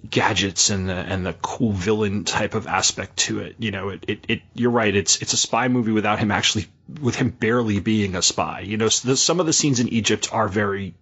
[0.10, 3.56] gadgets and the and the cool villain type of aspect to it.
[3.60, 4.94] You know, it, it, it you're right.
[4.94, 6.66] It's it's a spy movie without him actually
[7.02, 8.62] with him barely being a spy.
[8.62, 10.96] You know, so the, some of the scenes in Egypt are very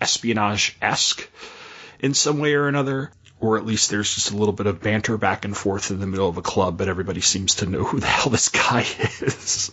[0.00, 1.28] espionage esque
[2.00, 3.10] in some way or another.
[3.38, 6.06] Or at least there's just a little bit of banter back and forth in the
[6.06, 8.80] middle of a club, but everybody seems to know who the hell this guy
[9.20, 9.72] is.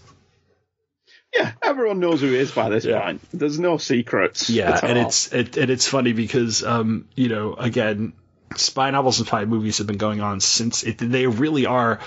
[1.33, 3.01] Yeah, everyone knows who he is by this Yeah.
[3.01, 3.21] point.
[3.33, 4.49] There's no secrets.
[4.49, 5.05] Yeah, and all.
[5.07, 8.13] it's it, and it's funny because um, you know, again,
[8.55, 11.99] spy novels and spy movies have been going on since it, they really are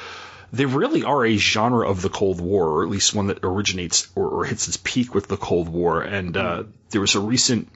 [0.53, 4.09] they really are a genre of the Cold War, or at least one that originates
[4.15, 6.03] or, or hits its peak with the Cold War.
[6.03, 7.69] And uh, there was a recent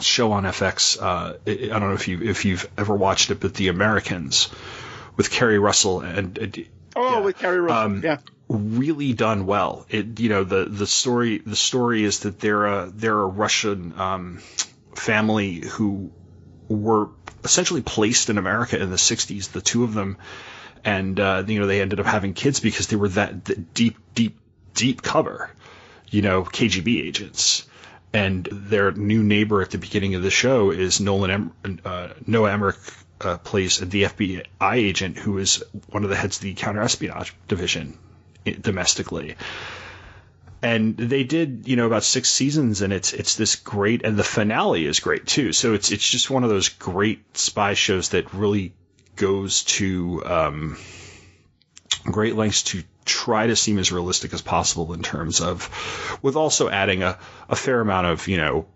[0.00, 1.00] show on FX.
[1.00, 4.48] Uh, I don't know if you if you've ever watched it, but The Americans
[5.16, 6.36] with Keri Russell and.
[6.38, 6.66] and
[6.96, 7.18] oh, yeah.
[7.20, 7.78] with Keri Russell.
[7.78, 8.18] Um, yeah.
[8.48, 9.86] really done well.
[9.88, 13.98] It you know the the story the story is that they're a they're a Russian
[13.98, 14.42] um,
[14.94, 16.12] family who
[16.68, 17.08] were
[17.44, 20.16] essentially placed in America in the 60s, the two of them,
[20.84, 23.96] and uh, you know they ended up having kids because they were that, that deep
[24.14, 24.38] deep
[24.74, 25.50] deep cover,
[26.10, 27.66] you know KGB agents.
[28.14, 32.52] And their new neighbor at the beginning of the show is Nolan em- uh, Noah
[32.52, 32.76] Emmerich
[33.20, 37.98] uh, plays the FBI agent who is one of the heads of the counterespionage division
[38.60, 39.34] domestically.
[40.62, 44.24] And they did, you know, about six seasons, and it's it's this great, and the
[44.24, 45.52] finale is great too.
[45.52, 48.72] So it's it's just one of those great spy shows that really
[49.16, 50.78] goes to um,
[52.04, 55.68] great lengths to try to seem as realistic as possible in terms of,
[56.22, 57.18] with also adding a,
[57.48, 58.66] a fair amount of, you know,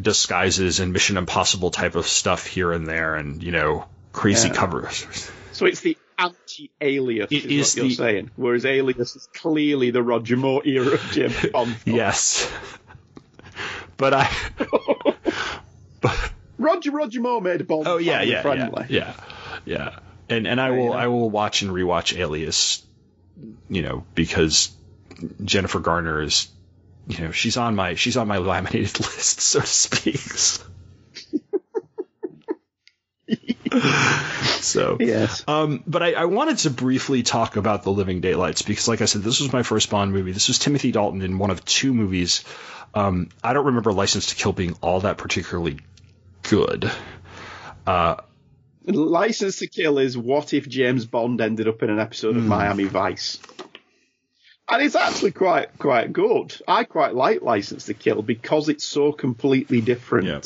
[0.00, 4.54] disguises and Mission Impossible type of stuff here and there, and you know, crazy Yeah.
[4.54, 5.30] covers.
[5.52, 8.30] So it's the anti-alias, It is, is what you're the- saying.
[8.36, 11.76] Whereas alias is clearly the Roger Moore era of James Bond.
[11.84, 12.50] Yes,
[13.96, 14.30] but I.
[16.58, 18.86] Roger Roger Moore made a Bond Oh yeah, yeah, friendly.
[18.88, 19.14] yeah,
[19.64, 19.98] yeah, yeah.
[20.28, 22.82] And and I will I will watch and rewatch Alias,
[23.68, 24.70] you know, because
[25.44, 26.48] Jennifer Garner is,
[27.08, 30.20] you know, she's on my she's on my laminated list, so to speak.
[34.60, 35.44] so Yes.
[35.48, 39.06] um, but I, I wanted to briefly talk about the Living Daylights because, like I
[39.06, 40.32] said, this was my first Bond movie.
[40.32, 42.44] This was Timothy Dalton in one of two movies.
[42.94, 45.78] Um, I don't remember License to Kill being all that particularly
[46.42, 46.90] good.
[48.86, 52.84] License to Kill is what if James Bond ended up in an episode of Miami
[52.84, 53.38] Vice.
[54.68, 56.56] And it's actually quite quite good.
[56.66, 60.40] I quite like License to Kill because it's so completely different Yeah.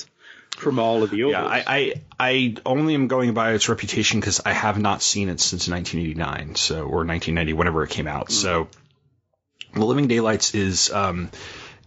[0.57, 1.33] from all of the others.
[1.33, 5.29] Yeah, I, I, I only am going by its reputation because I have not seen
[5.29, 8.33] it since 1989, so or 1990, whenever it came out.
[8.33, 8.69] So,
[9.75, 11.31] The Living Daylights is um,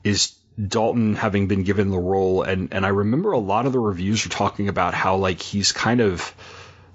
[0.04, 0.34] is
[0.68, 4.26] Dalton having been given the role, and and I remember a lot of the reviews
[4.26, 6.34] were talking about how like he's kind of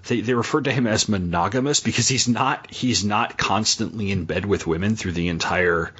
[0.06, 4.44] they, they referred to him as monogamous because he's not he's not constantly in bed
[4.44, 5.92] with women through the entire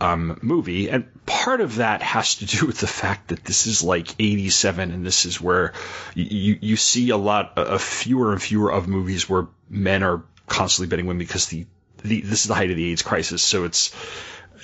[0.00, 3.82] um, movie, and part of that has to do with the fact that this is
[3.82, 5.72] like '87, and this is where
[6.14, 10.90] you you see a lot of fewer and fewer of movies where men are constantly
[10.90, 11.66] betting women because the,
[12.02, 13.94] the this is the height of the AIDS crisis, so it's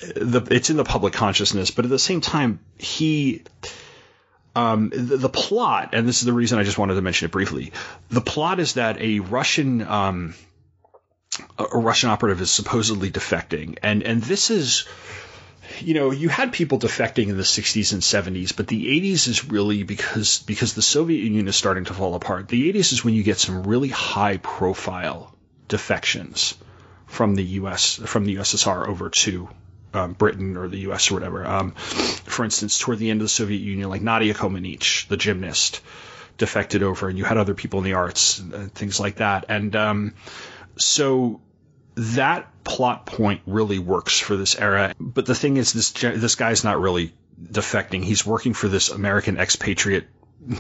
[0.00, 3.42] the it's in the public consciousness, but at the same time he
[4.54, 7.32] um, the, the plot, and this is the reason I just wanted to mention it
[7.32, 7.72] briefly.
[8.08, 10.34] The plot is that a Russian um,
[11.58, 14.86] a Russian operative is supposedly defecting, and and this is.
[15.78, 19.44] You know, you had people defecting in the 60s and 70s, but the 80s is
[19.48, 22.48] really because because the Soviet Union is starting to fall apart.
[22.48, 25.32] The 80s is when you get some really high profile
[25.68, 26.54] defections
[27.06, 29.48] from the US from the USSR over to
[29.94, 31.10] um, Britain or the U.S.
[31.10, 31.46] or whatever.
[31.46, 35.80] Um, for instance, toward the end of the Soviet Union, like Nadia Comaneci, the gymnast,
[36.38, 39.46] defected over, and you had other people in the arts and, things like that.
[39.48, 40.14] And um,
[40.76, 41.40] so
[41.96, 44.94] that plot point really works for this era.
[44.98, 47.12] But the thing is, this this guy's not really
[47.42, 48.04] defecting.
[48.04, 50.06] He's working for this American expatriate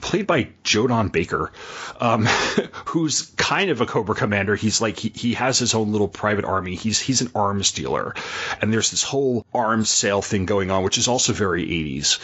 [0.00, 1.52] played by Joe Don Baker,
[2.00, 2.26] um,
[2.86, 4.54] who's kind of a Cobra commander.
[4.54, 6.74] He's like he, he has his own little private army.
[6.74, 8.14] He's he's an arms dealer,
[8.60, 12.18] and there's this whole arms sale thing going on, which is also very 80s.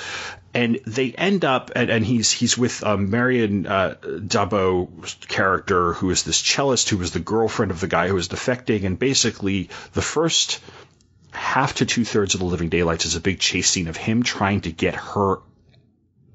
[0.55, 6.11] And they end up, and, and he's he's with um, Maryam uh, d'Abo's character, who
[6.11, 9.71] is this cellist who was the girlfriend of the guy who was defecting, and basically
[9.93, 10.61] the first
[11.31, 14.23] half to two thirds of the Living Daylights is a big chase scene of him
[14.23, 15.41] trying to get her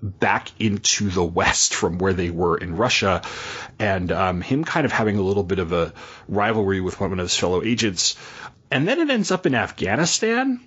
[0.01, 3.21] back into the West from where they were in Russia,
[3.79, 5.93] and um, him kind of having a little bit of a
[6.27, 8.15] rivalry with one of his fellow agents.
[8.69, 10.61] And then it ends up in Afghanistan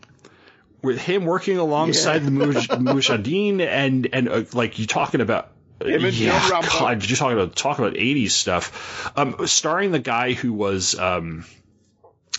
[0.83, 5.51] with him working alongside the Muj- Mujahideen and and uh, like you talking about.
[5.81, 9.13] Him yeah, God, you're talking about talk about '80s stuff.
[9.17, 11.45] Um, starring the guy who was um,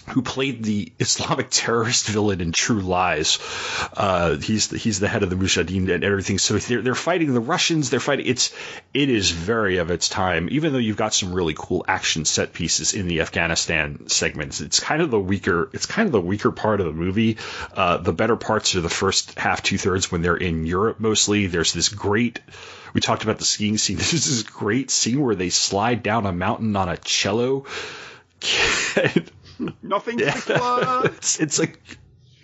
[0.08, 3.40] who played the Islamic terrorist villain in True Lies.
[3.96, 6.38] Uh, he's the, he's the head of the Mujahideen and everything.
[6.38, 7.90] So they're they're fighting the Russians.
[7.90, 8.28] They're fighting.
[8.28, 8.54] It's
[8.94, 10.48] it is very of its time.
[10.52, 14.80] Even though you've got some really cool action set pieces in the Afghanistan segments, it's
[14.80, 15.70] kind of the weaker.
[15.74, 17.38] It's kind of the weaker part of the movie.
[17.74, 21.48] Uh, the better parts are the first half, two thirds when they're in Europe mostly.
[21.48, 22.40] There's this great.
[22.94, 23.98] We talked about the skiing scene.
[24.06, 27.66] There's this great scene where they slide down a mountain on a cello.
[29.82, 31.06] Nothing particular.
[31.06, 31.98] it's, it's like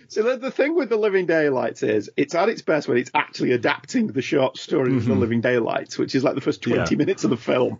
[0.08, 3.12] So the, the thing with the Living Daylights is it's at its best when it's
[3.14, 6.80] actually adapting the short story of the Living Daylights, which is like the first 20
[6.82, 6.94] Mm-hmm.
[6.94, 6.98] Yeah.
[6.98, 7.80] minutes of the film.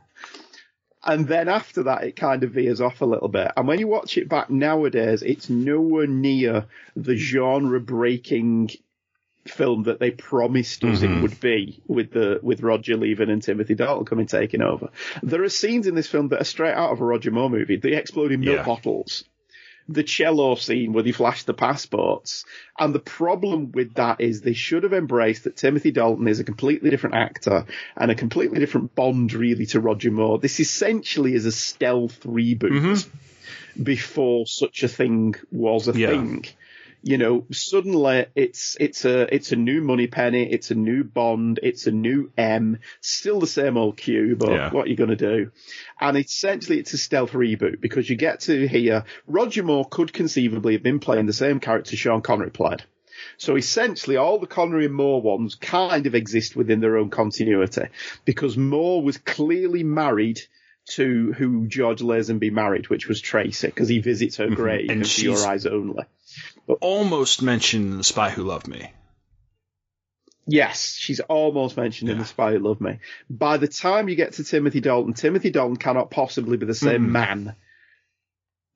[1.03, 3.52] And then after that, it kind of veers off a little bit.
[3.58, 8.70] And when you watch it back nowadays, it's nowhere near the genre breaking
[9.47, 11.18] film that they promised us Mm-hmm.
[11.18, 14.89] it would be with the with Roger leaving and Timothy Dalton coming taking over.
[15.23, 17.77] There are scenes in this film that are straight out of a Roger Moore movie.
[17.77, 18.63] The exploding milk Yeah.
[18.65, 19.23] bottles
[19.89, 22.45] the cello scene where they flash the passports.
[22.80, 26.45] And the problem with that is they should have embraced that Timothy Dalton is a
[26.45, 27.65] completely different actor
[27.97, 30.38] and a completely different bond really to Roger Moore.
[30.38, 33.05] This essentially is a stealth reboot
[33.81, 36.09] before such a thing was a Yeah.
[36.09, 36.45] thing.
[37.03, 41.88] You know, suddenly it's it's a it's a new Moneypenny, it's a new Bond, it's
[41.88, 44.69] a new M, still the same old Q, but Yeah.
[44.72, 45.52] what are you going to do?
[45.99, 50.73] And essentially, it's a stealth reboot because you get to hear Roger Moore could conceivably
[50.73, 52.84] have been playing the same character Sean Connery played.
[53.38, 57.88] So essentially, all the Connery and Moore ones kind of exist within their own continuity
[58.26, 60.41] because Moore was clearly married
[60.86, 64.56] to who George Lazenby married, which was Tracy, because he visits her mm-hmm.
[64.56, 66.03] grave And and, your eyes only.
[66.68, 68.92] Almost mentioned in The Spy Who Loved Me.
[70.48, 73.00] Yes, she's almost mentioned in The Spy Who Loved Me.
[73.30, 77.08] By the time you get to Timothy Dalton, Timothy Dalton cannot possibly be the same
[77.08, 77.12] Mm.
[77.12, 77.56] man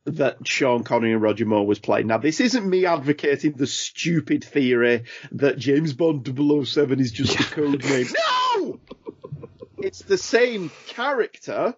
[0.06, 2.06] that Sean Connery and Roger Moore was playing.
[2.06, 7.44] Now, this isn't me advocating the stupid theory that James Bond 007 is just a
[7.44, 8.08] code name.
[8.58, 8.80] No!
[9.80, 11.76] It's the same character,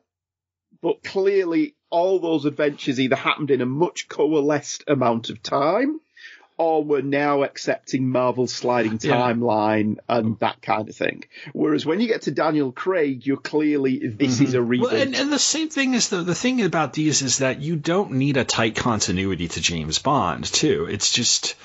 [0.81, 5.99] but clearly all those adventures either happened in a much coalesced amount of time
[6.57, 9.13] or we're now accepting Marvel's sliding Yeah.
[9.13, 10.37] timeline and oh.
[10.39, 11.23] that kind of thing.
[11.53, 14.43] Whereas when you get to Daniel Craig, you're clearly this mm-hmm.
[14.45, 14.81] is a reboot.
[14.81, 17.75] Well, and, and the same thing is the the thing about these is that you
[17.75, 20.87] don't need a tight continuity to James Bond too.
[20.89, 21.55] It's just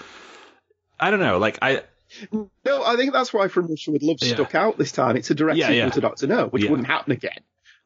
[1.00, 1.82] I don't know, like I
[2.30, 4.34] no, I think that's why From Russia with Love Yeah.
[4.34, 5.16] stuck out this time.
[5.16, 5.90] It's a direct Yeah, sequel yeah.
[5.90, 6.70] to Doctor No, which Yeah.
[6.70, 7.40] wouldn't happen again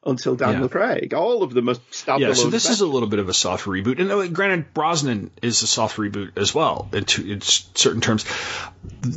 [0.07, 0.67] until Daniel Yeah.
[0.69, 1.13] Craig.
[1.13, 2.19] All of them are standalone.
[2.19, 2.33] yeah.
[2.33, 5.61] So this is a little bit of a soft reboot, and uh, granted, Brosnan is
[5.61, 8.25] a soft reboot as well in, to, in certain terms.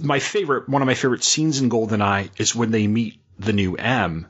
[0.03, 3.77] My favorite, one of my favorite scenes in GoldenEye is when they meet the new
[3.77, 4.27] M,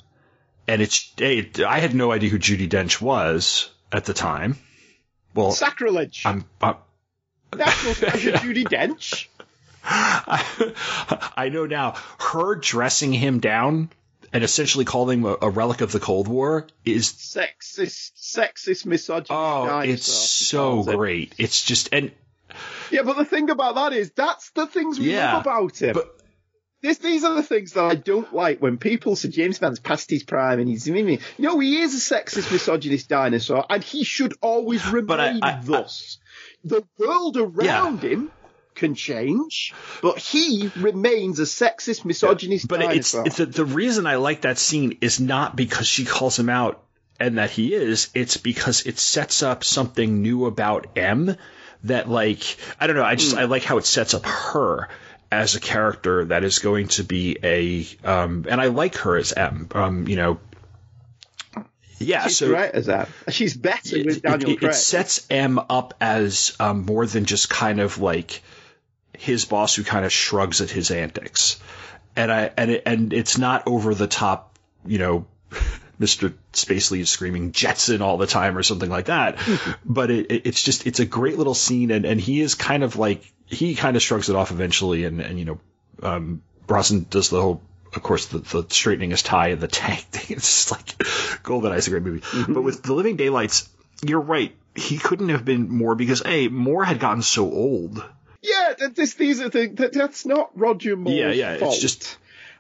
[0.68, 4.56] and it's it, I had no idea who Judi Dench was at the time.
[5.34, 6.22] Well, Sacrilege.
[6.26, 6.76] I'm, I'm
[7.56, 9.26] National treasure Judi Dench.
[9.82, 11.94] I know now.
[12.18, 13.90] Her dressing him down
[14.32, 19.30] and essentially calling him a, a relic of the Cold War is Sexist, sexist, misogynist.
[19.30, 20.96] oh, dinosaur, it's so calls it.
[20.96, 21.34] great.
[21.38, 22.12] It's just and
[22.90, 25.94] Yeah, but the thing about that is, that's the things we Yeah, love about him.
[25.94, 26.16] but-
[26.82, 30.08] this, these are the things that I don't like when people say James Van's past
[30.08, 30.88] his prime and he's.
[30.88, 35.60] you No, he is a sexist, misogynist dinosaur, and he should always remain I- I-
[35.62, 36.16] thus.
[36.64, 38.30] the world around him
[38.74, 44.16] can change, but he remains a sexist, misogynist but it's, it's the, the reason I
[44.16, 46.82] like that scene is not because she calls him out
[47.18, 48.08] and that he is.
[48.14, 51.36] It's because it sets up something new about M
[51.84, 53.04] that like I don't know.
[53.04, 54.88] I just I like how it sets up her
[55.32, 59.32] as a character that is going to be a um and I like her as
[59.32, 59.68] M.
[59.72, 60.40] Um, you know.
[62.02, 63.08] Yeah, She's so great as that.
[63.28, 64.70] She's better with Daniel it- Craig.
[64.70, 68.42] it sets M up as um, more than just kind of like
[69.20, 71.60] his boss who kind of shrugs at his antics,
[72.16, 75.26] and I and it, and it's not over the top, you know.
[76.00, 76.32] Mr.
[76.54, 79.38] Spacely is screaming Jetson all the time or something like that.
[79.84, 81.90] but it, it, it's just, it's a great little scene.
[81.90, 85.04] And, and he is kind of like, he kind of shrugs it off eventually.
[85.04, 85.60] And, and you know,
[86.02, 87.60] um, Brosnan does the whole,
[87.94, 90.38] of course, the, the straightening his tie and the tank thing.
[90.38, 90.86] It's just like
[91.42, 92.24] Goldeneye's a great movie.
[92.50, 93.68] But with The Living Daylights,
[94.02, 94.56] you're right.
[94.74, 98.02] He couldn't have been more because A, Moore had gotten so old.
[98.42, 102.16] Yeah, this, these are things that that's not Roger Moore's Yeah, yeah, it's just-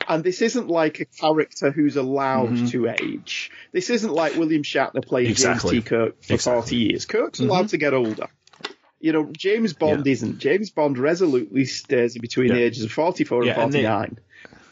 [0.08, 3.50] and this isn't like a character who's allowed to age.
[3.72, 5.32] This isn't like William Shatner playing Mm-hmm.
[5.32, 5.70] Exactly.
[5.72, 5.88] James T.
[5.90, 6.52] Kirk for Exactly.
[6.52, 6.60] Mm-hmm.
[6.62, 7.04] 40 years.
[7.06, 8.26] Kirk's allowed to get older.
[8.98, 10.12] You know, James Bond Yeah.
[10.12, 10.38] isn't.
[10.38, 14.18] James Bond resolutely stays in between the ages of 44 Yeah, and and they- 49.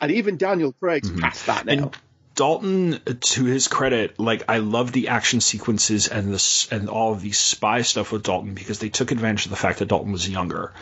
[0.00, 1.72] And, even Daniel Craig's past that now.
[1.72, 1.96] And
[2.38, 7.20] Dalton, to his credit, like I love the action sequences and this and all of
[7.20, 10.28] the spy stuff with Dalton because they took advantage of the fact that Dalton was
[10.28, 10.72] younger,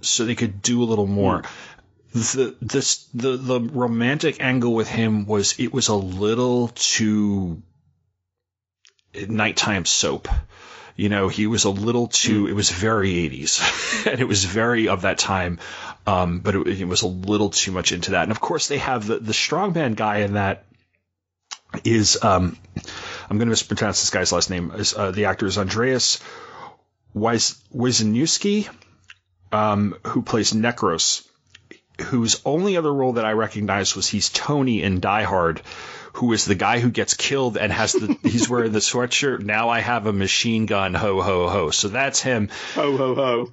[0.00, 1.42] so they could do a little more.
[2.12, 7.60] The this the the romantic angle with him was it was a little too
[9.26, 10.28] nighttime soap.
[10.94, 12.46] You know, he was a little too.
[12.46, 15.58] It was very 80s, and it was very of that time.
[16.06, 18.22] Um, but it, it was a little too much into that.
[18.22, 20.64] And of course, they have the the strongman guy in that
[21.84, 22.56] is um,
[23.28, 24.72] I'm going to mispronounce this guy's last name.
[24.96, 26.20] Uh, the actor is Andreas
[27.14, 28.68] Wisniewski,
[29.52, 31.26] um, who plays Necros,
[32.00, 35.62] whose only other role that I recognized was he's Tony in Die Hard,
[36.14, 39.42] who is the guy who gets killed and has the he's wearing the sweatshirt.
[39.42, 41.70] Now I have a machine gun, ho ho ho.
[41.70, 43.52] So that's him Ho, ho, ho.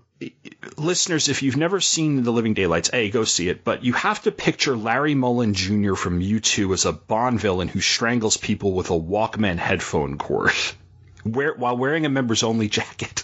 [0.77, 4.21] listeners, if you've never seen The Living Daylights, A, go see it, but you have
[4.23, 5.93] to picture Larry Mullen Jr.
[5.95, 10.51] from U2 as a Bond villain who strangles people with a Walkman headphone cord
[11.25, 13.23] wear, while wearing a members only jacket.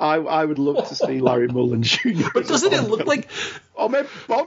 [0.00, 2.28] I, I would love to see Larry Mullen Jr.
[2.34, 3.28] But doesn't it look like.
[3.76, 4.46] Oh, maybe Bono.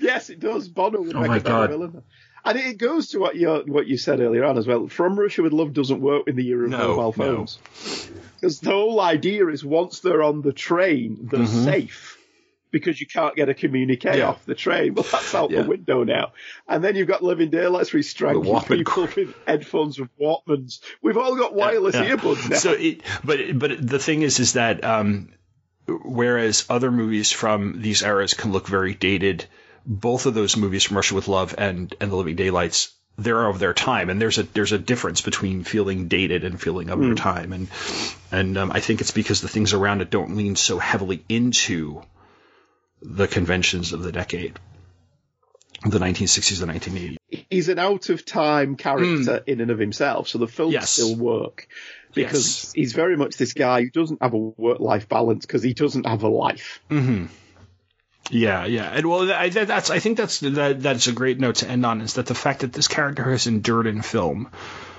[0.00, 0.66] yes, it does.
[0.68, 1.70] Bono would Oh make my a God.
[1.70, 2.02] villain.
[2.44, 4.88] And it goes to what you what you said earlier on as well.
[4.88, 7.58] From Russia with Love doesn't work in the era of No, mobile phones.
[8.40, 12.14] Because the whole idea is once they're on the train, they're safe.
[12.70, 14.18] Because you can't get a communique Mm-hmm.
[14.18, 14.28] Yeah.
[14.28, 14.94] off the train.
[14.94, 15.62] Well, that's out Yeah.
[15.62, 16.32] the window now.
[16.68, 20.80] And then you've got Living Daylights where he's strangling people with headphones with Walkmans.
[21.02, 22.14] We've all got wireless Yeah.
[22.16, 22.56] earbuds now.
[22.58, 25.30] So it, but but the thing is, is that um,
[25.86, 29.46] whereas other movies from these eras can look very dated,
[29.88, 33.58] both of those movies from Russia with Love and and The Living Daylights, they're of
[33.58, 37.14] their time, and there's a there's a difference between feeling dated and feeling of your
[37.16, 37.68] time, and
[38.30, 42.02] and um, I think it's because the things around it don't lean so heavily into
[43.02, 44.58] the conventions of the decade,
[45.84, 47.16] the 1960s, the 1980s.
[47.50, 50.80] he's an out of time character in and of himself, so the films Hmm.
[50.80, 50.90] Yes.
[50.92, 51.66] still work
[52.14, 52.72] because Yes.
[52.74, 56.06] he's very much this guy who doesn't have a work life balance because he doesn't
[56.06, 56.80] have a life.
[58.30, 61.56] Yeah, yeah, and well, I, that- that's I think that's that that's a great note
[61.56, 64.50] to end on is that the fact that this character has endured in film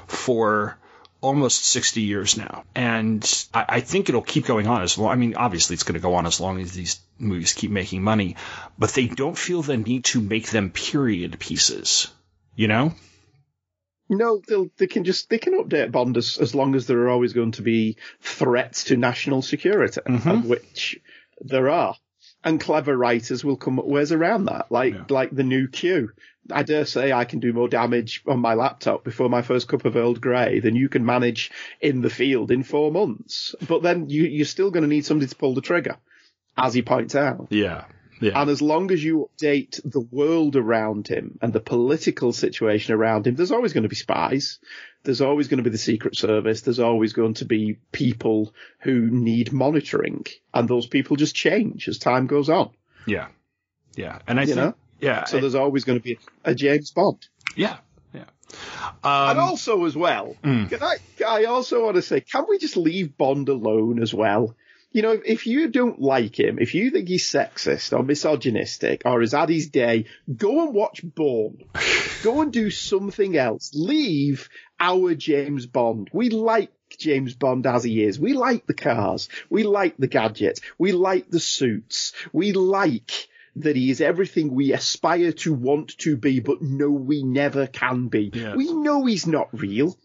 [0.08, 0.78] for
[1.22, 5.12] almost sixty years now, and I, I think it'll keep going on as long.
[5.12, 8.02] I mean, obviously, it's going to go on as long as these movies keep making
[8.02, 8.36] money,
[8.80, 12.08] but they don't feel the need to make them period pieces.
[12.56, 12.94] You know?
[14.10, 17.10] No, they'll, they can just they can update Bond as, as long as there are
[17.10, 20.30] always going to be threats to national security, Mm-hmm.
[20.30, 21.00] of which
[21.42, 21.96] there are.
[22.44, 26.12] And clever writers will come up ways around that, like like the new Q.
[26.52, 29.86] I dare say I can do more damage on my laptop before my first cup
[29.86, 31.52] of Earl Grey than you can manage
[31.82, 33.56] in the field in four months.
[33.68, 35.98] But then you, you're still going to need somebody to pull the trigger,
[36.58, 37.48] as he points out.
[37.50, 37.86] Yeah.
[38.22, 38.42] Yeah.
[38.42, 43.28] And as long as you update the world around him and the political situation around
[43.28, 44.60] him, there's always going to be spies.
[45.04, 46.62] There's always going to be the Secret Service.
[46.62, 50.26] There's always going to be people who need monitoring.
[50.54, 52.72] And those people just change as time goes on.
[53.08, 53.28] Yeah.
[53.96, 54.20] Yeah.
[54.28, 54.74] And I You think, know?
[55.00, 55.24] yeah.
[55.26, 57.28] So I- there's always going to be a James Bond.
[57.56, 57.78] yeah.
[58.14, 58.24] Yeah.
[59.04, 60.70] and Um, also as well, Mm.
[60.70, 60.96] can I,
[61.26, 64.56] I also want to say, can we just leave Bond alone as well?
[64.92, 69.20] You know, if, you don't like him, if you think he's sexist or misogynistic or
[69.20, 70.06] has had his day,
[70.36, 71.64] go and watch Bourne.
[72.24, 73.72] go and do something else.
[73.76, 74.50] Leave
[74.80, 76.10] our James Bond.
[76.12, 78.20] We like James Bond as he is.
[78.20, 79.30] We like the cars.
[79.50, 80.62] We like the gadgets.
[80.80, 82.14] We like the suits.
[82.34, 87.24] We like that he is everything we aspire to want to be, but know we
[87.24, 88.32] never can be.
[88.34, 88.56] Yeah.
[88.56, 89.98] We know he's not real.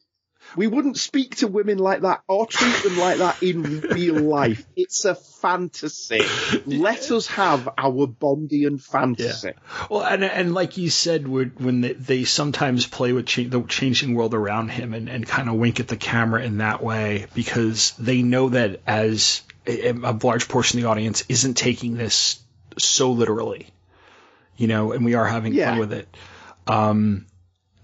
[0.56, 4.64] We wouldn't speak to women like that or treat them like that in real life.
[4.76, 6.20] It's a fantasy.
[6.66, 9.52] Let us have our Bondian fantasy.
[9.90, 13.62] Well, and and like you said, when when they, they sometimes play with cha- the
[13.62, 17.26] changing world around him and, and kind of wink at the camera in that way
[17.34, 22.40] because they know that as a, a large portion of the audience isn't taking this
[22.78, 23.68] so literally,
[24.56, 25.70] you know, and we are having Yeah.
[25.70, 26.16] fun with it.
[26.66, 27.26] Um,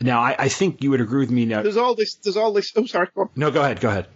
[0.01, 1.63] now, I, I think you would agree with me now.
[1.63, 3.31] There's all this, there's all this, oh sorry, go.
[3.37, 4.07] No, go ahead, go ahead.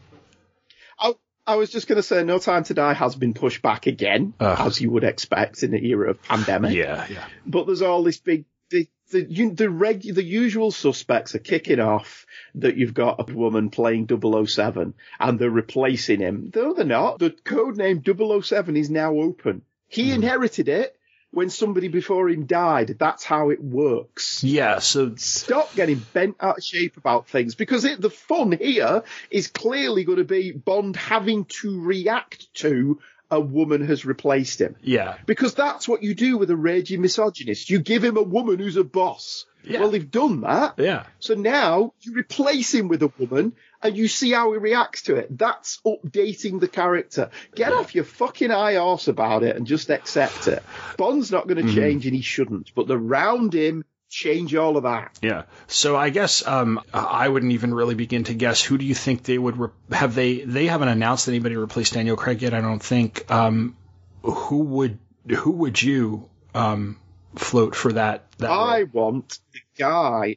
[0.98, 1.14] I,
[1.46, 4.32] I was just going to say, No Time to Die has been pushed back again,
[4.40, 4.66] Ugh.
[4.66, 6.74] as you would expect in the era of pandemic.
[6.74, 7.26] Yeah, yeah.
[7.44, 11.80] But there's all this big, the the you- the reg, the usual suspects are kicking
[11.80, 12.24] off
[12.54, 16.50] that you've got a woman playing 007 and they're replacing him.
[16.54, 17.18] No, they're not.
[17.18, 19.62] The code name 007 is now open.
[19.88, 20.14] He hmm.
[20.14, 20.96] inherited it
[21.34, 22.96] when somebody before him died.
[22.98, 24.42] That's how it works.
[24.44, 29.02] Yeah, so Stop getting bent out of shape about things because it, the fun here
[29.30, 33.00] is clearly going to be Bond having to react to
[33.30, 34.76] a woman has replaced him.
[34.82, 37.70] yeah, Because that's what you do with a raging misogynist.
[37.70, 39.46] You give him a woman who's a boss.
[39.66, 39.80] Yeah.
[39.80, 40.74] Well, they've done that.
[40.78, 41.04] yeah.
[41.20, 45.16] So now you replace him with a woman and you see how he reacts to
[45.16, 45.36] it.
[45.36, 47.30] That's updating the character.
[47.54, 50.62] Get off your fucking high arse about it and just accept it.
[50.96, 51.74] Bond's not going to Mm-hmm.
[51.76, 55.18] change and he shouldn't, but the round him change all of that.
[55.22, 55.42] Yeah.
[55.66, 58.62] So I guess um, I wouldn't even really begin to guess.
[58.62, 60.14] Who do you think they would re- have?
[60.14, 62.54] They they haven't announced anybody replace Daniel Craig yet.
[62.54, 63.28] I don't think.
[63.30, 63.76] Um,
[64.22, 66.96] who would who would you um,
[67.38, 68.30] float for that?
[68.38, 68.88] that I role?
[68.92, 70.36] want the guy.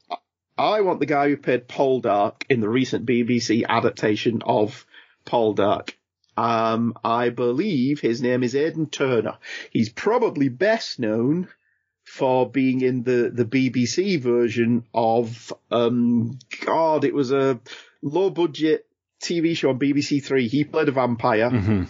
[0.57, 4.85] I want the guy who played Poldark in the recent BBC adaptation of
[5.25, 5.91] Poldark.
[6.35, 9.37] Um, I believe his name is Aidan Turner.
[9.71, 11.47] He's probably best known
[12.05, 17.59] for being in the, the BBC version of, um, God, it was a
[18.01, 18.85] low budget
[19.21, 20.47] TV show on BBC Three.
[20.47, 21.87] He played a vampire Mhm.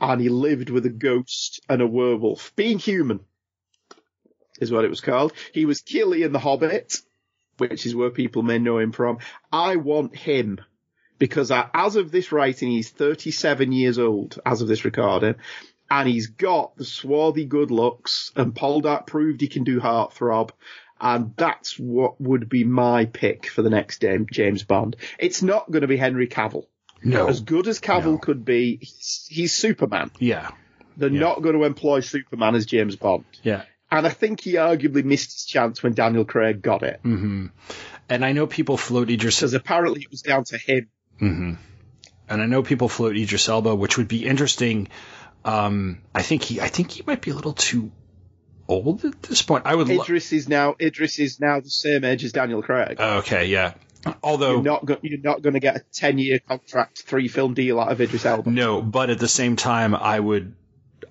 [0.00, 2.52] and he lived with a ghost and a werewolf.
[2.56, 3.20] Being human
[4.60, 5.32] is what it was called.
[5.52, 6.98] He was Kili in The Hobbit,
[7.58, 9.18] which is where people may know him from.
[9.52, 10.60] I want him
[11.18, 15.34] because uh, as of this writing, he's 37 years old as of this recording.
[15.90, 20.50] And he's got the swarthy good looks, and Poldark proved he can do heartthrob,
[21.00, 24.96] and that's what would be my pick for the next James Bond.
[25.18, 26.66] It's not going to be Henry Cavill.
[27.02, 27.26] No.
[27.26, 28.18] As good as Cavill No.
[28.18, 30.10] could be, he's, he's Superman.
[30.18, 30.50] Yeah.
[30.98, 31.20] They're Yeah.
[31.20, 33.24] not going to employ Superman as James Bond.
[33.42, 33.62] Yeah.
[33.90, 37.00] And I think he arguably missed his chance when Daniel Craig got it.
[37.02, 37.46] hmm
[38.08, 39.36] And I know people float Idris.
[39.40, 40.88] Because apparently it was down to him.
[41.18, 41.52] hmm
[42.28, 44.88] And I know people float Idris Elba, which would be interesting.
[45.44, 46.60] Um, I think he.
[46.60, 47.90] I think he might be a little too
[48.68, 49.64] old at this point.
[49.66, 49.88] I would.
[49.88, 53.00] Lo- Idris is now Idris is now the same age as Daniel Craig.
[53.00, 53.46] okay.
[53.46, 53.72] Yeah.
[54.22, 57.54] Although you're not go- you're not going to get a ten year contract, three film
[57.54, 58.50] deal out of Idris Elba.
[58.50, 60.54] No, but at the same time, I would,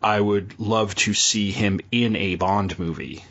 [0.02, 3.24] I would love to see him in a Bond movie.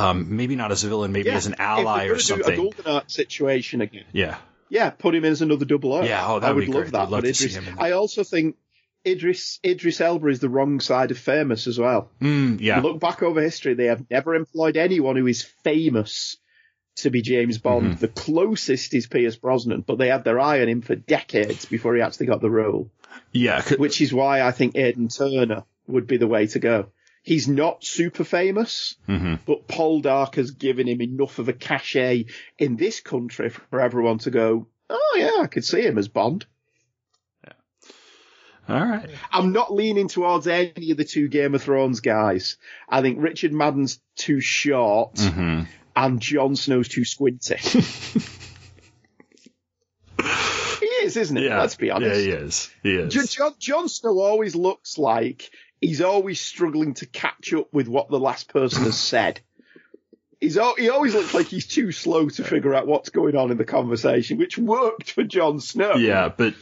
[0.00, 2.64] Um, maybe not as a villain, maybe as an ally or if they're gonna something.
[2.64, 4.04] Do a GoldenEye situation again.
[4.12, 4.36] yeah,
[4.68, 6.02] Yeah, put him in as another double O.
[6.02, 7.10] Yeah, oh, that I would love that.
[7.10, 7.74] Love but Idris, that.
[7.78, 8.56] I also think
[9.04, 12.10] Idris Idris Elba is the wrong side of famous as well.
[12.20, 16.36] mm, yeah, Look back over history; they have never employed anyone who is famous
[16.96, 17.86] to be James Bond.
[17.86, 18.00] Mm-hmm.
[18.00, 21.94] The closest is Pierce Brosnan, but they had their eye on him for decades before
[21.94, 22.90] he actually got the role.
[23.32, 23.62] yeah.
[23.76, 26.86] Which is why I think Aidan Turner would be the way to go.
[27.22, 29.40] He's not super famous, mhm.
[29.44, 32.26] but Poldark has given him enough of a cachet
[32.58, 36.46] in this country for everyone to go, oh yeah, I could see him as Bond.
[38.68, 39.08] All right.
[39.32, 42.58] I'm not leaning towards any of the two Game of Thrones guys.
[42.86, 45.66] I think Richard Madden's too short Mhm.
[45.96, 47.56] and Jon Snow's too squinty.
[50.20, 51.44] he is, isn't it?
[51.44, 52.16] Yeah, Let's be honest.
[52.20, 52.70] Yeah, he is.
[52.82, 53.36] He is.
[53.58, 55.50] Jon Snow always looks like
[55.80, 59.40] he's always struggling to catch up with what the last person has said.
[60.40, 63.56] He's he always looks like he's too slow to figure out what's going on in
[63.56, 65.94] the conversation, which worked for Jon Snow.
[65.96, 66.54] Yeah, but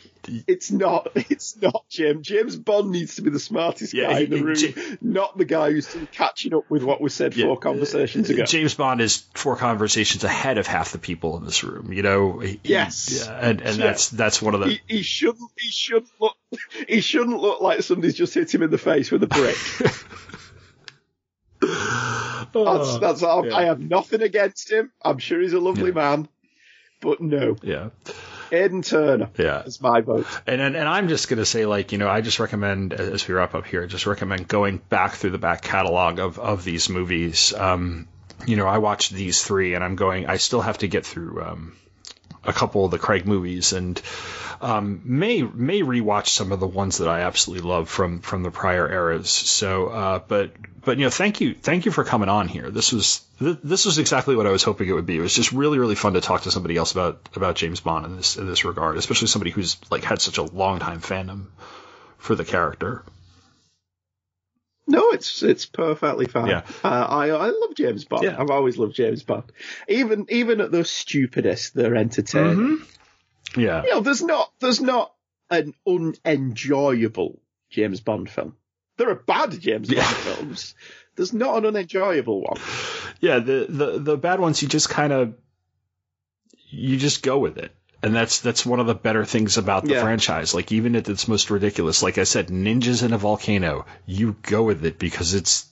[0.46, 1.08] It's not.
[1.30, 2.26] It's not James.
[2.26, 5.44] James Bond needs to be the smartest Yeah, guy in the room, J- not the
[5.44, 7.46] guy who's catching up with what was said Yeah.
[7.46, 8.44] four conversations uh, ago.
[8.44, 11.92] James Bond is four conversations ahead of half the people in this room.
[11.92, 12.38] You know.
[12.38, 13.26] He- Yes.
[13.26, 14.68] Yeah, and and that's that's one of the.
[14.70, 15.50] he, he shouldn't.
[15.58, 16.34] He shouldn't look.
[16.88, 19.56] He shouldn't look like somebody's just hit him in the face with a brick.
[21.66, 23.52] That's that's all.
[23.52, 24.90] I have nothing against him.
[25.02, 26.28] I'm sure he's a lovely man,
[27.00, 27.90] but no, yeah.
[28.52, 29.64] Aidan Turner Yeah.
[29.64, 30.26] is my vote.
[30.46, 33.34] And, and and I'm just gonna say like you know I just recommend as we
[33.34, 37.52] wrap up here just recommend going back through the back catalog of of these movies.
[37.52, 38.06] Um,
[38.46, 41.42] you know I watched these three and I'm going I still have to get through
[41.42, 41.76] um,
[42.46, 44.00] a couple of the Craig movies and
[44.60, 48.50] um, may may rewatch some of the ones that I absolutely love from from the
[48.50, 49.28] prior eras.
[49.30, 50.52] So uh, but
[50.82, 52.70] but you know thank you thank you for coming on here.
[52.70, 55.18] This was th- this was exactly what I was hoping it would be.
[55.18, 58.06] It was just really really fun to talk to somebody else about about James Bond
[58.06, 61.46] in this in this regard, especially somebody who's like had such a long time fandom
[62.18, 63.04] for the character.
[64.88, 66.46] No, it's it's perfectly fine.
[66.48, 66.62] Yeah.
[66.84, 68.22] Uh, I I love James Bond.
[68.24, 68.36] Yeah.
[68.40, 69.50] I've always loved James Bond.
[69.88, 72.82] Even even at the stupidest, they're entertaining.
[73.56, 73.82] Yeah.
[73.82, 75.12] You know, there's not there's not
[75.50, 77.40] an unenjoyable
[77.70, 78.56] James Bond film.
[78.96, 80.02] There are bad James Yeah.
[80.04, 80.74] Bond films.
[81.16, 82.60] There's not an unenjoyable one.
[83.20, 85.34] Yeah, the the the bad ones you just kind of
[86.68, 87.74] you just go with it.
[88.06, 90.02] And that's that's one of the better things about the Yeah.
[90.02, 90.54] franchise.
[90.54, 94.62] Like even at its most ridiculous, like I said, ninjas in a volcano, you go
[94.62, 95.66] with it because it's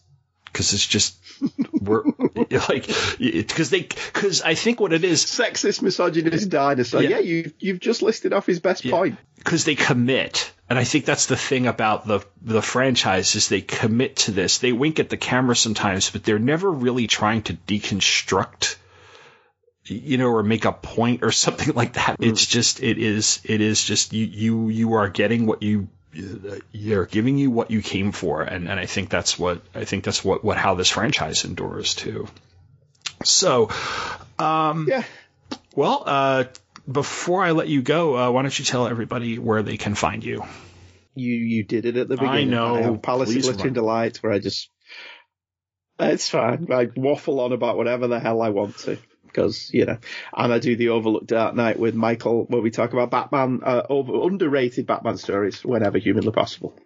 [0.46, 1.16] because it's just
[1.72, 2.02] we're
[2.68, 2.86] like
[3.18, 7.02] because they because I think what it is Sexist, misogynist dinosaur.
[7.02, 7.08] Yeah.
[7.10, 9.16] Yeah, you you've just listed off his best point.
[9.38, 13.60] because they commit and i think that's the thing about the the franchise is they
[13.60, 17.52] commit to this they wink at the camera sometimes but they're never really trying to
[17.52, 18.76] deconstruct
[19.86, 23.60] you know or make a point or something like that it's just it is it
[23.60, 25.88] is just you you you are getting what you
[26.72, 30.04] they're giving you what you came for and and i think that's what i think
[30.04, 32.28] that's what what how this franchise endures too
[33.24, 33.68] so
[34.38, 35.04] Yeah.
[35.74, 36.44] well, uh,
[36.90, 40.22] before I let you go, uh, why don't you tell everybody where they can find
[40.22, 40.44] you?
[41.14, 42.32] You you did it at the beginning.
[42.32, 42.74] I know.
[42.74, 43.72] have Palace of Please Glittering run.
[43.74, 44.68] Delight, where I just
[45.98, 46.66] it's fine.
[46.72, 48.98] I waffle on about whatever the hell I want to.
[49.34, 49.98] Because you know,
[50.32, 53.82] and I do the Overlooked Dark Knight with Michael, where we talk about Batman, uh,
[53.88, 56.78] over underrated Batman stories whenever humanly possible.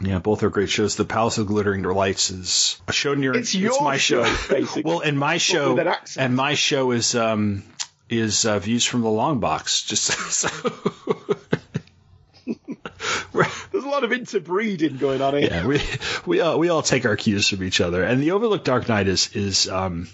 [0.00, 0.96] Yeah, both are great shows.
[0.96, 3.36] The Palace of Glittering Delights is a show near.
[3.36, 4.24] It's your it's my show.
[4.24, 4.82] show, basically.
[4.84, 6.24] well, and my show, with an accent.
[6.24, 7.62] and my show is um
[8.08, 9.82] is uh, views from the long box.
[9.82, 10.48] Just so.
[13.72, 15.48] There's a lot of interbreeding going on here.
[15.50, 15.80] yeah, we
[16.26, 19.06] we all, we all take our cues from each other, and the Overlooked Dark Knight
[19.08, 20.08] is is um,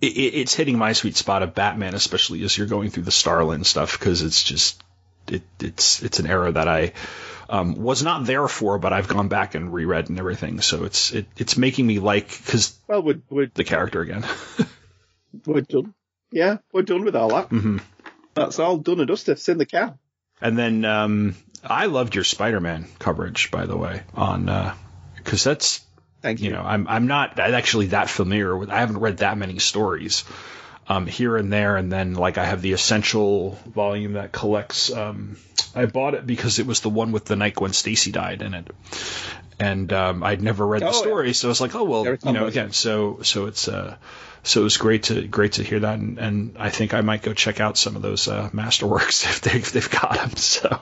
[0.00, 3.10] it, it- it's hitting my sweet spot of Batman, especially as you're going through the
[3.10, 4.82] Starlin stuff, because it's just
[5.28, 6.92] it it's it's an era that I
[7.48, 11.12] um, was not there for, but I've gone back and reread and everything, so it's
[11.12, 14.24] it, it's making me like because Well, we're, we're the character again.
[15.46, 15.94] we're done.
[16.30, 17.50] Yeah, we're done with all that.
[17.50, 17.80] Mhm.
[18.34, 19.32] That's all done and dusted.
[19.32, 19.98] It's in the can.
[20.40, 21.34] And then um,
[21.64, 24.74] I loved your Spider-Man coverage, by the way, on
[25.16, 25.80] because that's
[26.26, 26.46] Thank you.
[26.46, 28.68] you know I'm I'm not actually that familiar with.
[28.70, 30.24] I haven't read that many stories
[30.88, 34.92] um, here and there, and then like I have the essential volume that collects.
[34.92, 35.36] Um,
[35.74, 38.54] I bought it because it was the one with the night Gwen Stacy died in
[38.54, 38.70] it,
[39.60, 40.98] and um, I'd never read the Oh, yeah.
[40.98, 43.96] story, so I was like, oh well, you know, again, so so it's uh,
[44.42, 47.22] so it was great to great to hear that, and, and I think I might
[47.22, 50.36] go check out some of those uh, masterworks if they if they've got them.
[50.36, 50.80] So.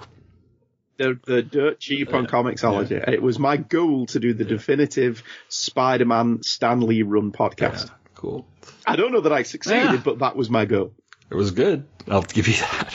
[0.97, 3.09] The, the dirt cheap on Comixology.
[3.09, 7.91] It was my goal to do the definitive Spider-Man Stan Lee run podcast.
[8.15, 8.47] Cool.
[8.87, 9.97] I don't know that I succeeded, Yeah.
[10.05, 10.93] but that was my goal.
[11.31, 11.87] It was good.
[12.09, 12.95] I'll give you that.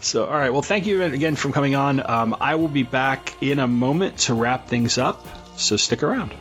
[0.00, 0.50] So, all right.
[0.52, 2.00] Well, thank you again for coming on.
[2.08, 5.26] Um, I will be back in a moment to wrap things up.
[5.58, 6.32] So stick around.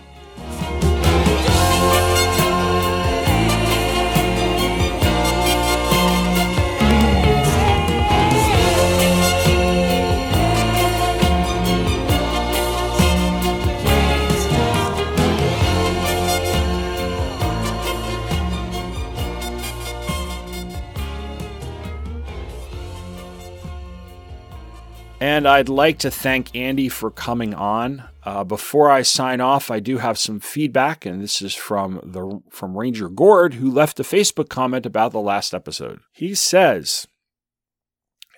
[25.36, 28.06] And I'd like to thank Andy for coming on.
[28.24, 32.40] Uh, before I sign off, I do have some feedback, and this is from the
[32.50, 36.00] from Ranger Gord, who left a Facebook comment about the last episode.
[36.14, 37.06] He says,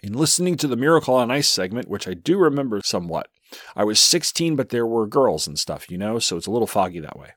[0.01, 3.27] "In listening to the Miracle on Ice segment, which I do remember somewhat,
[3.75, 6.65] I was 16, but there were girls and stuff, you know, so it's a little
[6.65, 7.33] foggy that way.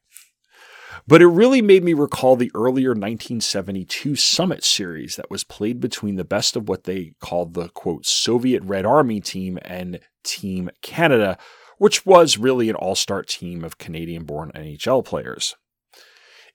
[1.06, 6.16] But it really made me recall the earlier 1972 Summit series that was played between
[6.16, 11.38] the best of what they called the quote Soviet Red Army team and Team Canada,
[11.78, 15.56] which was really an all star team of Canadian born NHL players.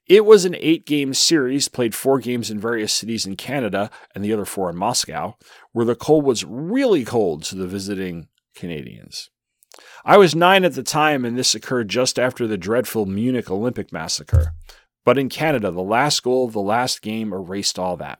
[0.07, 4.23] It was an eight game series, played four games in various cities in Canada and
[4.23, 5.35] the other four in Moscow,
[5.71, 9.31] where the cold was really cold to the visiting Canadians.
[10.03, 13.91] I was nine at the time, and this occurred just after the dreadful Munich Olympic
[13.91, 14.53] massacre.
[15.03, 18.19] But in Canada, the last goal of the last game erased all that.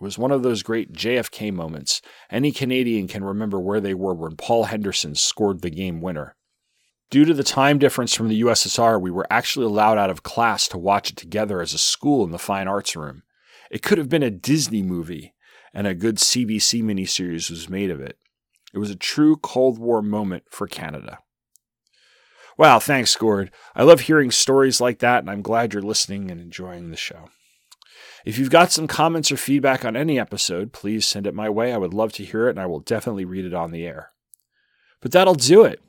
[0.00, 2.00] It was one of those great JFK moments.
[2.30, 6.36] Any Canadian can remember where they were when Paul Henderson scored the game winner.
[7.10, 10.68] Due to the time difference from the USSR, we were actually allowed out of class
[10.68, 13.24] to watch it together as a school in the fine arts room.
[13.70, 15.34] It could have been a Disney movie,
[15.74, 18.16] and a good CBC miniseries was made of it.
[18.72, 21.18] It was a true Cold War moment for Canada.
[22.56, 23.50] Wow, thanks, Gord.
[23.74, 27.30] I love hearing stories like that, and I'm glad you're listening and enjoying the show.
[28.24, 31.72] If you've got some comments or feedback on any episode, please send it my way.
[31.72, 34.12] I would love to hear it, and I will definitely read it on the air.
[35.00, 35.80] But that'll do it.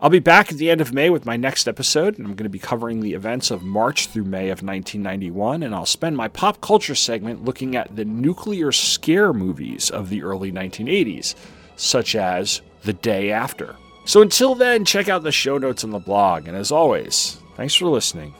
[0.00, 2.44] I'll be back at the end of May with my next episode, and I'm going
[2.44, 6.28] to be covering the events of March through May of 1991, and I'll spend my
[6.28, 11.34] pop culture segment looking at the nuclear scare movies of the early 1980s,
[11.78, 13.76] such as The Day After.
[14.04, 17.74] So until then, check out the show notes on the blog, and as always, thanks
[17.74, 18.34] for listening,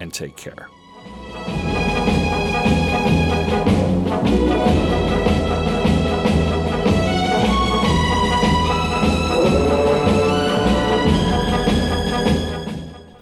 [0.00, 0.68] and take care.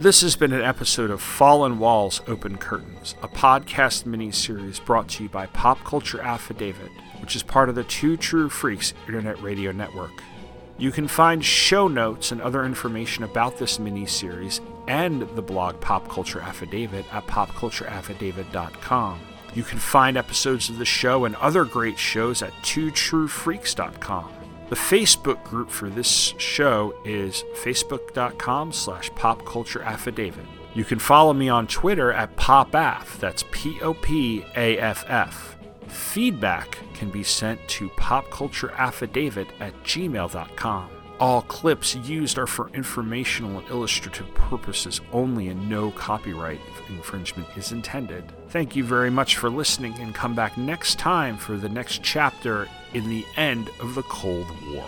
[0.00, 5.24] This has been an episode of Fallen Walls, Open Curtains, a podcast mini-series brought to
[5.24, 6.90] you by Pop Culture Affidavit,
[7.20, 10.22] which is part of the Two True Freaks Internet Radio Network.
[10.78, 16.08] You can find show notes and other information about this mini-series and the blog Pop
[16.08, 19.20] Culture Affidavit at popcultureaffidavit.com.
[19.54, 24.32] You can find episodes of the show and other great shows at twotruefreaks.com.
[24.68, 30.46] The Facebook group for this show is facebook.com slash popcultureaffidavit.
[30.74, 35.57] You can follow me on Twitter at popaff, that's P-O-P-A-F-F.
[35.88, 40.90] Feedback can be sent to popcultureaffidavit at gmail.com.
[41.20, 47.72] All clips used are for informational and illustrative purposes only, and no copyright infringement is
[47.72, 48.24] intended.
[48.50, 52.68] Thank you very much for listening, and come back next time for the next chapter
[52.94, 54.86] in the end of the Cold War.